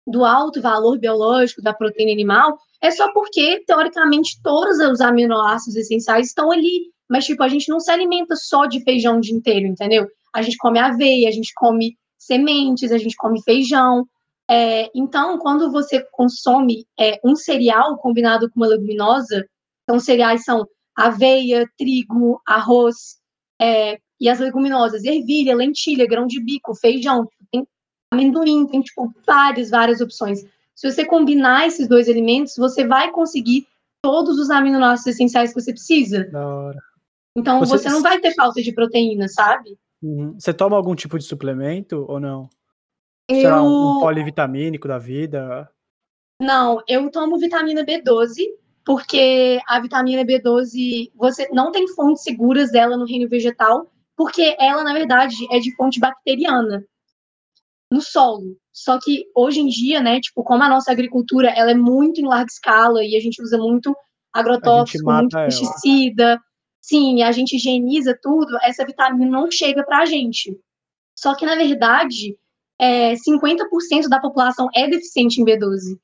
[0.06, 6.28] do alto valor biológico da proteína animal é só porque, teoricamente, todos os aminoácidos essenciais
[6.28, 6.92] estão ali.
[7.10, 10.08] Mas, tipo, a gente não se alimenta só de feijão o dia inteiro, entendeu?
[10.36, 14.06] A gente come aveia, a gente come sementes, a gente come feijão.
[14.50, 19.45] É, então, quando você consome é, um cereal combinado com uma leguminosa,
[19.84, 23.18] então cereais são aveia, trigo, arroz,
[23.62, 27.68] é, e as leguminosas, ervilha, lentilha, grão de bico, feijão, tem
[28.12, 30.43] amendoim, tem tipo várias, várias opções.
[30.76, 33.68] Se você combinar esses dois alimentos, você vai conseguir
[34.02, 36.26] todos os aminoácidos essenciais que você precisa.
[36.32, 36.80] Da hora.
[37.36, 39.78] Então Você- você, não vai ter falta de proteína, sabe?
[40.02, 40.34] Uhum.
[40.39, 42.50] Você toma algum tipo de suplemento ou não?
[43.30, 45.69] Sei lá, um, polivitamínico da vida?
[46.41, 48.36] Não, eu tomo vitamina B12,
[48.86, 54.84] porque a vitamina B12, você não tem fontes seguras dela no reino vegetal, porque ela,
[54.84, 56.86] na verdade, é de fonte bacteriana
[57.91, 58.57] no solo.
[58.71, 62.25] Só que hoje em dia, né, tipo, como a nossa agricultura, ela é muito em
[62.25, 63.95] larga escala e a gente usa muito
[64.32, 65.45] agrotóxico, muito ela.
[65.47, 66.39] pesticida,
[66.82, 70.57] sim, a gente higieniza tudo, essa vitamina não chega pra gente.
[71.17, 72.38] Só que, na verdade,
[72.80, 75.97] é, 50% da população é deficiente em B12.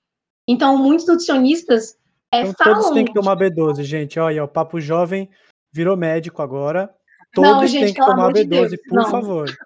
[0.47, 1.95] Então, muitos nutricionistas
[2.33, 2.79] é, Então falam.
[2.81, 4.19] todos têm que tomar B12, gente.
[4.19, 5.29] Olha, o Papo Jovem
[5.71, 6.93] virou médico agora.
[7.33, 9.05] Todos Não, gente, têm que tomar amor de B12, Deus, por não.
[9.09, 9.57] favor.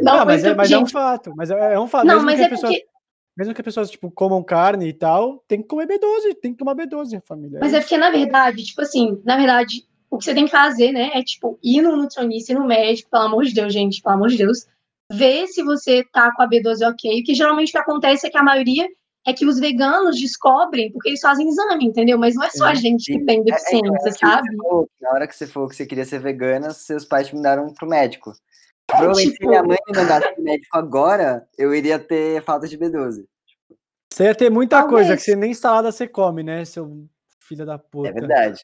[0.00, 1.32] Não, Ah, mas, é, mas é um gente, fato.
[1.36, 2.06] Mas é, é um fato.
[2.06, 2.86] Não, mesmo mas que é as pessoas, porque.
[3.36, 6.58] mesmo que as pessoas tipo, comam carne e tal, tem que comer B12, tem que
[6.58, 7.58] tomar B12, família.
[7.60, 10.92] Mas é porque, na verdade, tipo assim, na verdade, o que você tem que fazer,
[10.92, 14.14] né, é, tipo, ir no nutricionista e no médico, pelo amor de Deus, gente, pelo
[14.14, 14.66] amor de Deus,
[15.12, 18.38] ver se você tá com a B12 ok, que geralmente o que acontece é que
[18.38, 18.86] a maioria
[19.26, 22.18] é que os veganos descobrem porque eles fazem exame, entendeu?
[22.18, 23.24] Mas não é só a Sim, gente que sim.
[23.26, 24.48] tem É, é, deficiência, é que sabe?
[24.48, 27.28] você falou que na hora que você falou que você queria ser vegana, seus pais
[27.28, 28.32] te mandaram pro médico.
[28.86, 32.76] Provavelmente se tipo- minha mãe me mandasse pro médico agora, eu iria ter falta de
[32.76, 33.24] B12.
[34.12, 35.06] Você ia ter muita Talvez.
[35.06, 37.06] coisa que você nem salada você come, né, seu
[37.40, 38.08] filho da puta.
[38.08, 38.60] É verdade.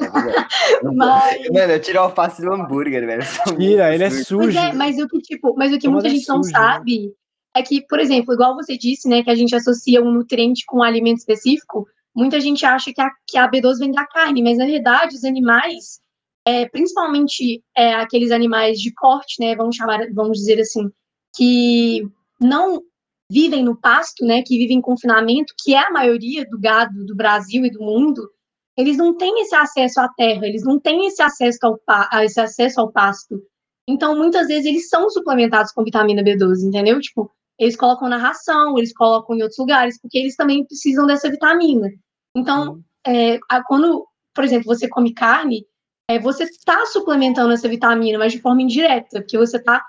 [0.00, 0.92] É.
[0.94, 3.22] Mas, Mano, eu tiro a alface do hambúrguer, velho.
[3.56, 4.58] Tira, ele é sujo.
[4.58, 6.50] É, mas o que, tipo, mas o que muita é gente não né?
[6.50, 7.14] sabe
[7.56, 10.78] é que, por exemplo, igual você disse, né, que a gente associa um nutriente com
[10.78, 14.58] um alimento específico, muita gente acha que a, que a B12 vem da carne, mas
[14.58, 16.00] na verdade os animais,
[16.44, 20.90] é, principalmente é, aqueles animais de corte, né, vamos chamar, vamos dizer assim,
[21.36, 22.02] que
[22.40, 22.82] não
[23.30, 27.14] vivem no pasto, né, que vivem em confinamento, que é a maioria do gado do
[27.14, 28.28] Brasil e do mundo,
[28.76, 31.78] eles não têm esse acesso à terra, eles não têm esse acesso ao,
[32.22, 33.40] esse acesso ao pasto.
[33.88, 36.98] Então, muitas vezes, eles são suplementados com vitamina B12, entendeu?
[37.00, 41.30] Tipo, eles colocam na ração, eles colocam em outros lugares, porque eles também precisam dessa
[41.30, 41.88] vitamina.
[42.36, 42.84] Então, Sim.
[43.06, 45.66] é, quando, por exemplo, você come carne,
[46.10, 49.84] é, você está suplementando essa vitamina, mas de forma indireta, porque você está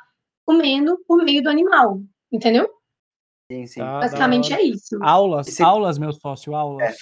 [0.46, 2.70] comendo por meio do animal, entendeu?
[3.52, 3.80] Sim, sim.
[3.80, 4.98] Tá, Basicamente é isso.
[5.02, 6.96] Aulas, Esse- aulas, meu sócio, aulas.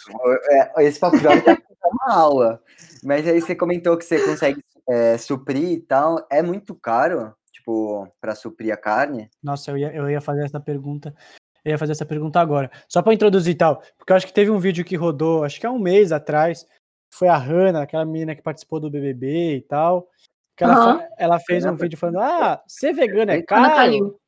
[0.52, 1.58] É, esse papo jovem tá
[1.94, 2.62] uma aula.
[3.04, 6.26] Mas aí você comentou que você consegue é, suprir e tal.
[6.30, 7.34] É muito caro?
[7.64, 9.30] tipo, para suprir a carne?
[9.42, 11.16] Nossa, eu ia, eu ia fazer essa pergunta.
[11.64, 12.70] Eu ia fazer essa pergunta agora.
[12.90, 15.60] Só para introduzir e tal, porque eu acho que teve um vídeo que rodou, acho
[15.60, 16.68] que há um mês atrás,
[17.14, 20.10] foi a Hannah, aquela menina que participou do BBB e tal,
[20.58, 21.08] que ela, Aham.
[21.18, 24.20] ela fez um vídeo falando: "Ah, ser vegano é caro,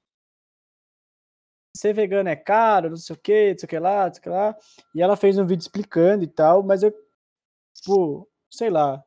[1.75, 4.19] ser vegano é caro, não sei o que, não sei o que lá, não sei
[4.19, 4.55] o que lá".
[4.95, 6.93] E ela fez um vídeo explicando e tal, mas eu,
[7.75, 9.03] tipo, sei lá.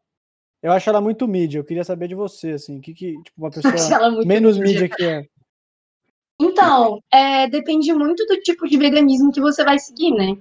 [0.62, 1.58] Eu acho ela muito mídia.
[1.58, 4.82] Eu queria saber de você, assim, que que, tipo, uma pessoa menos mídia.
[4.82, 5.26] mídia que é.
[6.40, 10.40] Então, é, depende muito do tipo de veganismo que você vai seguir, né?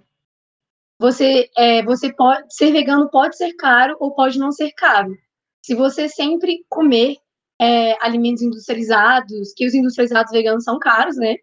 [0.99, 5.15] Você, é, você pode ser vegano pode ser caro ou pode não ser caro.
[5.63, 7.17] Se você sempre comer
[7.59, 11.36] é, alimentos industrializados, que os industrializados veganos são caros, né?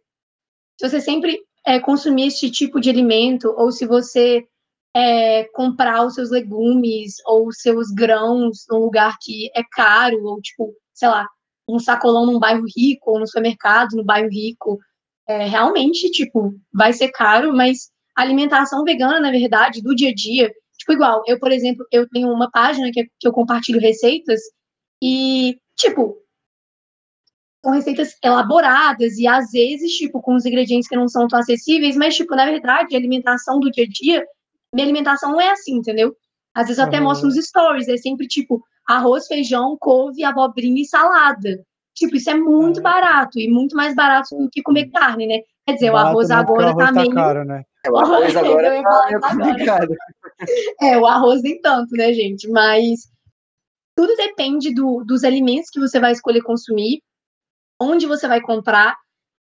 [0.81, 4.45] Se você sempre é, consumir esse tipo de alimento, ou se você
[4.97, 10.41] é, comprar os seus legumes ou os seus grãos num lugar que é caro, ou
[10.41, 11.29] tipo, sei lá,
[11.69, 14.79] um sacolão num bairro rico, ou no supermercado no bairro rico,
[15.27, 20.15] é, realmente, tipo, vai ser caro, mas a alimentação vegana, na verdade, do dia a
[20.15, 24.41] dia, tipo, igual, eu, por exemplo, eu tenho uma página que, que eu compartilho receitas,
[25.03, 26.17] e, tipo,
[27.65, 31.97] são receitas elaboradas e às vezes, tipo, com os ingredientes que não são tão acessíveis,
[31.97, 34.25] mas, tipo, na verdade, a alimentação do dia a dia,
[34.75, 36.15] minha alimentação não é assim, entendeu?
[36.55, 37.05] Às vezes eu até Aham.
[37.07, 41.65] mostro nos stories, é sempre, tipo, arroz, feijão, couve, abobrinha e salada.
[41.95, 42.83] Tipo, isso é muito Ah.
[42.83, 45.41] barato e muito mais barato do que comer carne, né?
[45.67, 47.15] Quer dizer, o Barato arroz não, porque agora o arroz tá tá meio.
[47.15, 47.65] caro, né?
[47.95, 49.21] O arroz agora tá agora.
[49.21, 49.95] complicado.
[50.81, 52.49] É, o arroz nem tanto, né, gente?
[52.49, 53.01] Mas
[53.97, 57.01] tudo depende do, dos alimentos que você vai escolher consumir,
[57.81, 58.97] onde você vai comprar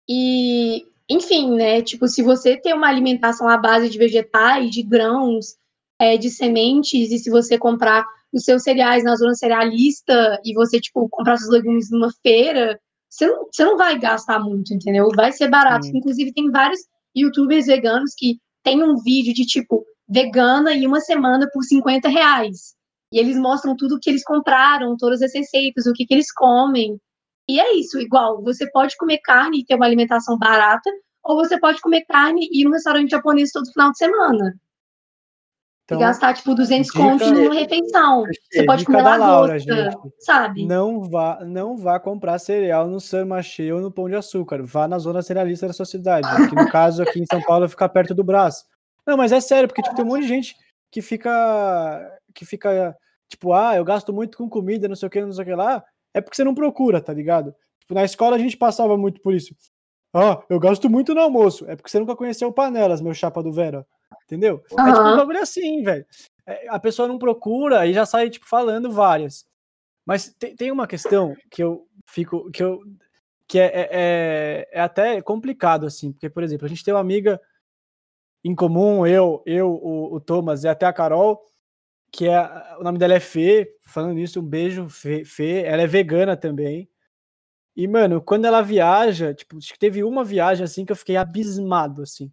[0.07, 1.81] e, enfim, né?
[1.81, 5.55] Tipo, se você tem uma alimentação à base de vegetais, de grãos,
[5.99, 10.79] é, de sementes, e se você comprar os seus cereais na zona cerealista e você,
[10.79, 12.79] tipo, comprar seus legumes numa feira,
[13.09, 15.07] você não, você não vai gastar muito, entendeu?
[15.15, 15.85] Vai ser barato.
[15.85, 15.97] Sim.
[15.97, 16.81] Inclusive, tem vários
[17.15, 22.75] youtubers veganos que tem um vídeo de, tipo, vegana em uma semana por 50 reais.
[23.11, 26.99] E eles mostram tudo que eles compraram, todas as receitas, o que, que eles comem.
[27.47, 30.89] E é isso, igual, você pode comer carne e ter uma alimentação barata,
[31.23, 34.55] ou você pode comer carne e ir num restaurante japonês todo final de semana.
[35.85, 38.23] Então, e gastar, tipo, 200 dica- contos numa refeição.
[38.51, 39.97] Você pode comer Laura, lagosta, gente.
[40.17, 40.65] sabe?
[40.65, 44.63] Não vá, não vá comprar cereal no Samachê ou no Pão de Açúcar.
[44.63, 46.27] Vá na zona cerealista da sua cidade.
[46.49, 48.65] Que no caso aqui em São Paulo fica perto do Brás.
[49.05, 50.55] Não, mas é sério, porque tipo, tem um monte de gente
[50.91, 52.19] que fica.
[52.33, 52.97] que fica,
[53.29, 55.53] tipo, ah, eu gasto muito com comida, não sei o que, não sei o que
[55.53, 55.83] lá.
[56.15, 57.53] É porque você não procura, tá ligado?
[57.81, 59.53] Tipo, na escola a gente passava muito por isso.
[60.13, 61.69] Ah, eu gasto muito no almoço.
[61.69, 63.85] É porque você nunca conheceu panelas, meu chapa do Vera.
[64.23, 64.63] Entendeu?
[64.71, 66.05] É tipo um bagulho assim, velho.
[66.47, 69.45] É, a pessoa não procura e já sai, tipo, falando várias.
[70.05, 72.49] Mas tem, tem uma questão que eu fico.
[72.49, 72.79] que eu.
[73.45, 77.01] que é, é, é, é até complicado, assim, porque, por exemplo, a gente tem uma
[77.01, 77.41] amiga
[78.41, 81.43] em comum, eu, eu, o, o Thomas e até a Carol,
[82.11, 82.39] que é.
[82.79, 83.73] O nome dela é Fê.
[83.87, 85.23] Falando nisso, um beijo, Fê.
[85.25, 85.63] Fê.
[85.65, 86.89] Ela é vegana também.
[87.75, 91.17] E, mano, quando ela viaja, tipo, acho que teve uma viagem assim que eu fiquei
[91.17, 92.31] abismado, assim.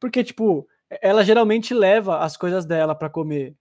[0.00, 0.68] Porque, tipo,
[1.02, 3.56] ela geralmente leva as coisas dela pra comer.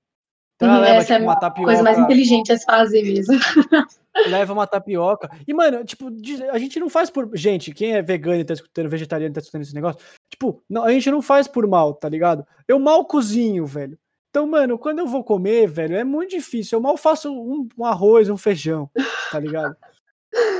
[0.55, 1.67] Então ela Uhum, leva, essa tipo, é uma tapioca.
[1.71, 3.33] coisa mais inteligente a se fazer mesmo.
[4.29, 5.29] leva uma tapioca.
[5.47, 6.07] E, mano, tipo,
[6.51, 7.29] a gente não faz por.
[7.35, 9.99] Gente, quem é vegano e tá escutando, vegetariano e tá escutando esse negócio,
[10.29, 12.45] tipo, não, a gente não faz por mal, tá ligado?
[12.67, 13.97] Eu mal cozinho, velho.
[14.33, 16.77] Então, mano, quando eu vou comer, velho, é muito difícil.
[16.77, 18.89] Eu mal faço um, um arroz, um feijão,
[19.29, 19.77] tá ligado?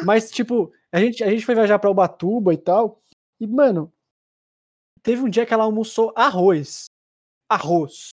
[0.05, 3.01] Mas, tipo, a gente, a gente foi viajar pra Ubatuba e tal.
[3.39, 3.91] E, mano,
[5.01, 6.85] teve um dia que ela almoçou arroz.
[7.49, 8.09] Arroz.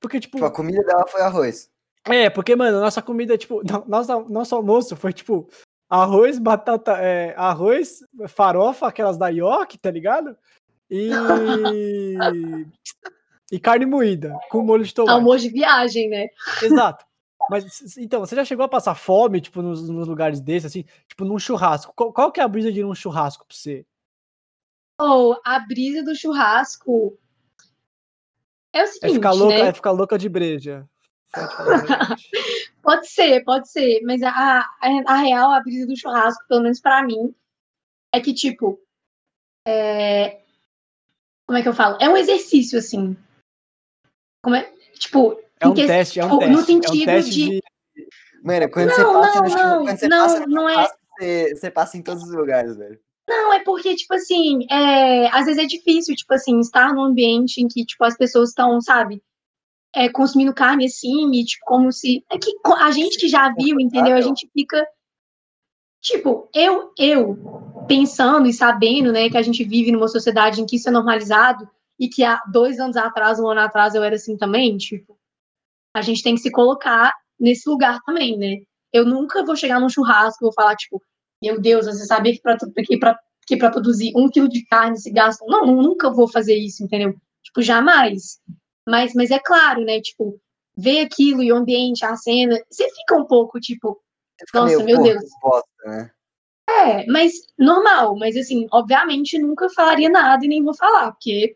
[0.00, 1.70] Porque, tipo, Tipo, a comida dela foi arroz.
[2.06, 5.46] é, porque, mano, nossa comida, tipo, no- nossa, nosso almoço foi, tipo,
[5.90, 10.34] arroz, batata, é, arroz, farofa, aquelas da York, tá ligado?
[10.88, 11.10] E...
[13.54, 15.14] e carne moída, com molho de tomate.
[15.14, 16.26] Almoço de viagem, né?
[16.60, 17.06] Exato.
[17.48, 21.24] Mas, então, você já chegou a passar fome, tipo, nos, nos lugares desses, assim, tipo,
[21.24, 21.92] num churrasco?
[21.94, 23.86] Qual, qual que é a brisa de ir num churrasco pra você?
[25.00, 27.16] Ou a brisa do churrasco
[28.72, 29.68] é o É seguinte, ficar louca, né?
[29.68, 30.88] é ficar louca de breja.
[32.82, 34.66] Pode ser, pode ser, mas a, a,
[35.06, 37.34] a real, a brisa do churrasco, pelo menos pra mim,
[38.12, 38.78] é que, tipo,
[39.66, 40.42] é...
[41.46, 41.96] como é que eu falo?
[42.00, 43.16] É um exercício, assim.
[44.44, 46.52] Como é, tipo, É um que- teste, é um tipo, teste.
[46.52, 47.48] no é um sentido teste de...
[47.50, 47.62] de...
[48.44, 50.88] Mano, quando você Não, passa não, no não, quando você não, passa não é-
[51.18, 53.00] você, você passa em todos os lugares, velho.
[53.26, 57.58] Não, é porque, tipo assim, é, às vezes é difícil, tipo assim, estar num ambiente
[57.62, 59.22] em que, tipo, as pessoas estão, sabe,
[59.94, 62.22] é, consumindo carne assim, e, tipo, como se.
[62.30, 64.14] É que a gente que já viu, entendeu?
[64.14, 64.86] A gente fica.
[66.02, 67.38] tipo, eu, eu,
[67.88, 71.66] pensando e sabendo, né, que a gente vive numa sociedade em que isso é normalizado
[71.98, 75.18] e que há dois anos atrás, um ano atrás eu era assim também, tipo,
[75.94, 78.62] a gente tem que se colocar nesse lugar também, né?
[78.92, 81.02] Eu nunca vou chegar num churrasco e vou falar, tipo,
[81.42, 84.98] meu Deus, você sabia que para que pra, que pra produzir um quilo de carne
[84.98, 85.44] se gasta.
[85.46, 87.14] Não, nunca vou fazer isso, entendeu?
[87.42, 88.40] Tipo, jamais.
[88.88, 90.00] Mas, mas é claro, né?
[90.00, 90.40] Tipo,
[90.76, 94.00] ver aquilo e o ambiente, a cena, você fica um pouco, tipo,
[94.52, 95.22] nossa, meu Deus.
[95.40, 96.10] Bosta, né?
[96.68, 101.54] É, mas normal, mas assim, obviamente nunca falaria nada e nem vou falar, porque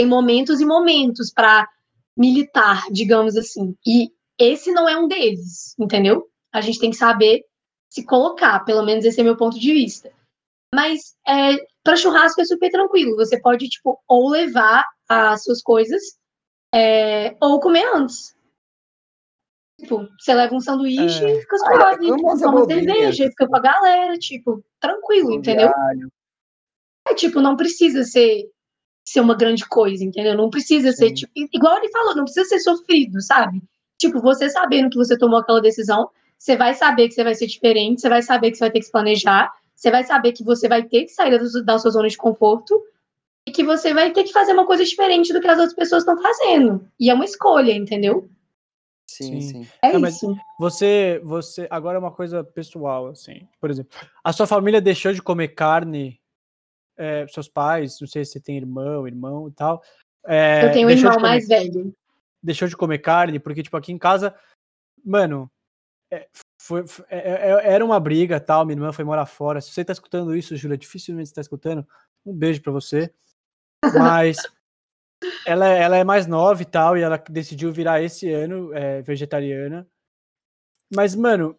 [0.00, 1.68] tem momentos e momentos para
[2.16, 3.76] militar, digamos assim.
[3.86, 6.26] E esse não é um deles, entendeu?
[6.50, 7.44] A gente tem que saber
[7.90, 10.10] se colocar, pelo menos esse é meu ponto de vista.
[10.74, 13.14] Mas é, para churrasco é super tranquilo.
[13.16, 16.00] Você pode, tipo, ou levar as suas coisas,
[16.74, 18.34] é, ou comer antes.
[19.80, 21.36] Tipo, você leva um sanduíche é.
[21.36, 25.70] e fica suave, toma cerveja, fica com a galera, tipo, tranquilo, entendeu?
[27.06, 28.50] É tipo, não precisa ser,
[29.04, 30.36] ser uma grande coisa, entendeu?
[30.36, 30.98] Não precisa Sim.
[30.98, 33.62] ser, tipo, igual ele falou, não precisa ser sofrido, sabe?
[33.98, 37.46] Tipo, você sabendo que você tomou aquela decisão, você vai saber que você vai ser
[37.46, 40.44] diferente, você vai saber que você vai ter que se planejar, você vai saber que
[40.44, 42.82] você vai ter que sair da sua zona de conforto
[43.46, 46.02] e que você vai ter que fazer uma coisa diferente do que as outras pessoas
[46.02, 46.86] estão fazendo.
[46.98, 48.28] E é uma escolha, entendeu?
[49.06, 49.66] Sim, sim.
[49.82, 50.36] É Não, isso.
[50.58, 53.48] Você, você, agora é uma coisa pessoal, assim.
[53.60, 56.19] Por exemplo, a sua família deixou de comer carne,
[57.00, 59.82] é, seus pais, não sei se você tem irmão, irmão e tal.
[60.26, 61.94] É, Eu tenho um irmão comer, mais velho.
[62.42, 64.34] Deixou de comer carne, porque, tipo, aqui em casa,
[65.04, 65.50] mano,
[66.12, 66.28] é,
[66.60, 68.66] foi, foi é, é, era uma briga tal.
[68.66, 69.60] Minha irmã foi morar fora.
[69.60, 71.86] Se você tá escutando isso, Júlia, dificilmente você tá escutando.
[72.24, 73.10] Um beijo para você.
[73.94, 74.36] Mas
[75.46, 79.88] ela, ela é mais nova e tal, e ela decidiu virar esse ano é, vegetariana.
[80.94, 81.58] Mas, mano,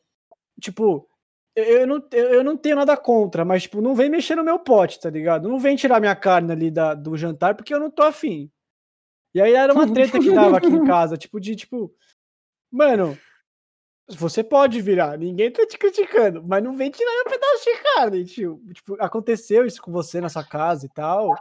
[0.59, 1.09] tipo,
[1.55, 4.99] eu não, eu não tenho nada contra, mas, tipo, não vem mexer no meu pote,
[4.99, 5.49] tá ligado?
[5.49, 8.49] Não vem tirar minha carne ali da, do jantar, porque eu não tô afim.
[9.33, 11.93] E aí era uma treta que dava aqui em casa, tipo, de, tipo,
[12.71, 13.17] mano,
[14.09, 18.25] você pode virar, ninguém tá te criticando, mas não vem tirar meu pedaço de carne,
[18.25, 18.61] tio.
[18.73, 21.35] Tipo, aconteceu isso com você na sua casa e tal,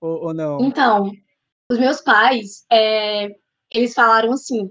[0.00, 0.60] ou, ou não?
[0.60, 1.10] Então,
[1.70, 3.28] os meus pais, é,
[3.72, 4.70] eles falaram assim.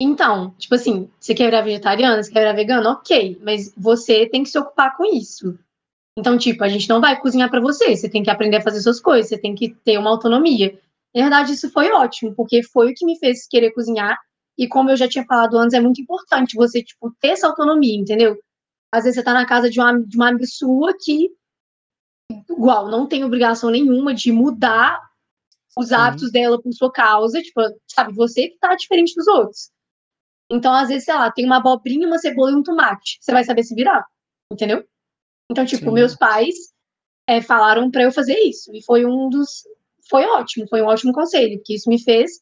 [0.00, 4.44] Então, tipo assim, você quer virar vegetariano, você quer virar vegano, ok, mas você tem
[4.44, 5.58] que se ocupar com isso.
[6.16, 8.80] Então, tipo, a gente não vai cozinhar para você, você tem que aprender a fazer
[8.80, 10.78] suas coisas, você tem que ter uma autonomia.
[11.14, 14.18] Na verdade, isso foi ótimo, porque foi o que me fez querer cozinhar.
[14.56, 17.96] E como eu já tinha falado antes, é muito importante você, tipo, ter essa autonomia,
[17.96, 18.36] entendeu?
[18.92, 21.30] Às vezes você tá na casa de uma, de uma amiga sua que,
[22.50, 25.00] igual, não tem obrigação nenhuma de mudar
[25.76, 29.70] os hábitos dela por sua causa, tipo, sabe, você que tá diferente dos outros.
[30.50, 33.18] Então, às vezes, sei lá, tem uma abobrinha, uma cebola e um tomate.
[33.20, 34.04] Você vai saber se virar,
[34.50, 34.84] entendeu?
[35.50, 35.92] Então, tipo, Sim.
[35.92, 36.54] meus pais
[37.26, 38.74] é, falaram para eu fazer isso.
[38.74, 39.64] E foi um dos.
[40.08, 42.40] Foi ótimo, foi um ótimo conselho, porque isso me fez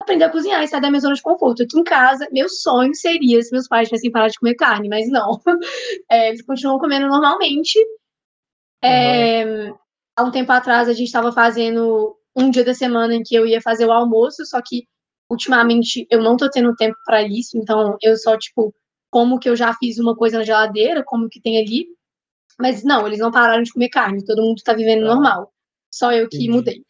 [0.00, 1.62] aprender a cozinhar e sair da minha zona de conforto.
[1.62, 5.08] Aqui em casa, meu sonho seria se meus pais tivessem parado de comer carne, mas
[5.10, 5.40] não.
[6.10, 7.78] É, eles continuam comendo normalmente.
[8.82, 9.70] É,
[10.16, 13.46] há um tempo atrás, a gente estava fazendo um dia da semana em que eu
[13.46, 14.86] ia fazer o almoço, só que
[15.30, 18.74] ultimamente eu não tô tendo tempo para isso, então eu só, tipo,
[19.10, 21.86] como que eu já fiz uma coisa na geladeira, como que tem ali.
[22.58, 25.52] Mas não, eles não pararam de comer carne, todo mundo tá vivendo ah, normal.
[25.92, 26.50] Só eu que entendi.
[26.50, 26.82] mudei.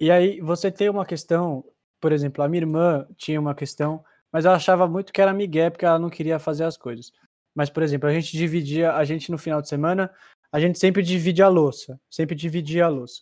[0.00, 1.64] E aí, você tem uma questão,
[2.00, 5.70] por exemplo, a minha irmã tinha uma questão, mas ela achava muito que era migué,
[5.70, 7.12] porque ela não queria fazer as coisas.
[7.54, 10.10] Mas, por exemplo, a gente dividia, a gente no final de semana,
[10.50, 13.20] a gente sempre divide a louça, sempre dividia a louça.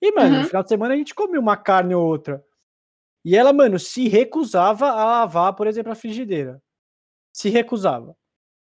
[0.00, 0.42] E, mano, uhum.
[0.42, 2.44] no final de semana a gente comia uma carne ou outra.
[3.24, 6.60] E ela, mano, se recusava a lavar, por exemplo, a frigideira.
[7.32, 8.16] Se recusava.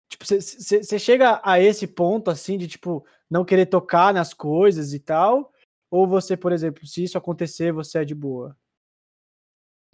[0.08, 5.00] Tipo, você chega a esse ponto, assim, de, tipo, não querer tocar nas coisas e
[5.00, 5.50] tal?
[5.90, 8.56] Ou você, por exemplo, se isso acontecer, você é de boa?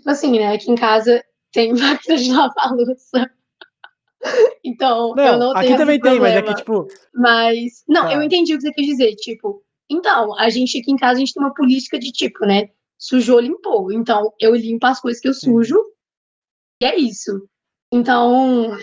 [0.06, 0.52] Assim, né?
[0.52, 1.22] Aqui em casa
[1.52, 3.30] tem máquina de lavar louça.
[4.64, 5.66] então, não, eu não tenho.
[5.66, 6.86] Aqui também tem, mas aqui, tipo.
[7.14, 7.84] Mas.
[7.88, 8.14] Não, tá.
[8.14, 9.14] eu entendi o que você quis dizer.
[9.16, 12.68] Tipo, então, a gente aqui em casa, a gente tem uma política de tipo, né?
[13.00, 13.90] Sujou, limpou.
[13.90, 15.82] Então, eu limpo as coisas que eu sujo
[16.82, 17.48] e é isso.
[17.90, 18.76] Então.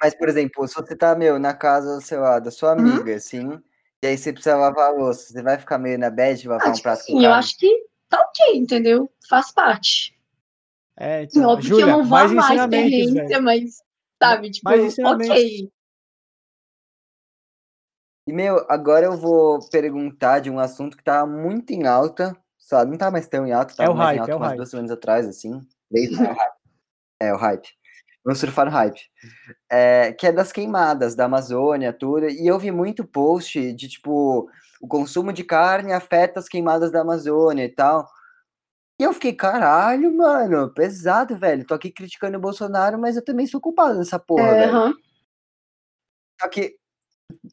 [0.00, 2.80] Mas, por exemplo, se você tá, meu, na casa, sei lá, da sua uhum.
[2.80, 3.16] amiga, uhum.
[3.16, 3.60] assim,
[4.02, 6.68] e aí você precisa lavar a louça, você vai ficar meio na bad de lavar
[6.68, 9.10] ah, um tipo prato sim, eu acho que tá ok, entendeu?
[9.28, 10.18] Faz parte.
[10.98, 13.82] É, então, sim, óbvio Julia, que eu não vou amar a experiência, mas,
[14.22, 15.70] sabe, tipo, ok.
[18.28, 22.36] E, meu, agora eu vou perguntar de um assunto que tá muito em alta,
[22.66, 22.90] sabe?
[22.90, 24.38] Não tá mais tão em alta, tá é o mais hype, em alta é o
[24.38, 24.56] umas hype.
[24.56, 25.60] duas semanas atrás, assim.
[25.88, 26.16] Desde...
[27.22, 27.68] é o hype.
[28.24, 29.00] no surfar hype,
[29.70, 34.50] é, que é das queimadas da Amazônia, tudo, e eu vi muito post de tipo
[34.80, 38.06] o consumo de carne afeta as queimadas da Amazônia e tal.
[38.98, 41.66] E eu fiquei, caralho, mano, pesado, velho.
[41.66, 44.96] Tô aqui criticando o Bolsonaro, mas eu também sou culpado dessa porra, É, velho.
[46.40, 46.76] Só que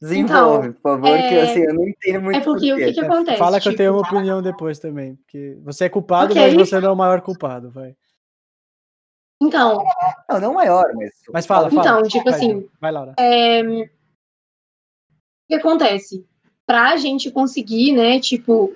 [0.02, 3.00] desenvolve, por favor, que é- assim, eu não entendo muito É porque o que, que
[3.00, 3.38] É, acontece?
[3.38, 5.16] Fala que eu tipo, tenho uma opinião depois também.
[5.16, 6.42] Porque você é culpado, Ok.
[6.42, 7.96] mas você não é o maior culpado, vai.
[9.42, 9.84] Então,
[10.30, 11.12] Não, não maior, mas.
[11.34, 11.82] Mas fala, fala.
[11.82, 13.12] Então, tipo Vai, assim, Vai, Laura.
[13.12, 13.88] o
[15.48, 16.26] que acontece?
[16.66, 18.74] Para a gente conseguir, né, tipo,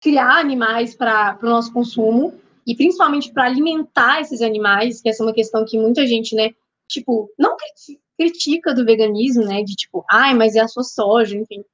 [0.00, 5.26] criar animais para o nosso consumo e principalmente para alimentar esses animais, que essa é
[5.26, 6.54] uma questão que muita gente, né,
[6.88, 11.36] tipo, não criti- critica do veganismo, né, de tipo, ai, mas é a sua soja,
[11.36, 11.64] enfim.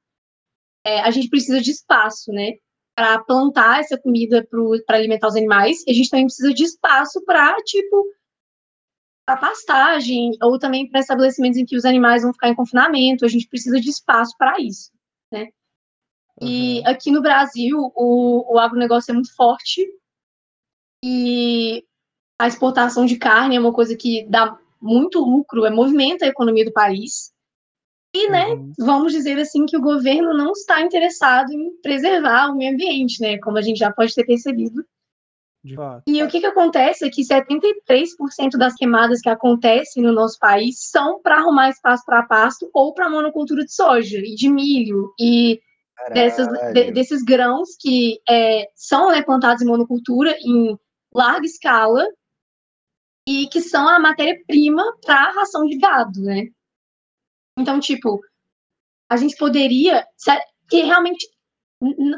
[0.85, 2.53] É, a gente precisa de espaço, né,
[2.95, 4.47] para plantar essa comida
[4.85, 5.83] para alimentar os animais.
[5.87, 8.05] E a gente também precisa de espaço para, tipo,
[9.25, 13.25] para pastagem ou também para estabelecimentos em que os animais vão ficar em confinamento.
[13.25, 14.91] A gente precisa de espaço para isso.
[16.41, 16.87] E Uhum.
[16.87, 19.87] aqui no Brasil, o, o agronegócio é muito forte
[21.03, 21.85] e
[22.39, 26.65] a exportação de carne é uma coisa que dá muito lucro, é movimenta a economia
[26.65, 27.31] do país.
[28.15, 28.71] E, né, Uhum.
[28.77, 33.39] vamos dizer assim que o governo não está interessado em preservar o meio ambiente, né,
[33.39, 34.85] como a gente já pode ter percebido.
[35.63, 36.03] De fato.
[36.05, 40.75] E o que, que acontece é que 73% das queimadas que acontecem no nosso país
[40.91, 45.59] são para arrumar espaço para pasto ou para monocultura de soja e de milho e
[46.13, 50.77] dessas, de- desses grãos que é, são né, plantados em monocultura em
[51.15, 52.05] larga escala
[53.27, 56.47] e que são a matéria-prima para a ração de gado, né?
[57.57, 58.19] Então, tipo,
[59.09, 60.05] a gente poderia,
[60.69, 61.27] que realmente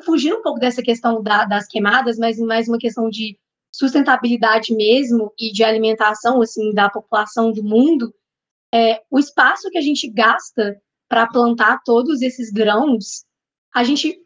[0.03, 3.38] fugir um pouco dessa questão da- das queimadas, mas mais uma questão de
[3.74, 8.14] sustentabilidade mesmo e de alimentação assim da população do mundo,
[8.74, 13.26] é, o espaço que a gente gasta para plantar todos esses grãos,
[13.74, 14.18] a gente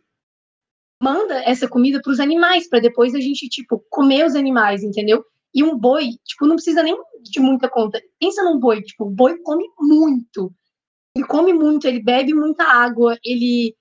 [1.02, 5.24] manda essa comida para os animais, para depois a gente tipo comer os animais, entendeu?
[5.54, 8.02] E um boi, tipo, não precisa nem de muita conta.
[8.20, 10.54] Pensa num boi, tipo, o boi come muito.
[11.16, 13.76] Ele come muito, ele bebe muita água, ele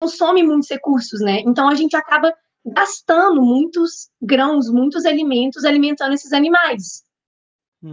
[0.00, 1.40] consome muitos recursos, né?
[1.40, 2.32] Então a gente acaba
[2.64, 7.02] gastando muitos grãos, muitos alimentos alimentando esses animais.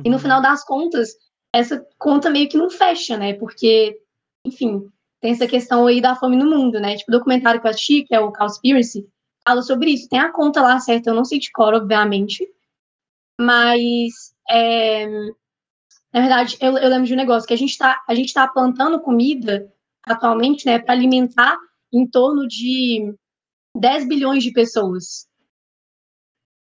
[0.04, 0.20] E no Uhum.
[0.20, 1.16] final das contas,
[1.54, 3.34] essa conta meio que não fecha, né?
[3.34, 4.00] Porque,
[4.46, 4.88] enfim,
[5.22, 6.96] tem essa questão aí da fome no mundo, né?
[6.98, 9.08] Tipo, o documentário que eu assisti, que é o Cowspiracy,
[9.48, 10.10] fala sobre isso.
[10.10, 12.48] Tem a conta lá certa, eu não sei de cor, obviamente.
[13.40, 15.08] Mas, é,
[16.14, 18.48] na verdade, eu, eu lembro de um negócio, que a gente tá, a gente tá
[18.48, 19.72] plantando comida
[20.04, 21.58] atualmente, né, para alimentar
[21.92, 23.14] em torno de
[23.76, 25.28] 10 bilhões de pessoas.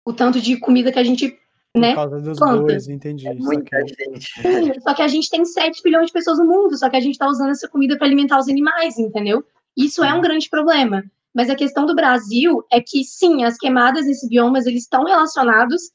[0.06, 1.38] O tanto de comida que a gente,
[1.74, 1.96] Por né?
[1.96, 2.64] causa dos planta.
[2.64, 3.28] bois, entendi.
[3.28, 4.06] É muita saquei.
[4.06, 4.82] gente.
[4.82, 7.14] Só que a gente tem 7 bilhões de pessoas no mundo, só que a gente
[7.14, 9.46] está usando essa comida para alimentar os animais, entendeu?
[9.76, 11.04] Isso é um grande problema.
[11.34, 15.92] Mas a questão do Brasil é que, sim, as queimadas desses biomas, eles estão relacionados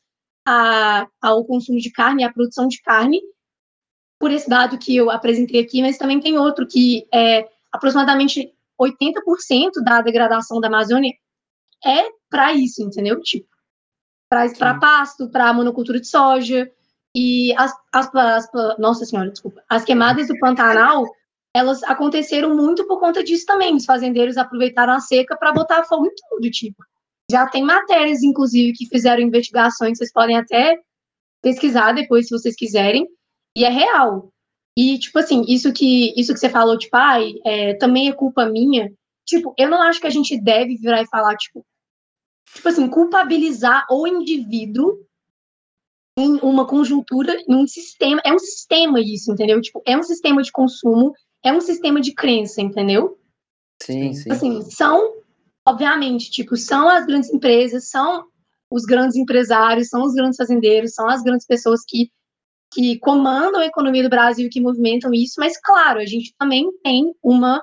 [0.46, 3.20] a, ao consumo de carne, à produção de carne,
[4.18, 9.82] por esse dado que eu apresentei aqui, mas também tem outro que é aproximadamente 80%
[9.84, 11.12] da degradação da Amazônia
[11.84, 13.20] é para isso, entendeu?
[13.20, 13.48] Tipo,
[14.58, 16.70] para pasto, para monocultura de soja,
[17.14, 21.04] e as, as, as- nossa senhora, desculpa, as queimadas do Pantanal,
[21.54, 23.74] elas aconteceram muito por conta disso também.
[23.76, 26.82] Os fazendeiros aproveitaram a seca para botar fogo em tudo, tipo.
[27.32, 30.78] Já tem matérias, inclusive, que fizeram investigações, vocês podem até
[31.42, 33.08] pesquisar depois, se vocês quiserem,
[33.56, 34.30] e é real.
[34.76, 38.44] E, tipo assim, isso que, isso que você falou, tipo, ai, é, também é culpa
[38.44, 38.92] minha.
[39.26, 41.64] Tipo, eu não acho que a gente deve virar e falar, tipo,
[42.54, 44.98] tipo assim, culpabilizar o indivíduo
[46.18, 48.20] em uma conjuntura, em um sistema.
[48.26, 49.58] É um sistema isso, entendeu?
[49.62, 53.18] Tipo, é um sistema de consumo, é um sistema de crença, entendeu?
[53.82, 54.30] Sim, sim.
[54.30, 55.11] Assim, são,
[55.72, 58.26] obviamente, tipo, são as grandes empresas, são
[58.70, 62.10] os grandes empresários, são os grandes fazendeiros, são as grandes pessoas que,
[62.72, 67.14] que comandam a economia do Brasil, que movimentam isso, mas, claro, a gente também tem
[67.22, 67.62] uma,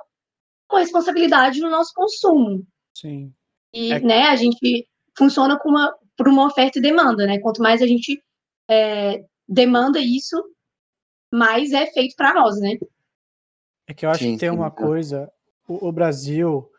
[0.71, 2.65] uma responsabilidade no nosso consumo.
[2.95, 3.33] Sim.
[3.73, 4.87] E, É- né, a gente
[5.17, 7.39] funciona com uma, por uma oferta e demanda, né?
[7.39, 8.21] Quanto mais a gente
[8.69, 10.35] é, demanda isso,
[11.31, 12.77] mais é feito para nós, né?
[13.87, 15.31] É que eu acho Sim, que tem sim, uma coisa.
[15.67, 16.69] O, o Brasil.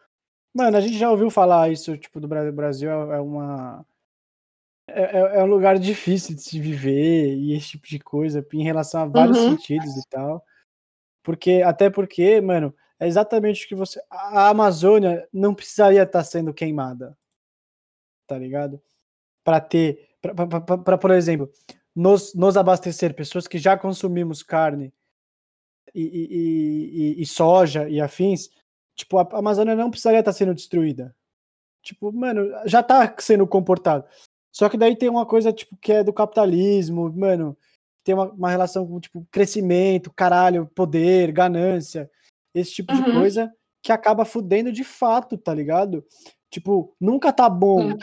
[0.55, 2.51] Mano, a gente já ouviu falar isso, tipo, do Brasil.
[2.51, 3.87] O Brasil é é uma.
[4.89, 8.65] É, é- é um lugar difícil de se viver e esse tipo de coisa, em
[8.65, 9.51] relação a vários Uhum.
[9.53, 10.45] sentidos e tal.
[11.25, 14.01] Porque, até porque, mano, é exatamente o que você.
[14.11, 17.17] A Amazônia não precisaria estar sendo queimada.
[18.29, 18.81] Tá ligado?
[19.45, 20.11] Pra ter.
[20.23, 21.51] Pra- por exemplo,
[21.97, 24.93] nos, nos abastecer, pessoas que já consumimos carne
[25.95, 28.51] e, e, e, e soja e afins,
[29.01, 31.15] tipo, a Amazônia não precisaria estar sendo destruída.
[31.83, 34.05] Tipo, mano, já tá sendo comportado.
[34.53, 37.57] Só que daí tem uma coisa, tipo, que é do capitalismo, mano,
[38.05, 42.11] tem uma, uma relação com, tipo, crescimento, caralho, poder, ganância,
[42.55, 43.03] esse tipo uhum.
[43.03, 46.05] de coisa que acaba fudendo de fato, tá ligado?
[46.51, 47.91] Tipo, nunca tá bom.
[47.91, 47.99] Uhum.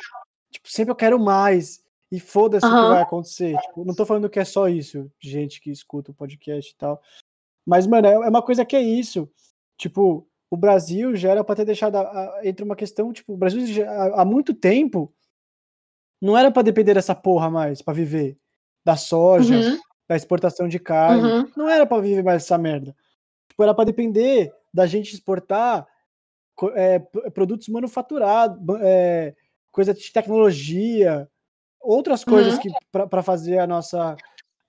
[0.51, 1.85] Tipo, sempre eu quero mais.
[2.09, 2.71] E foda-se uhum.
[2.71, 3.57] o que vai acontecer.
[3.59, 7.01] Tipo, não tô falando que é só isso, gente que escuta o podcast e tal.
[7.65, 9.29] Mas, mano, é, é uma coisa que é isso.
[9.77, 13.37] Tipo, o Brasil já era para ter deixado a, a, entre uma questão, tipo, o
[13.37, 15.13] Brasil já, há muito tempo
[16.21, 18.37] não era para depender dessa porra mais para viver
[18.83, 19.79] da soja, uhum.
[20.07, 21.51] da exportação de carne, uhum.
[21.55, 22.95] não era para viver mais essa merda.
[23.49, 25.85] Tipo, era para depender da gente exportar
[26.73, 26.99] é,
[27.33, 29.35] produtos manufaturados, é,
[29.71, 31.29] coisa de tecnologia,
[31.79, 32.59] outras coisas uhum.
[32.61, 34.15] que para fazer a nossa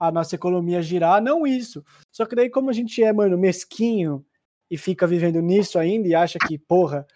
[0.01, 1.85] a nossa economia girar, não isso.
[2.13, 4.25] Só que daí como a gente é, mano, mesquinho
[4.71, 7.07] e fica vivendo nisso ainda e acha que, porra,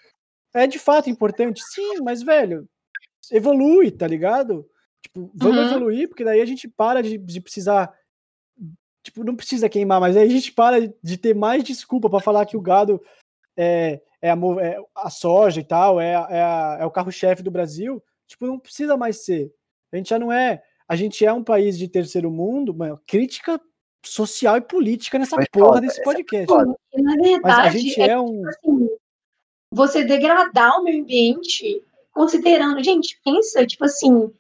[0.55, 2.69] é de fato importante, sim, mas velho,
[3.31, 4.69] evolui, tá ligado?
[5.03, 5.71] Tipo, vamos uhum.
[5.71, 7.93] evoluir, porque daí a gente para de, de precisar
[9.03, 12.47] tipo, não precisa queimar, mas aí a gente para de ter mais desculpa para falar
[12.47, 13.03] que o gado
[13.57, 17.51] é, é, a, é a soja e tal, é, é, a, é o carro-chefe do
[17.51, 18.03] Brasil.
[18.27, 19.53] Tipo, não precisa mais ser.
[19.93, 20.63] A gente já não é.
[20.89, 23.61] A gente é um país de terceiro mundo, mano, crítica
[24.05, 26.53] social e política nessa Foi porra desse é podcast.
[26.93, 28.47] É na verdade, Mas a gente é, é um.
[28.49, 28.89] Assim,
[29.73, 31.83] você degradar o meio ambiente,
[32.13, 32.83] considerando.
[32.83, 34.31] Gente, pensa, tipo assim,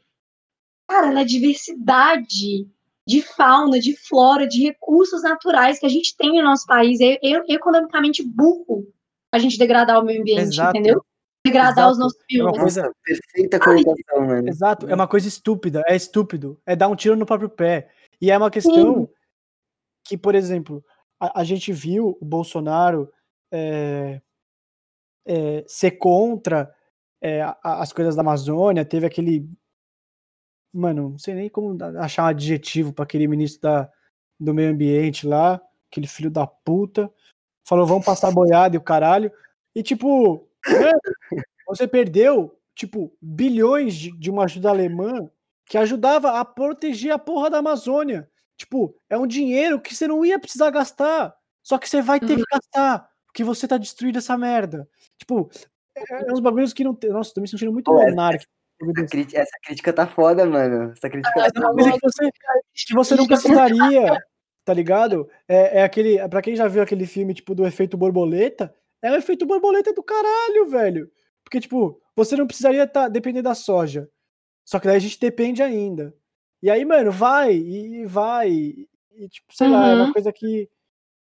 [0.88, 2.66] cara, na diversidade
[3.06, 7.00] de fauna, de flora, de recursos naturais que a gente tem no nosso país.
[7.00, 8.86] É, é economicamente burro
[9.32, 10.76] a gente degradar o meio ambiente, Exato.
[10.76, 11.04] entendeu?
[11.44, 11.92] Degradar Exato.
[11.92, 12.46] os nossos filmes.
[12.46, 14.48] É uma coisa perfeita colocação, mano.
[14.48, 17.88] Exato, é uma coisa estúpida, é estúpido, é dar um tiro no próprio pé.
[18.20, 19.08] E é uma questão Sim.
[20.04, 20.84] Que, por exemplo,
[21.20, 23.12] a, a, gente viu o Bolsonaro
[23.52, 24.20] é,
[25.26, 26.74] é, ser contra
[27.20, 29.48] é, as coisas da Amazônia, teve aquele
[30.72, 33.90] mano, não sei nem como achar um adjetivo para aquele ministro da,
[34.40, 37.12] do meio ambiente lá, aquele filho da puta.
[37.64, 39.30] Falou, vamos passar boiada e o caralho.
[39.74, 40.48] E tipo,
[41.66, 45.30] você perdeu, tipo, bilhões de, de uma ajuda alemã
[45.66, 48.28] que ajudava a proteger a porra da Amazônia.
[48.62, 51.34] Tipo, é um dinheiro que você não ia precisar gastar.
[51.62, 52.44] Só que você vai ter que uhum.
[52.52, 54.88] gastar, porque você tá destruindo essa merda.
[55.18, 55.50] Tipo,
[55.96, 57.10] é, é uns bagulhos que não tem.
[57.10, 58.44] Nossa, tô me sentindo muito monarca
[59.34, 60.92] essa crítica tá foda, mano.
[60.92, 62.30] Essa crítica ah, tá é uma que você,
[62.74, 64.18] que você não precisaria,
[64.64, 65.28] tá ligado?
[65.46, 66.28] É, é aquele.
[66.28, 70.02] Pra quem já viu aquele filme, tipo, do efeito borboleta, é o efeito borboleta do
[70.02, 71.10] caralho, velho.
[71.44, 74.08] Porque, tipo, você não precisaria tá, depender da soja.
[74.64, 76.14] Só que daí a gente depende ainda.
[76.62, 78.50] E aí, mano, vai e vai.
[78.50, 79.72] E, tipo, sei uhum.
[79.72, 80.12] lá, é uma uhum.
[80.12, 80.68] coisa que.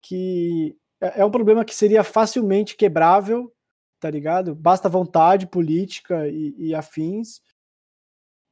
[0.02, 3.52] que é, é um problema que seria facilmente quebrável,
[3.98, 4.54] tá ligado?
[4.54, 7.40] Basta vontade política e, e afins.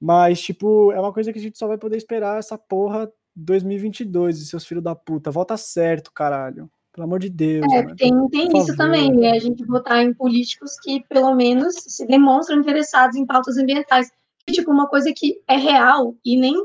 [0.00, 4.40] Mas, tipo, é uma coisa que a gente só vai poder esperar essa porra 2022
[4.40, 5.30] e seus filhos da puta.
[5.30, 6.70] Volta certo, caralho.
[6.92, 7.70] Pelo amor de Deus.
[7.72, 7.94] É, né?
[7.96, 9.32] tem, tem isso também, né?
[9.32, 14.10] A gente votar em políticos que, pelo menos, se demonstram interessados em pautas ambientais.
[14.48, 16.56] Tipo, uma coisa que é real e nem,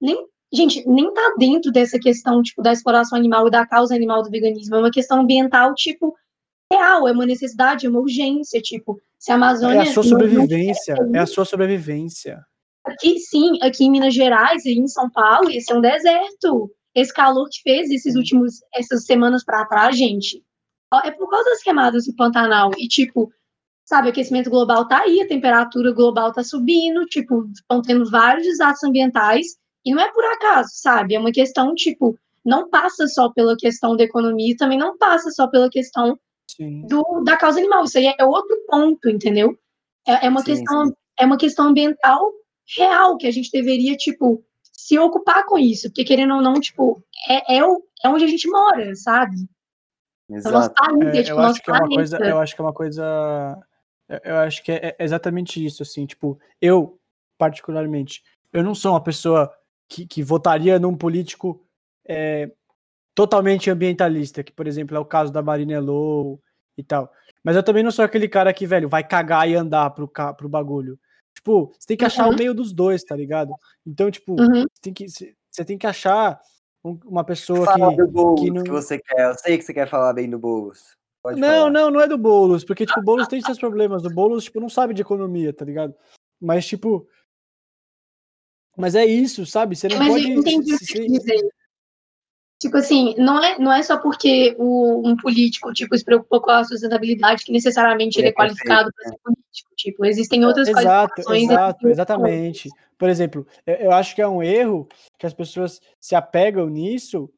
[0.00, 0.16] nem.
[0.52, 4.30] Gente, nem tá dentro dessa questão, tipo, da exploração animal e da causa animal do
[4.30, 4.76] veganismo.
[4.76, 6.14] É uma questão ambiental, tipo,
[6.72, 9.78] real, é uma necessidade, é uma urgência, tipo, se a Amazônia.
[9.78, 12.40] É a sua sobrevivência, não, não é a sua sobrevivência.
[12.84, 16.70] Aqui, sim, aqui em Minas Gerais e em São Paulo, esse é um deserto.
[16.94, 20.42] Esse calor que fez esses últimos, essas semanas para trás, gente,
[21.04, 22.70] é por causa das queimadas do Pantanal.
[22.78, 23.30] E, tipo,
[23.84, 28.46] sabe, o aquecimento global tá aí, a temperatura global tá subindo, tipo, estão tendo vários
[28.46, 31.14] desastres ambientais, e não é por acaso, sabe?
[31.14, 35.46] É uma questão, tipo, não passa só pela questão da economia, também não passa só
[35.46, 36.18] pela questão
[36.88, 37.84] do, da causa animal.
[37.84, 39.56] Isso aí é outro ponto, entendeu?
[40.04, 40.94] É, é uma sim, questão, sim.
[41.20, 42.32] é uma questão ambiental
[42.76, 47.00] real que a gente deveria, tipo, se ocupar com isso, porque querendo ou não, tipo,
[47.28, 49.36] é, é, é onde a gente mora, sabe?
[50.28, 50.74] Exato.
[51.04, 53.66] é, tipo, eu, acho que é uma coisa, eu acho que é uma coisa.
[54.24, 56.98] Eu acho que é, é exatamente isso, assim, tipo, eu,
[57.38, 59.52] particularmente, eu não sou uma pessoa
[59.88, 61.64] que, que votaria num político
[62.06, 62.50] é,
[63.14, 66.40] totalmente ambientalista, que, por exemplo, é o caso da Marina Elou
[66.76, 67.10] e tal.
[67.42, 70.48] Mas eu também não sou aquele cara que, velho, vai cagar e andar pro, pro
[70.48, 70.98] bagulho.
[71.34, 72.34] Tipo, você tem que achar uhum.
[72.34, 73.52] o meio dos dois, tá ligado?
[73.86, 74.62] Então, tipo, uhum.
[74.62, 76.40] você, tem que, você tem que achar
[77.04, 77.96] uma pessoa Fala que.
[77.96, 78.62] Do Boulos, que, não...
[78.64, 79.30] que você quer.
[79.30, 80.96] Eu sei que você quer falar bem do Boulos.
[81.22, 81.70] Pode não, falar.
[81.70, 84.04] não, não é do Boulos, porque, tipo, o Boulos tem seus problemas.
[84.04, 85.94] O Boulos, tipo, não sabe de economia, tá ligado?
[86.40, 87.06] Mas, tipo.
[88.76, 89.74] Mas é isso, sabe?
[89.74, 90.30] Você não Mas pode.
[90.30, 91.48] eu entendi o que você dizer.
[92.58, 96.50] Tipo assim, não é, não é só porque o, um político tipo, se preocupa com
[96.50, 99.70] a sustentabilidade que necessariamente ele Ele é é qualificado para ser político.
[99.76, 101.42] Tipo, existem outras Exato, qualificações.
[101.50, 102.70] exato, exatamente.
[102.96, 107.30] Por exemplo, eu, eu acho que é um erro que as pessoas se apegam nisso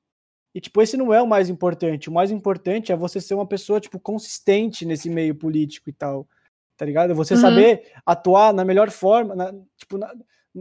[0.55, 2.09] e, tipo, esse não é o mais importante.
[2.09, 6.28] O mais importante é você ser uma pessoa, tipo, consistente nesse meio político e tal,
[6.76, 7.12] tá ligado?
[7.16, 7.41] Você Uhum.
[7.41, 10.14] saber atuar na melhor forma, na- tipo, na-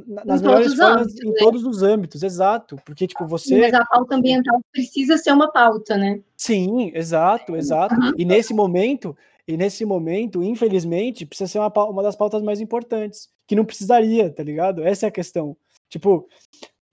[0.06, 1.36] nas todos melhores formas âmbitos, em né?
[1.40, 2.76] todos os âmbitos, exato.
[2.86, 3.60] Porque, tipo, você...
[3.60, 6.22] Mas a pauta ambiental precisa ser uma pauta, né?
[6.36, 7.96] Sim, exato, exato.
[7.96, 8.12] Uhum.
[8.18, 9.16] E nesse momento,
[9.48, 14.30] e nesse momento, infelizmente, precisa ser uma, uma das pautas mais importantes, que não precisaria,
[14.30, 14.84] tá ligado?
[14.84, 15.56] Essa é a questão.
[15.90, 16.28] Tipo,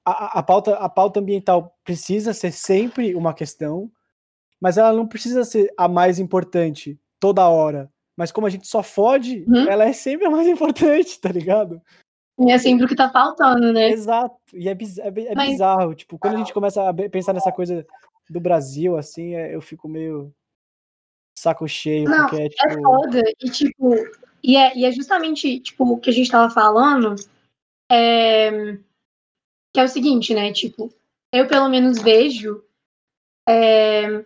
[0.05, 3.91] a, a- a pauta, a pauta ambiental precisa ser sempre uma questão,
[4.61, 7.91] mas ela não precisa ser a mais importante toda hora.
[8.17, 9.69] Mas como a gente só fode, Uhum.
[9.69, 10.47] ela é sempre a mais
[10.87, 11.83] importante, tá ligado?
[12.39, 13.91] E é sempre o que tá faltando, né?
[13.91, 14.37] Exato.
[14.53, 15.95] E é, biz- é é Mas- bizarro.
[15.95, 17.87] Tipo, quando a gente começa a pensar nessa coisa
[18.29, 20.35] do Brasil, assim, é- eu fico meio
[21.39, 22.83] saco cheio, Não, porque é É tipo.
[22.83, 23.23] foda.
[23.41, 23.95] E, tipo,
[24.43, 27.15] e é, e é justamente, tipo, o que a gente tava falando,
[27.91, 28.51] é,
[29.73, 30.53] que é o seguinte, né?
[30.53, 30.93] Tipo,
[31.33, 32.65] eu pelo menos vejo
[33.49, 34.25] é,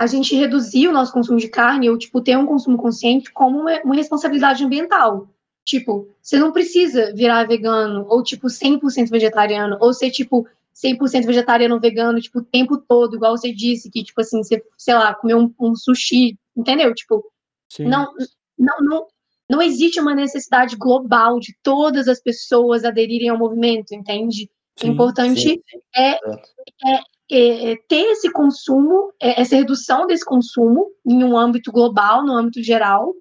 [0.00, 3.60] a gente reduzir o nosso consumo de carne, ou, tipo, ter um consumo consciente como
[3.60, 5.28] uma responsabilidade ambiental.
[5.64, 11.74] Tipo, você não precisa virar vegano, ou, tipo, 100% vegetariano, ou ser, tipo, 100% vegetariano
[11.74, 15.14] ou vegano, tipo, o tempo todo, igual você disse, que, tipo assim, você, sei lá,
[15.14, 16.94] comer um, um sushi, entendeu?
[16.94, 17.24] Tipo,
[17.70, 17.84] Sim.
[17.84, 18.12] não,
[18.58, 19.06] não, não,
[19.48, 24.50] não existe uma necessidade global de todas as pessoas aderirem ao movimento, entende?
[24.78, 25.62] O sim, importante sim,
[25.94, 26.48] é, exato.
[27.30, 32.32] é, é ter esse consumo, é, essa redução desse consumo em um âmbito global, no
[32.32, 33.14] âmbito geral,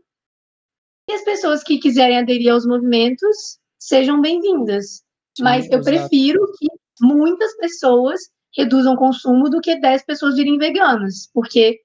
[1.13, 5.03] e as pessoas que quiserem aderir aos movimentos sejam bem-vindas.
[5.39, 5.83] Mas eu exato.
[5.83, 6.67] prefiro que
[7.01, 8.19] muitas pessoas
[8.55, 11.81] reduzam o consumo do que 10 pessoas virem veganas, porque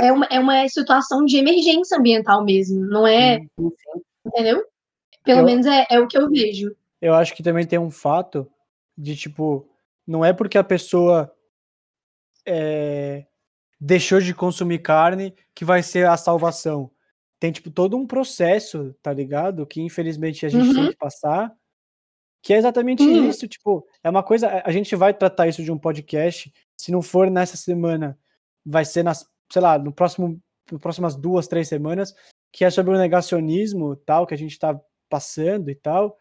[0.00, 3.72] é uma, é uma situação de emergência ambiental mesmo, não é, Sim.
[4.26, 4.64] entendeu?
[5.24, 6.74] Pelo Eu- menos é, é o que eu vejo.
[7.00, 8.50] Eu acho que também tem um fato
[8.96, 9.68] de, tipo,
[10.06, 11.32] não é porque a pessoa
[12.46, 13.26] é,
[13.80, 16.90] deixou de consumir carne que vai ser a salvação.
[17.40, 19.66] Tem, tipo, todo um processo, tá ligado?
[19.66, 20.90] Que infelizmente a gente tem Uhum.
[20.90, 21.52] que passar.
[22.42, 23.28] Que é exatamente Sim.
[23.28, 24.46] isso, tipo, é uma coisa.
[24.48, 26.52] a- A gente vai tratar isso de um podcast.
[26.78, 28.18] Se não for nessa semana,
[28.64, 32.14] vai ser nas, sei lá, no próximo, nas próximas duas, três semanas,
[32.52, 34.78] que é sobre o negacionismo tal, que a gente tá
[35.08, 36.16] passando e tal.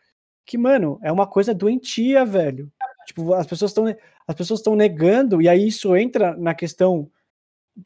[0.46, 2.72] Que, mano, é uma coisa doentia, velho.
[3.06, 3.86] Tipo, as pessoas estão
[4.28, 7.10] as pessoas estão negando, e aí isso entra na questão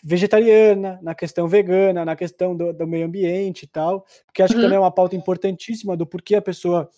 [0.04, 4.60] vegetariana, na questão vegana, na questão do, do meio ambiente e tal, porque acho que
[4.60, 4.66] Uhum.
[4.66, 6.90] também é uma pauta importantíssima do porquê a pessoa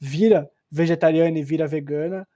[0.00, 2.26] vira vegetariana e vira vegana.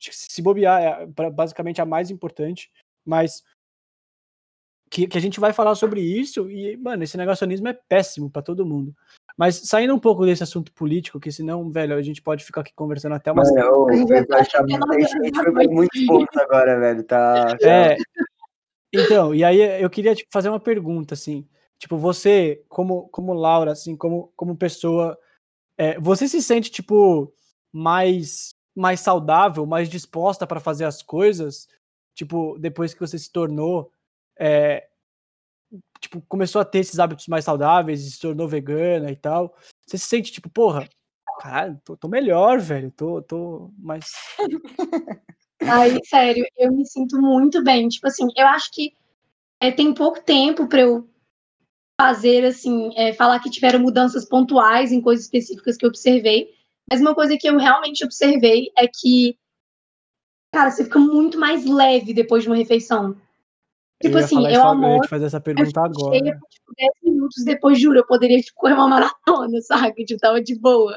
[0.00, 2.70] Acho que se bobear é basicamente a mais importante,
[3.04, 3.42] mas
[4.90, 8.42] que, que a gente vai falar sobre isso e, mano, esse negacionismo é péssimo pra
[8.42, 8.94] todo mundo.
[9.38, 12.72] Mas saindo um pouco desse assunto político, que senão, velho, a gente pode ficar aqui
[12.74, 14.64] conversando até umas Mano, eu, A gente vai que a
[15.42, 17.02] foi pra muitos pontos agora, velho.
[17.04, 17.56] Tá.
[17.62, 17.96] É.
[18.92, 21.48] Então, e aí eu queria tipo, fazer uma pergunta, assim.
[21.78, 25.18] Tipo, você, como, como Laura, assim, como, como pessoa,
[25.76, 27.32] é, você se sente, tipo,
[27.72, 31.68] mais, mais saudável, mais disposta para fazer as coisas?
[32.14, 33.90] Tipo, depois que você se tornou,
[34.38, 34.88] é,
[36.00, 39.54] tipo, começou a ter esses hábitos mais saudáveis, se tornou vegana e tal.
[39.86, 40.88] Você se sente, tipo, porra,
[41.40, 44.12] caralho, tô, tô melhor, velho, tô, tô mais...
[45.68, 47.88] Ai, sério, eu me sinto muito bem.
[47.88, 48.94] Tipo assim, eu acho que
[49.60, 51.08] é, tem pouco tempo para eu
[52.00, 56.50] fazer, assim, é, falar que tiveram mudanças pontuais em coisas específicas que eu observei.
[56.90, 59.38] Mas uma coisa que eu realmente observei é que,
[60.52, 63.16] cara, você fica muito mais leve depois de uma refeição.
[64.02, 66.18] Tipo eu ia assim, eu isso, eu ia fazer essa eu pergunta fico agora.
[66.18, 68.88] cheia tipo, 10 minutos depois, juro, eu poderia tipo, correr uma
[69.26, 70.04] maratona, sabe?
[70.04, 70.96] Tipo, tava de boa.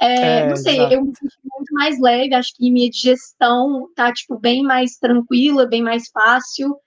[0.00, 0.94] É, É, não sei, exato.
[0.94, 5.66] eu me senti muito mais leve, acho que minha digestão tá, tipo, bem mais tranquila,
[5.66, 6.78] bem mais fácil,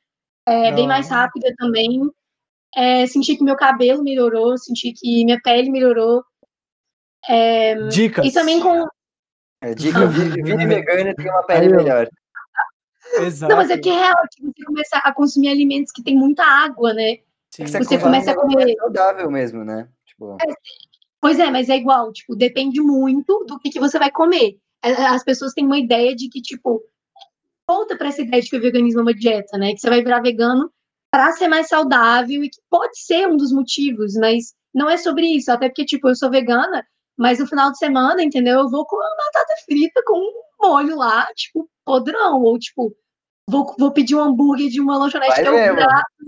[0.48, 2.02] é, bem mais rápida também.
[2.76, 6.24] É, senti que meu cabelo melhorou, senti que minha pele melhorou.
[7.90, 8.26] Dicas.
[8.26, 8.86] E também com.
[9.62, 12.08] É, dica, vi- vire vegano e tenha uma pele melhor.
[13.22, 13.50] Exato.
[13.52, 16.44] Não, mas é que é real, tipo, você começar a consumir alimentos que tem muita
[16.44, 17.18] água, né?
[17.50, 17.64] Sim.
[17.64, 19.90] É que Você come começa a comer- saudável mesmo, né?
[20.06, 20.38] Tipo,
[21.22, 24.58] Pois é, mas é igual, tipo, depende muito do que, que você vai comer.
[24.82, 26.82] As pessoas têm uma ideia de que, tipo,
[27.68, 29.74] volta para essa ideia de que o veganismo é uma dieta, né?
[29.74, 30.72] Que você vai virar vegano
[31.12, 35.26] para ser mais saudável e que pode ser um dos motivos, mas não é sobre
[35.28, 35.52] isso.
[35.52, 36.86] Até porque, tipo, eu sou vegana,
[37.18, 38.60] mas no final de semana, entendeu?
[38.60, 42.42] Eu vou comer uma batata frita com um molho lá, tipo, podrão.
[42.42, 42.96] Ou, tipo,
[43.50, 45.78] vou, vou pedir um hambúrguer de uma lanchonete Vai que o mesmo.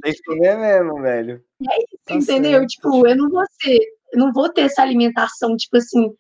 [0.02, 1.44] Tem que comer mesmo, velho.
[1.70, 2.52] É isso, Tá entendeu?
[2.60, 3.80] certo, tipo, eu não vou ser,
[4.12, 6.12] eu não vou ter essa alimentação, tipo assim,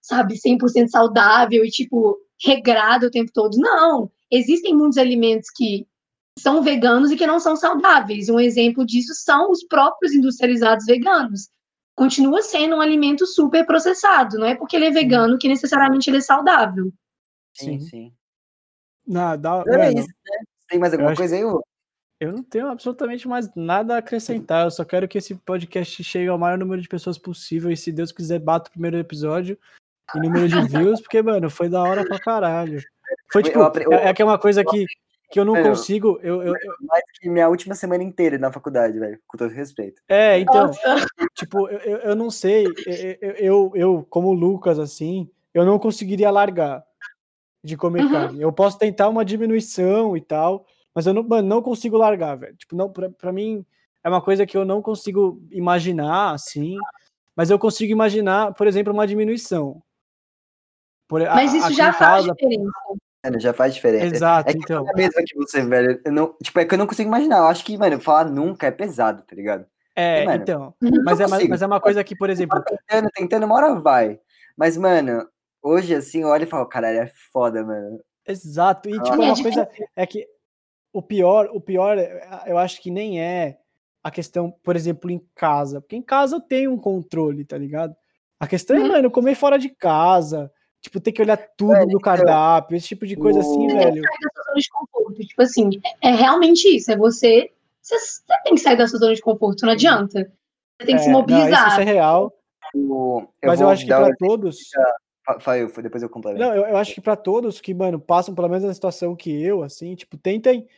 [0.00, 3.56] sabe, 100% saudável e, tipo, regrada o tempo todo.
[3.58, 4.10] Não.
[4.30, 5.86] Existem muitos alimentos que
[6.38, 8.28] são veganos e que não são saudáveis.
[8.28, 11.48] Um exemplo disso são os próprios industrializados veganos.
[11.94, 14.36] Continua sendo um alimento super processado.
[14.38, 16.92] Não é porque ele é vegano que necessariamente ele é saudável.
[17.54, 17.86] Sim, Sim.
[17.88, 18.12] sim.
[19.06, 20.38] Não, dá, Então é mano, isso, né?
[20.68, 21.64] Tem mais alguma acho- coisa aí, Hugo?
[22.18, 24.64] Eu não tenho absolutamente mais nada a acrescentar.
[24.64, 27.70] Eu só quero que esse podcast chegue ao maior número de pessoas possível.
[27.70, 29.58] E se Deus quiser, bata o primeiro episódio
[30.14, 32.80] em número de views, porque, mano, foi da hora pra caralho.
[33.32, 34.86] Foi tipo, eu- é, é que é uma coisa que,
[35.30, 36.18] que eu não Mano, consigo.
[36.22, 39.18] Eu, eu- eu- Mais que minha última semana inteira na faculdade, velho.
[39.26, 40.00] Com todo respeito.
[40.08, 41.06] é, então, Nossa.
[41.34, 42.66] tipo, eu, eu, não sei.
[42.86, 46.82] Eu, eu, eu, eu, como Lucas, assim, eu não conseguiria largar
[47.64, 48.12] de comer Uhum.
[48.12, 48.40] carne.
[48.42, 50.64] Eu posso tentar uma diminuição e tal,
[50.96, 52.56] mas eu não, mano, não consigo largar, velho.
[52.56, 53.64] Tipo, não, pra, pra mim
[54.02, 56.76] é uma coisa que eu não consigo imaginar, assim,
[57.36, 59.82] mas eu consigo imaginar, por exemplo, uma diminuição.
[61.06, 62.70] Por, a- Mas isso aqui já faz casa, diferença.
[63.24, 64.06] Mano, já faz diferença.
[64.06, 64.86] Exato, É que então.
[64.86, 66.00] é a mesma que você, velho.
[66.04, 67.38] Eu não, tipo, é que eu não consigo imaginar.
[67.38, 69.66] Eu acho que, mano, falar nunca é pesado, tá ligado?
[69.94, 70.74] É, mano, então.
[71.04, 74.18] Mas é, mas é uma coisa que, por exemplo, Tentando, tentando, uma hora vai.
[74.56, 75.26] Mas, mano,
[75.62, 78.00] hoje, assim, eu olho e falo, caralho, é foda, mano.
[78.26, 78.88] Exato.
[78.88, 79.64] E tipo, É uma difícil.
[79.64, 80.26] coisa é que
[80.98, 83.58] o pior, o pior, é- eu acho que nem é
[84.02, 85.80] a questão, por exemplo, em casa.
[85.80, 87.94] Porque em casa eu tenho um controle, tá ligado?
[88.38, 88.88] A questão é, Uhum.
[88.88, 90.50] mano, comer fora de casa.
[90.80, 93.76] Tipo, ter que olhar tudo Velho, no cardápio, esse tipo de coisa assim, o- Você
[93.76, 94.02] tem velho.
[94.02, 95.26] que sair da sua zona de conforto.
[95.26, 95.70] Tipo assim,
[96.02, 96.92] é, é realmente isso.
[96.92, 97.50] É você.
[97.82, 100.20] Você você tem que sair da sua zona de conforto, não adianta.
[100.80, 101.68] Você tem que se É, não, isso, mobilizar.
[101.68, 102.32] isso é real.
[102.74, 104.58] O- mas eu acho que um- todos.
[105.24, 106.44] Fa- Fala, foi depois eu complemento.
[106.44, 109.42] Não, eu, eu acho que pra todos que, mano, passam pelo menos a situação que
[109.42, 110.68] eu, assim, tipo, tentem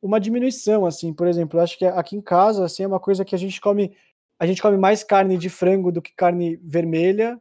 [0.00, 3.24] uma diminuição, assim, por exemplo, eu acho que aqui em casa, assim, é uma coisa
[3.24, 3.96] que a gente come,
[4.38, 7.40] a gente come mais carne de frango do que carne vermelha,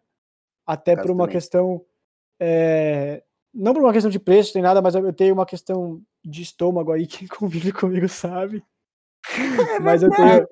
[0.66, 1.34] até por uma também.
[1.34, 1.86] questão,
[2.40, 3.24] é,
[3.54, 6.92] não por uma questão de preço nem nada, mas eu tenho uma questão de estômago
[6.92, 8.64] aí, quem convive comigo sabe,
[9.82, 10.48] mas eu tenho,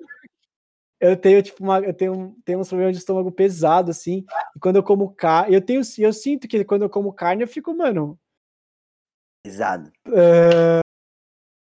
[1.00, 4.24] eu tenho, tipo, uma, eu tenho, tenho uns problemas de estômago pesado, assim,
[4.54, 7.48] e quando eu como carne, eu tenho, eu sinto que quando eu como carne, eu
[7.48, 8.18] fico, mano,
[9.46, 9.92] Pesado.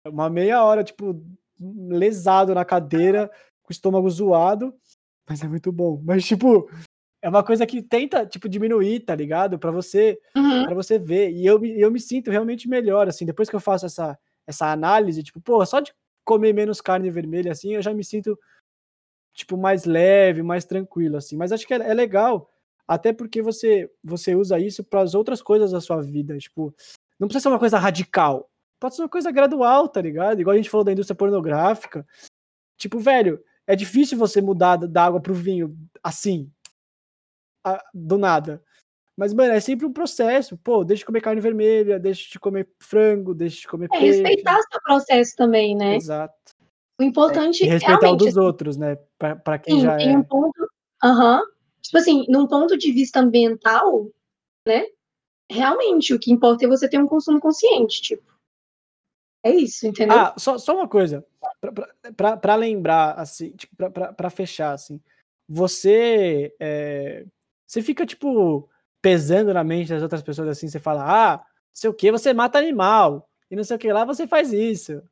[0.08, 1.20] Uma meia hora, tipo,
[1.60, 3.28] lesado na cadeira,
[3.62, 4.74] com o estômago zoado,
[5.28, 6.00] mas é muito bom.
[6.04, 6.70] Mas, tipo,
[7.22, 9.58] é uma coisa que tenta, tipo, diminuir, tá ligado?
[9.58, 10.64] Pra você, Uhum.
[10.64, 11.30] para você ver.
[11.32, 14.70] E eu, me- eu me sinto realmente melhor, assim, depois que eu faço essa, essa
[14.72, 15.92] análise, tipo, pô, só de
[16.24, 18.38] comer menos carne vermelha, assim, eu já me sinto,
[19.34, 21.36] tipo, mais leve, mais tranquilo, assim.
[21.36, 22.50] Mas acho que é, é legal,
[22.86, 26.74] até porque você, você usa isso para as outras coisas da sua vida, tipo,
[27.18, 28.48] não precisa ser uma coisa radical.
[28.80, 30.40] Pode ser uma coisa gradual, tá ligado?
[30.40, 32.06] Igual a gente falou da indústria pornográfica.
[32.76, 36.50] Tipo, velho, é difícil você mudar da água pro vinho assim,
[37.64, 38.62] a- do nada.
[39.16, 40.56] Mas, mano, é sempre um processo.
[40.58, 44.22] Pô, deixa de comer carne vermelha, deixa de comer frango, deixa de comer É peixe.
[44.22, 45.96] respeitar seu processo também, né?
[45.96, 46.34] Exato.
[47.00, 48.96] O importante E respeitar o dos outros, né?
[49.18, 50.18] Pra, pra quem Sim, já em é.
[50.18, 50.68] um ponto.
[51.02, 51.42] Aham.
[51.82, 54.08] Tipo assim, num ponto de vista ambiental,
[54.66, 54.86] né?
[55.50, 58.37] Realmente, o que importa é você ter um consumo consciente, tipo.
[59.48, 60.16] É isso, entendeu?
[60.16, 61.24] Ah, só, só uma coisa.
[62.40, 65.00] Pra lembrar, assim, tipo, pra, pra, pra fechar, assim.
[65.48, 66.54] Você.
[66.60, 67.24] é,
[67.66, 68.68] você fica, tipo,
[69.00, 72.32] pesando na mente das outras pessoas assim, você fala, ah, não sei o que, você
[72.32, 73.28] mata animal.
[73.50, 75.02] E não sei o que lá, você faz isso.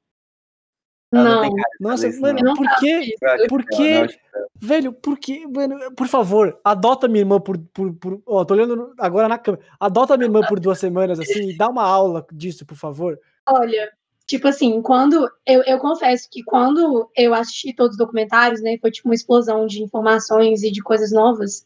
[1.10, 1.50] Não não,
[1.80, 3.14] Nossa, isso, mano, não por que
[3.48, 4.20] Por acho que.
[4.58, 7.58] Velho, por que, mano, por favor, adota minha irmã por.
[7.58, 9.64] por, por ó, tô olhando agora na câmera.
[9.78, 13.18] Adota minha irmã por duas semanas, assim, e dá uma aula disso, por favor.
[13.48, 13.92] Olha,
[14.26, 15.28] tipo assim, quando.
[15.46, 18.76] Eu, eu confesso que quando eu assisti todos os documentários, né?
[18.80, 21.64] Foi tipo uma explosão de informações e de coisas novas.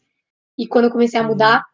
[0.57, 1.29] E quando eu comecei a Uhum.
[1.29, 1.65] mudar.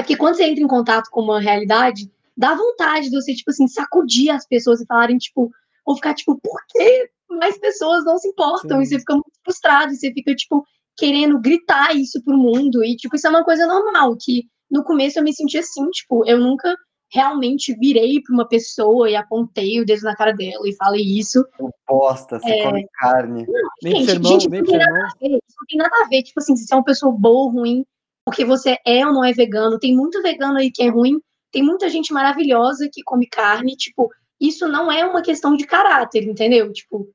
[0.00, 3.50] É que quando você entra em contato com uma realidade, dá vontade de você, tipo
[3.50, 5.50] assim, sacudir as pessoas e falarem, tipo,
[5.84, 8.80] ou ficar, tipo, por que mais pessoas não se importam?
[8.80, 8.94] E Sim.
[8.94, 10.64] você fica muito frustrado, e você fica, tipo,
[10.96, 12.84] querendo gritar isso pro mundo.
[12.84, 16.24] E, tipo, isso é uma coisa normal, que no começo eu me senti assim, tipo,
[16.28, 16.76] eu nunca
[17.10, 21.44] realmente virei pra uma pessoa e apontei o dedo na cara dela e falei isso.
[21.88, 22.62] Bosta, você É.
[22.64, 23.46] come carne.
[23.82, 25.08] Nem pro Gente, sermão, gente, nem não pro tem sermão.
[25.08, 27.50] Isso não tem nada a ver, tipo assim, se você é uma pessoa boa ou
[27.50, 27.84] ruim,
[28.24, 29.78] porque você é ou não é vegano.
[29.78, 31.18] Tem muito vegano aí que é ruim,
[31.50, 34.10] tem muita gente maravilhosa que come carne, tipo,
[34.40, 36.70] isso não é uma questão de caráter, entendeu?
[36.72, 37.08] Tipo,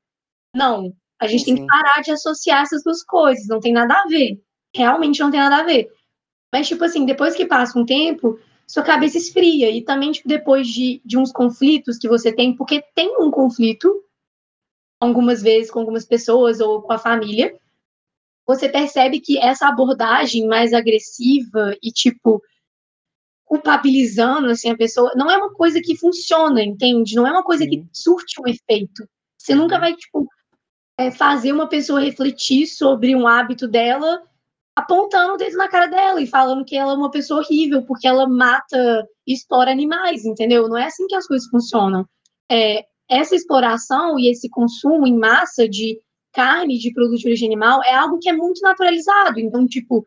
[0.54, 0.92] não.
[1.20, 4.06] A gente Sim, tem que parar de associar essas duas coisas, não tem nada a
[4.08, 4.40] ver.
[4.74, 5.88] Realmente não tem nada a ver.
[6.52, 9.70] Mas, tipo assim, depois que passa um tempo, sua cabeça esfria.
[9.70, 14.02] E também, tipo, depois de, de uns conflitos que você tem, porque tem um conflito,
[15.00, 17.54] algumas vezes com algumas pessoas ou com a família,
[18.46, 22.42] você percebe que essa abordagem mais agressiva e, tipo,
[23.44, 27.14] culpabilizando assim, a pessoa, não é uma coisa que funciona, entende?
[27.14, 27.70] Não é uma coisa Sim.
[27.70, 29.08] que surte um efeito.
[29.38, 30.26] Você nunca vai, tipo,
[30.98, 34.22] é, fazer uma pessoa refletir sobre um hábito dela
[34.76, 38.06] apontando o dedo na cara dela e falando que ela é uma pessoa horrível porque
[38.06, 40.68] ela mata e explora animais, entendeu?
[40.68, 42.04] Não é assim que as coisas funcionam.
[42.50, 46.00] É, essa exploração e esse consumo em massa de
[46.32, 49.38] carne, de produto de origem animal, é algo que é muito naturalizado.
[49.38, 50.06] Então, tipo,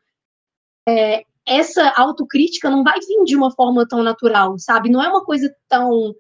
[0.88, 4.90] é, essa autocrítica não vai vir de uma forma tão natural, sabe?
[4.90, 6.14] Não é uma coisa tão.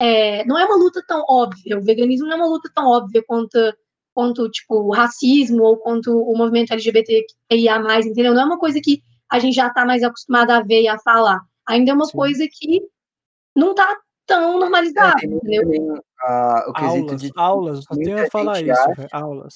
[0.00, 1.78] É, não é uma luta tão óbvia.
[1.78, 3.58] O veganismo não é uma luta tão óbvia quanto,
[4.18, 8.34] quanto tipo, o racismo ou quanto o movimento LGBTQIA, entendeu?
[8.34, 9.00] Não é uma coisa que
[9.30, 11.40] a gente já está mais acostumado a ver e a falar.
[11.68, 12.16] Ainda é uma Sim.
[12.16, 12.82] coisa que
[13.54, 13.96] não está
[14.26, 15.62] tão normalizada, é, entendeu?
[15.62, 16.00] Também, uh,
[16.66, 19.54] o aulas, de, aulas, só tenho a falar isso, acha, aulas.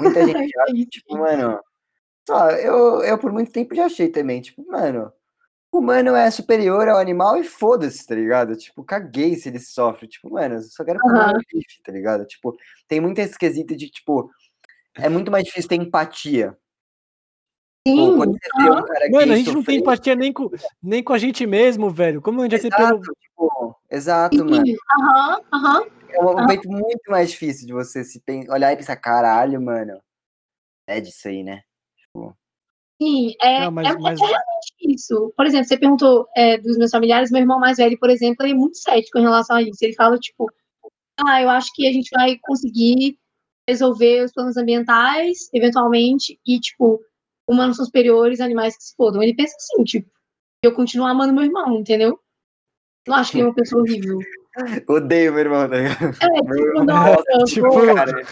[0.00, 1.60] Muita gente acha, tipo, mano,
[2.26, 5.12] só, eu, eu por muito tempo já achei também, tipo, mano,
[5.76, 8.56] o humano é superior ao animal e foda-se, tá ligado?
[8.56, 10.08] Tipo, caguei se ele sofre.
[10.08, 11.30] Tipo, mano, eu só quero comer uhum.
[11.30, 12.26] um bife, tá ligado?
[12.26, 12.56] Tipo,
[12.88, 14.30] tem muito esse quesito de, tipo,
[14.94, 16.56] é muito mais difícil ter empatia.
[17.86, 17.96] Sim.
[17.96, 20.50] Pô, quando você vê um cara Mano, a gente não tem empatia nem com,
[20.82, 22.20] nem com a gente mesmo, velho.
[22.20, 23.14] Como a gente exato, vai ser pelo.
[23.14, 24.64] Tipo, exato, mano.
[25.00, 25.86] Aham, aham.
[26.08, 30.00] É um momento muito mais difícil de você se olhar e pensar, caralho, mano.
[30.86, 31.62] É disso aí, né?
[31.96, 32.36] Tipo...
[33.00, 34.20] Sim, é, Não, mas, é, mas...
[34.20, 35.32] é, realmente isso.
[35.36, 38.52] Por exemplo, você perguntou é, dos meus familiares, meu irmão mais velho, por exemplo, ele
[38.52, 39.78] é muito cético em relação a isso.
[39.82, 40.50] Ele fala, tipo,
[41.26, 43.18] ah, eu acho que a gente vai conseguir
[43.68, 47.00] resolver os planos ambientais, eventualmente, e, tipo,
[47.48, 49.22] humanos são superiores, animais que se fodam.
[49.22, 50.10] Ele pensa assim, tipo,
[50.62, 52.18] eu continuo amando meu irmão, entendeu?
[53.06, 54.18] Não acho que ele é uma pessoa horrível.
[54.88, 56.04] Odeio meu irmão, ligado?
[56.04, 58.22] É, tipo, nossa, tipo, cara,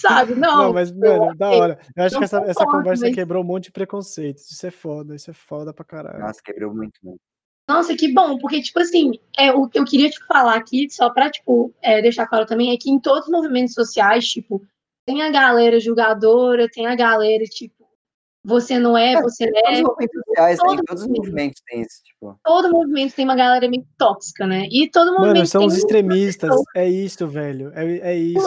[0.00, 0.34] sabe?
[0.34, 0.64] Não.
[0.64, 1.78] Não, mas, mano, da hora.
[1.94, 3.14] Eu acho que essa, essa conversa mas...
[3.14, 4.50] quebrou um monte de preconceitos.
[4.50, 6.20] Isso é foda, isso é foda pra caralho.
[6.20, 7.18] Nossa, quebrou muito, mano.
[7.68, 10.90] Nossa, que bom, porque, tipo assim, é, o que eu queria te tipo, falar aqui,
[10.90, 14.60] só pra, tipo, é, deixar claro também, é que em todos os movimentos sociais, tipo,
[15.06, 17.79] tem a galera julgadora, tem a galera, tipo,
[18.42, 19.50] você não é, é você é.
[19.50, 22.40] Todos os movimentos sociais, todo, todos os movimentos têm isso, tipo.
[22.42, 24.66] Todo movimento tem uma galera meio tóxica, né?
[24.70, 25.34] E todo movimento.
[25.34, 26.50] Mano, são os extremistas.
[26.74, 27.70] É isso, velho.
[27.74, 28.46] É, é isso.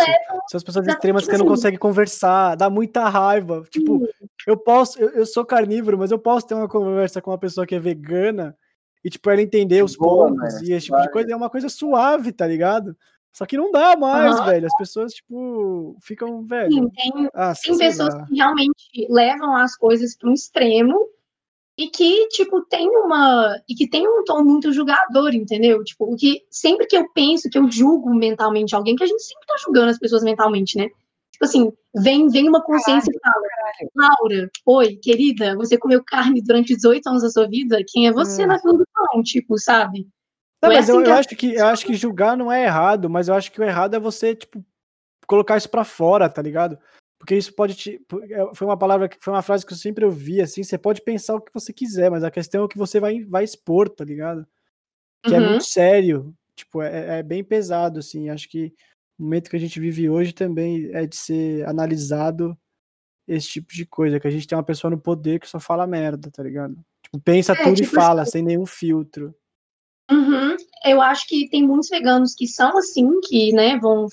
[0.50, 2.56] São as pessoas extremas que não conseguem conversar.
[2.56, 3.64] Dá muita raiva.
[3.70, 4.08] Tipo,
[4.48, 5.00] eu posso.
[5.00, 7.80] Eu, eu, sou carnívoro, mas eu posso ter uma conversa com uma pessoa que é
[7.80, 8.58] vegana
[9.04, 11.32] e, tipo, ela entender os Boa, pontos e esse tipo de coisa.
[11.32, 12.98] É uma coisa suave, tá ligado?
[13.34, 14.46] Só que não dá mais, uhum.
[14.46, 14.68] velho.
[14.68, 16.72] As pessoas, tipo, ficam, velho.
[16.72, 21.10] Sim, tem, ah, tem pessoas que realmente levam as coisas para um extremo
[21.76, 23.60] e que, tipo, tem uma.
[23.68, 25.84] E que tem um tom muito julgador, entendeu?
[25.84, 29.24] Tipo, o que sempre que eu penso que eu julgo mentalmente alguém, que a gente
[29.24, 30.90] sempre tá julgando as pessoas mentalmente, né?
[31.32, 33.44] Tipo assim, vem, vem uma consciência e fala,
[33.96, 37.80] Laura, oi, querida, você comeu carne durante 18 anos da sua vida?
[37.88, 38.48] Quem é você hum.
[38.48, 40.08] na fila do pão, tipo, sabe?
[40.64, 43.28] Não, mas assim eu, eu acho que eu acho que julgar não é errado, mas
[43.28, 44.64] eu acho que o errado é você, tipo,
[45.28, 46.78] colocar isso para fora, tá ligado?
[47.20, 48.02] Porque isso pode te.
[48.30, 51.36] É, foi uma palavra, foi uma frase que eu sempre ouvi, assim, você pode pensar
[51.36, 54.04] o que você quiser, mas a questão é o que você vai, vai expor, tá
[54.04, 54.46] ligado?
[55.24, 55.38] Que uhum.
[55.38, 56.34] é muito sério.
[56.56, 58.30] Tipo, é, é bem pesado, assim.
[58.30, 58.74] Acho que
[59.18, 62.58] o momento que a gente vive hoje também é de ser analisado
[63.28, 65.88] esse tipo de coisa, que a gente tem uma pessoa no poder que só fala
[65.88, 66.76] merda, tá ligado?
[67.02, 69.34] Tipo, pensa é, tudo tipo, e fala, sem nenhum filtro.
[70.14, 70.56] Uhum.
[70.86, 74.08] Eu acho que tem muitos veganos que são assim, que, né, vão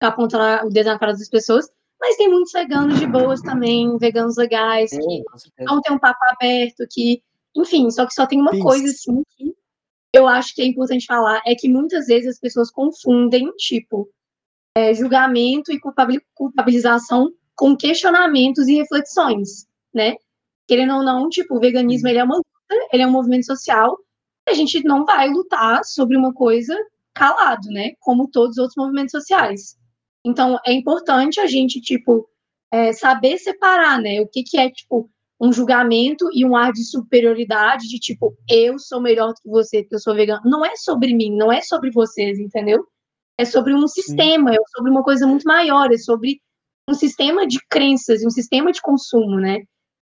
[0.00, 1.68] apontar o dedo na cara das pessoas,
[2.00, 5.22] mas tem muitos veganos de boas também, veganos legais, que
[5.60, 7.22] não tem um papo aberto, que,
[7.56, 9.54] enfim, só que só tem uma coisa assim que
[10.12, 14.08] eu acho que é importante falar, é que muitas vezes as pessoas confundem, tipo,
[14.76, 15.80] é, julgamento e
[16.34, 20.14] culpabilização com questionamentos e reflexões, né?
[20.68, 22.48] Querendo ou não, tipo, o veganismo ele é uma luta,
[22.92, 23.96] ele é um movimento social,
[24.48, 26.76] a gente não vai lutar sobre uma coisa
[27.14, 27.92] calado, né?
[28.00, 29.76] Como todos os outros movimentos sociais.
[30.24, 32.28] Então, é importante a gente, tipo,
[32.72, 34.20] é, saber separar, né?
[34.20, 35.08] O que, que é, tipo,
[35.40, 39.82] um julgamento e um ar de superioridade, de tipo, eu sou melhor do que você,
[39.82, 40.42] porque eu sou vegano.
[40.44, 42.86] Não é sobre mim, não é sobre vocês, entendeu?
[43.38, 44.56] É sobre um sistema, Sim.
[44.56, 46.40] é sobre uma coisa muito maior, é sobre
[46.88, 49.62] um sistema de crenças e um sistema de consumo, né?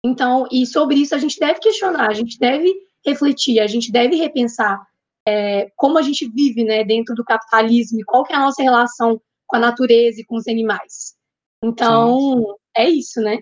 [0.04, 2.72] Então, e sobre isso a gente deve questionar, a gente deve
[3.06, 4.84] refletir, a gente deve repensar
[5.28, 8.62] é, como a gente vive né, dentro do capitalismo e qual que é a nossa
[8.62, 11.14] relação com a natureza e com os animais.
[11.62, 12.44] Então, Sim.
[12.76, 13.38] é isso, né?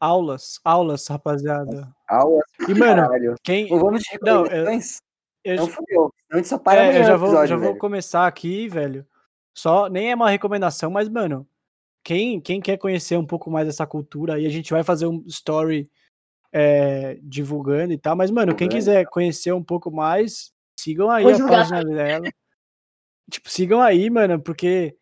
[0.00, 1.88] Aulas, aulas, rapaziada.
[2.08, 2.44] Aulas.
[2.68, 3.34] E, mano, Caralho.
[3.42, 3.68] quem.
[3.70, 4.80] Não vamos de Não, eu-
[5.44, 5.86] eu- Não fudeu.
[5.96, 9.06] Senão a gente só para É, eu já vou, episódio, já vou começar aqui, velho.
[9.54, 11.46] Só, nem é uma recomendação, mas, mano,
[12.02, 15.22] quem, quem quer conhecer um pouco mais dessa cultura aí, a gente vai fazer um
[15.26, 15.88] story
[16.52, 18.14] é, divulgando e tal.
[18.14, 22.28] Mas, mano, quem quiser conhecer um pouco mais, sigam aí Vou a página dela.
[23.30, 24.96] Tipo, sigam aí, mano, porque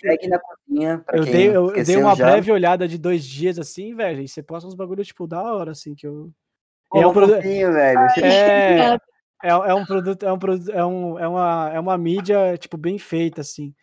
[0.00, 2.24] Segue na cozinha, pra eu quem dei, eu, eu dei uma já.
[2.26, 5.72] breve olhada de dois dias assim, velho, e você posta uns bagulho, tipo, da hora,
[5.72, 6.32] assim, que eu.
[6.88, 8.00] Pô, é um produ- fofinho, velho.
[8.22, 8.94] É,
[9.44, 12.76] é, é um produto, é um produto, é, um, é, uma, é uma mídia, tipo,
[12.76, 13.74] bem feita, assim.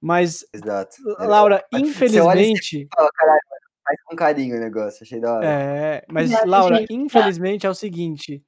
[0.00, 0.96] Mas, Exato.
[1.18, 2.88] Laura, Você olha e infelizmente.
[2.94, 3.55] Fala, caralho, mano,
[3.86, 5.46] faz com carinho o negócio, achei da hora.
[5.46, 6.92] É, mas, Laura, gente.
[6.92, 8.44] infelizmente é o seguinte: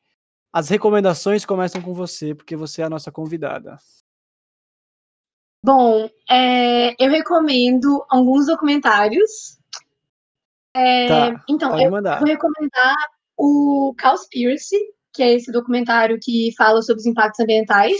[0.52, 3.78] as recomendações começam com você, porque você é a nossa convidada.
[5.64, 9.58] Bom, é, eu recomendo alguns documentários.
[10.74, 12.18] É, Tá, então, eu mandar.
[12.18, 12.94] vou recomendar
[13.36, 14.76] o Cowspiracy,
[15.12, 17.96] que é esse documentário que fala sobre os impactos ambientais.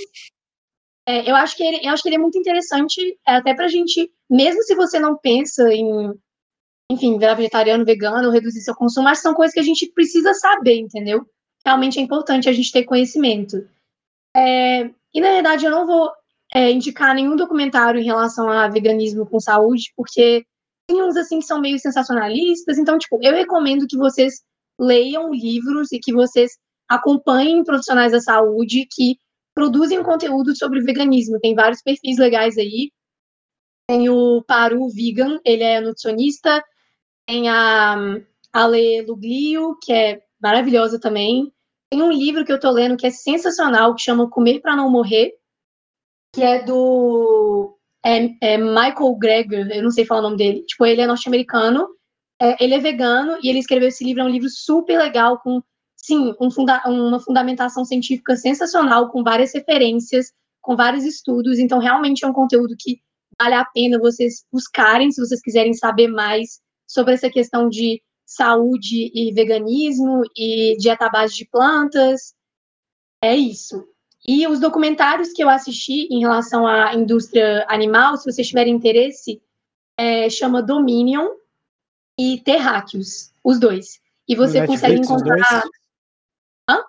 [1.07, 3.67] É, eu, acho que ele, eu acho que ele é muito interessante, é, até pra
[3.67, 6.13] gente, mesmo se você não pensa em,
[6.91, 10.79] enfim, virar vegetariano, vegano, reduzir seu consumo, mas são coisas que a gente precisa saber,
[10.79, 11.27] entendeu?
[11.65, 13.69] Realmente é importante a gente ter conhecimento.
[14.35, 16.11] É, e, na verdade, eu não vou
[16.55, 20.47] é, indicar nenhum documentário em relação a veganismo com saúde, porque
[20.87, 22.79] tem uns assim que são meio sensacionalistas.
[22.79, 24.43] Então, tipo, eu recomendo que vocês
[24.81, 26.53] leiam livros e que vocês
[26.89, 29.19] acompanhem profissionais da saúde que
[29.55, 31.39] produzem conteúdo sobre veganismo.
[31.41, 32.91] Tem vários perfis legais aí.
[33.89, 36.63] Tem o Paru Vegan, ele é nutricionista.
[37.29, 37.95] Tem a
[38.55, 41.53] Ale Luglio, que é maravilhosa também.
[41.91, 44.91] Tem um livro que eu tô lendo que é sensacional, que chama Comer para Não
[44.91, 45.35] Morrer,
[46.35, 50.65] que é do é, é Michael Greger, eu não sei falar o nome dele.
[50.65, 51.87] Tipo, ele é norte-americano,
[52.41, 55.63] é, ele é vegano e ele escreveu esse livro, é um livro super legal, com,
[55.99, 60.33] sim, um funda uma fundamentação científica sensacional, com várias referências,
[60.63, 61.59] com vários estudos.
[61.59, 63.03] Então, realmente é um conteúdo que
[63.39, 69.11] vale a pena vocês buscarem, se vocês quiserem saber mais sobre essa questão de saúde
[69.15, 72.35] e veganismo e dieta à base de plantas.
[73.23, 73.87] É isso.
[74.27, 79.41] E os documentários que eu assisti em relação à indústria animal, se vocês tiverem interesse,
[79.97, 81.29] é, chama Dominion
[82.19, 84.01] e Terráqueos, os dois.
[84.29, 85.21] E você consegue Netflix, dois?
[85.23, 85.65] encontrar
[86.69, 86.85] Hã?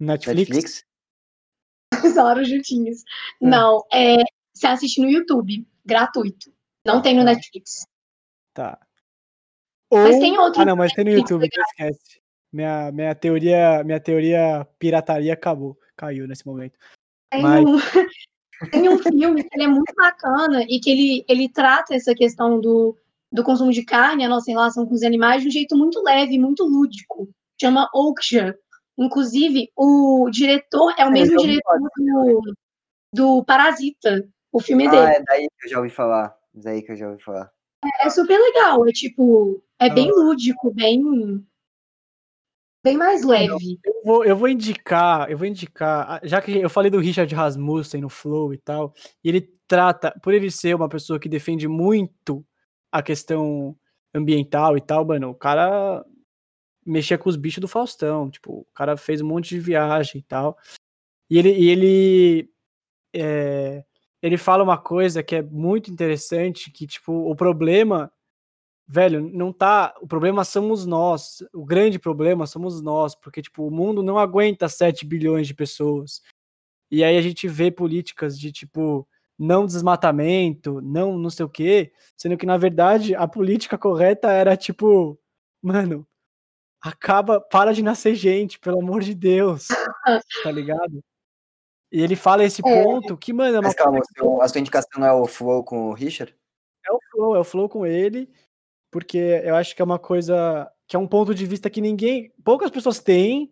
[0.00, 0.84] Netflix?
[2.18, 3.02] Horas juntinhos.
[3.40, 4.16] Não, é,
[4.52, 6.52] você assiste no YouTube, gratuito.
[6.84, 7.32] Não tem no Tá.
[7.32, 7.86] Netflix.
[8.52, 8.78] Tá.
[9.92, 12.20] Mas Ou- tem outros Ah, não, mas tem no YouTube, então esquece.
[12.52, 16.78] Minha, minha teoria, minha teoria pirataria acabou, caiu nesse momento.
[17.30, 17.76] Tem, Mas- um,
[18.70, 22.60] tem um filme que ele é muito bacana e que ele, ele trata essa questão
[22.60, 22.96] do,
[23.30, 26.38] do consumo de carne, a nossa relação com os animais, de um jeito muito leve,
[26.38, 27.28] muito lúdico.
[27.60, 28.56] Chama Okja.
[28.98, 32.42] Inclusive, o diretor é o eu mesmo ouvi diretor do,
[33.14, 34.28] do Parasita.
[34.52, 35.06] O filme é Ah, dele.
[35.16, 36.36] é daí que eu já ouvi falar.
[36.54, 37.50] É daí que eu já ouvi falar.
[38.00, 38.86] É super legal.
[38.86, 41.46] É tipo, é bem lúdico, bem.
[42.84, 43.78] Bem mais leve.
[43.84, 47.32] Eu vou, eu vou indicar, eu vou indicar, ah, já que eu falei do Richard
[47.32, 48.92] Rasmussen no Flow e tal,
[49.22, 52.44] e ele trata, por ele ser uma pessoa que defende muito
[52.90, 53.76] a questão
[54.12, 56.04] ambiental e tal, mano, o cara
[56.84, 60.22] mexia com os bichos do Faustão, tipo, o cara fez um monte de viagem e
[60.24, 60.58] tal.
[61.30, 62.50] E ele, e ele,
[63.14, 63.84] é,
[64.20, 68.12] ele fala uma coisa que é muito interessante, que, tipo, o problema
[68.92, 69.94] velho, não tá.
[70.02, 71.42] O problema somos nós.
[71.54, 76.20] O grande problema somos nós, porque, tipo, o mundo não aguenta 7 bilhões de pessoas.
[76.90, 79.08] E aí a gente vê políticas de, tipo,
[79.38, 84.56] não desmatamento, não não sei o quê, sendo que, na verdade, a política correta era,
[84.56, 85.18] tipo,
[85.62, 86.06] mano,
[86.82, 89.68] acaba, para de nascer gente, pelo amor de Deus,
[90.44, 91.02] tá ligado?
[91.92, 92.84] E ele fala esse É.
[92.84, 94.00] ponto que, mano, é uma Mas calma,
[94.42, 96.34] a sua indicação não é o Flow com o Richard?
[96.86, 98.28] é o flow, é o flow com ele,
[98.92, 102.30] porque eu acho que é uma coisa que é um ponto de vista que ninguém,
[102.44, 103.50] poucas pessoas têm,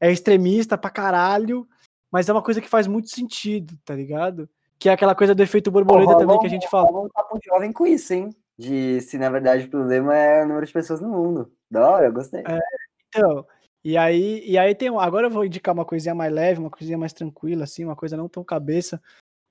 [0.00, 1.68] é extremista pra caralho,
[2.10, 4.48] mas é uma coisa que faz muito sentido, tá ligado?
[4.78, 6.88] Que é aquela coisa do efeito borboleta Pô, também que a gente fala.
[6.88, 8.30] rola um papo jovem com isso, hein?
[8.56, 11.52] De se na verdade o problema é o número de pessoas no mundo.
[11.68, 12.44] Da hora, eu gostei.
[12.46, 12.60] É.
[13.08, 13.44] Então,
[13.84, 16.96] e aí, e aí tem, agora eu vou indicar uma coisinha mais leve, uma coisinha
[16.96, 19.02] mais tranquila assim, uma coisa não tão cabeça,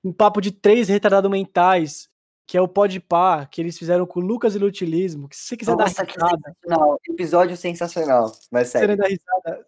[0.02, 2.08] um papo de três retardados mentais,
[2.46, 5.56] que é o Podpah, que eles fizeram com o Lucas e Lutilismo, que se você
[5.56, 7.00] quiser Nossa, dar risada, sensacional.
[7.08, 8.32] Episódio sensacional.
[8.50, 8.96] Mas sério.
[8.96, 9.66] da risada,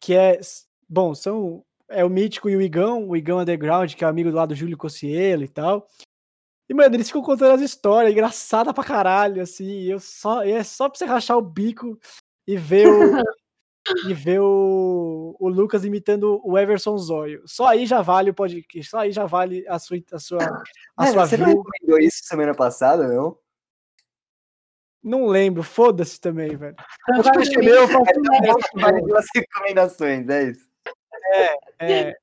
[0.00, 0.40] que é.
[0.88, 1.64] Bom, são.
[1.88, 4.54] É o Mítico e o Igão, o Igão Underground, que é amigo do lado do
[4.54, 5.88] Júlio Cossielo e tal.
[6.68, 9.82] E, mano, eles ficam contando as histórias, engraçada pra caralho, assim.
[9.82, 11.98] Eu só, é só pra você rachar o bico.
[12.46, 12.90] e ver o,
[14.06, 17.42] e ver o, o Lucas imitando o Everson Zóio.
[17.46, 20.38] Só aí já vale o podcast, só aí já vale a sua, a sua,
[20.96, 21.62] a Mano, sua você não view.
[21.62, 23.36] recomendou isso semana passada, não?
[25.02, 26.74] Não lembro, foda-se também, velho.
[26.74, 27.54] O Provavelmente.
[27.54, 30.68] podcast é meu, eu Então, vale duas recomendações, é isso.
[31.78, 32.14] é,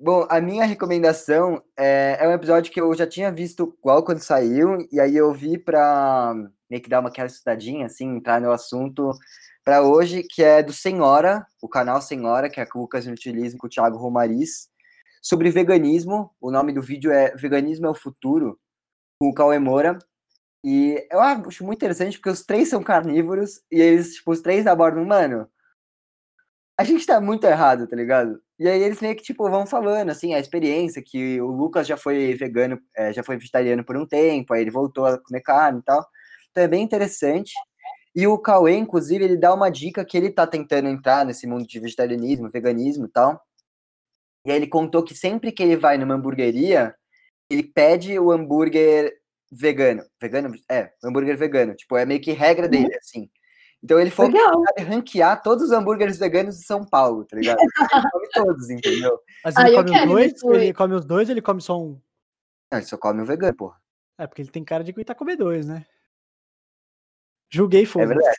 [0.00, 4.20] Bom, a minha recomendação é, é um episódio que eu já tinha visto igual quando
[4.20, 6.34] saiu, e aí eu vi pra
[6.70, 9.10] meio que dar uma aquela estudadinha, assim, entrar no assunto
[9.68, 13.58] pra hoje, que é do Senhora, o canal Senhora, que é com o Lucas Inutilismo
[13.58, 14.70] com o Thiago Romariz,
[15.20, 16.34] sobre veganismo.
[16.40, 18.58] O nome do vídeo é Veganismo é o Futuro,
[19.20, 19.98] com o Cauê Moura.
[20.64, 24.66] E eu acho muito interessante porque os três são carnívoros e eles, tipo, os três
[24.66, 25.46] abordam, mano,
[26.80, 28.40] a gente tá muito errado, tá ligado?
[28.58, 31.98] E aí eles meio que, tipo, vão falando, assim, a experiência, que o Lucas já
[31.98, 35.80] foi vegano, é, já foi vegetariano por um tempo, aí ele voltou a comer carne
[35.80, 36.08] e tal.
[36.50, 37.52] Então é bem interessante.
[38.14, 41.66] E o Cauê, inclusive, ele dá uma dica que ele tá tentando entrar nesse mundo
[41.66, 43.40] de vegetarianismo, veganismo e tal.
[44.44, 46.94] E aí ele contou que sempre que ele vai numa hamburgueria,
[47.50, 49.12] ele pede o hambúrguer
[49.52, 50.02] vegano.
[50.20, 50.54] Vegano?
[50.70, 51.74] É, hambúrguer vegano.
[51.74, 53.30] Tipo, é meio que regra dele, assim.
[53.82, 57.58] Então ele que sabe ranquear todos os hambúrgueres veganos de São Paulo, tá ligado?
[57.60, 59.20] Ele come todos, entendeu?
[59.44, 60.32] mas Ah, ele eu come os dois?
[60.32, 60.62] depois.
[60.62, 62.00] Ele come os dois ou ele come só um?
[62.72, 63.76] Não, ele só come o vegano, porra.
[64.18, 65.86] É, porque ele tem cara de coitar comer dois, né?
[67.50, 68.36] Julguei, É foda verdade.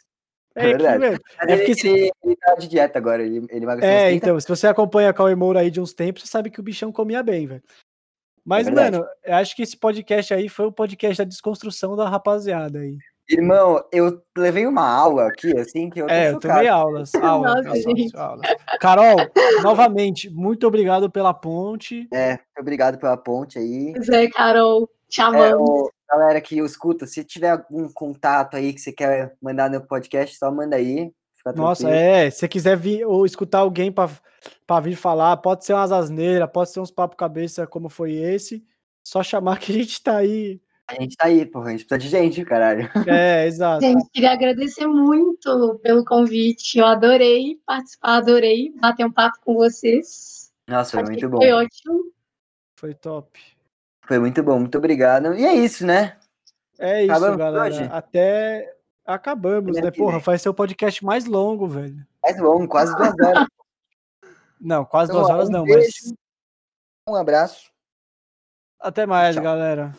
[0.56, 1.04] é É, verdade.
[1.42, 4.26] É ele, porque se- ele, ele tá de dieta agora, ele, ele emagreceu É, 30
[4.26, 6.64] então, se você acompanha a Cauê Moura aí de uns tempos, você sabe que o
[6.64, 7.64] bichão comia bem, velho.
[8.46, 12.10] Mas, É mano, eu acho que esse podcast aí foi o podcast da desconstrução da
[12.10, 12.98] rapaziada aí.
[13.30, 17.64] Irmão, eu levei uma aula aqui, assim, que eu tô É, eu tomei aulas, aulas,
[17.64, 18.48] Nossa, aulas.
[18.80, 19.18] Carol,
[19.62, 22.08] novamente, muito obrigado pela ponte.
[22.12, 23.94] É, obrigado pela ponte aí.
[23.94, 25.90] Pois é, Carol, te É, amamos.
[26.10, 30.52] Galera que escuta, se tiver algum contato aí que você quer mandar no podcast, só
[30.52, 31.12] manda aí.
[31.36, 34.10] Fica Nossa, é, se você quiser vir ou escutar alguém pra
[34.66, 38.64] pra vir falar, pode ser umas asneiras, pode ser uns papo cabeça como foi esse,
[39.04, 40.62] só chamar que a gente tá aí.
[40.88, 42.90] A gente tá aí, porra, a gente precisa de gente, caralho.
[43.08, 43.82] É, exato.
[43.82, 46.80] Gente, queria agradecer muito pelo convite.
[46.80, 50.52] Eu adorei participar, adorei bater um papo com vocês.
[50.68, 51.38] Nossa, foi Achei muito bom.
[51.38, 52.04] Foi ótimo.
[52.76, 53.59] Foi top.
[54.10, 55.36] Foi muito bom, muito obrigado.
[55.36, 56.18] E é isso, né?
[56.80, 57.66] É isso, Acabamos galera.
[57.66, 57.84] hoje?
[57.92, 58.76] Até
[59.06, 59.92] acabamos, né?
[59.92, 62.04] Porra, vai ser o podcast mais longo, velho.
[62.24, 63.46] Mais longo, quase duas horas.
[64.60, 65.80] Não, quase Então, duas horas um não, beijo.
[66.06, 66.14] mas
[67.08, 67.70] Um abraço.
[68.80, 69.44] até mais, Tchau.
[69.44, 69.94] galera.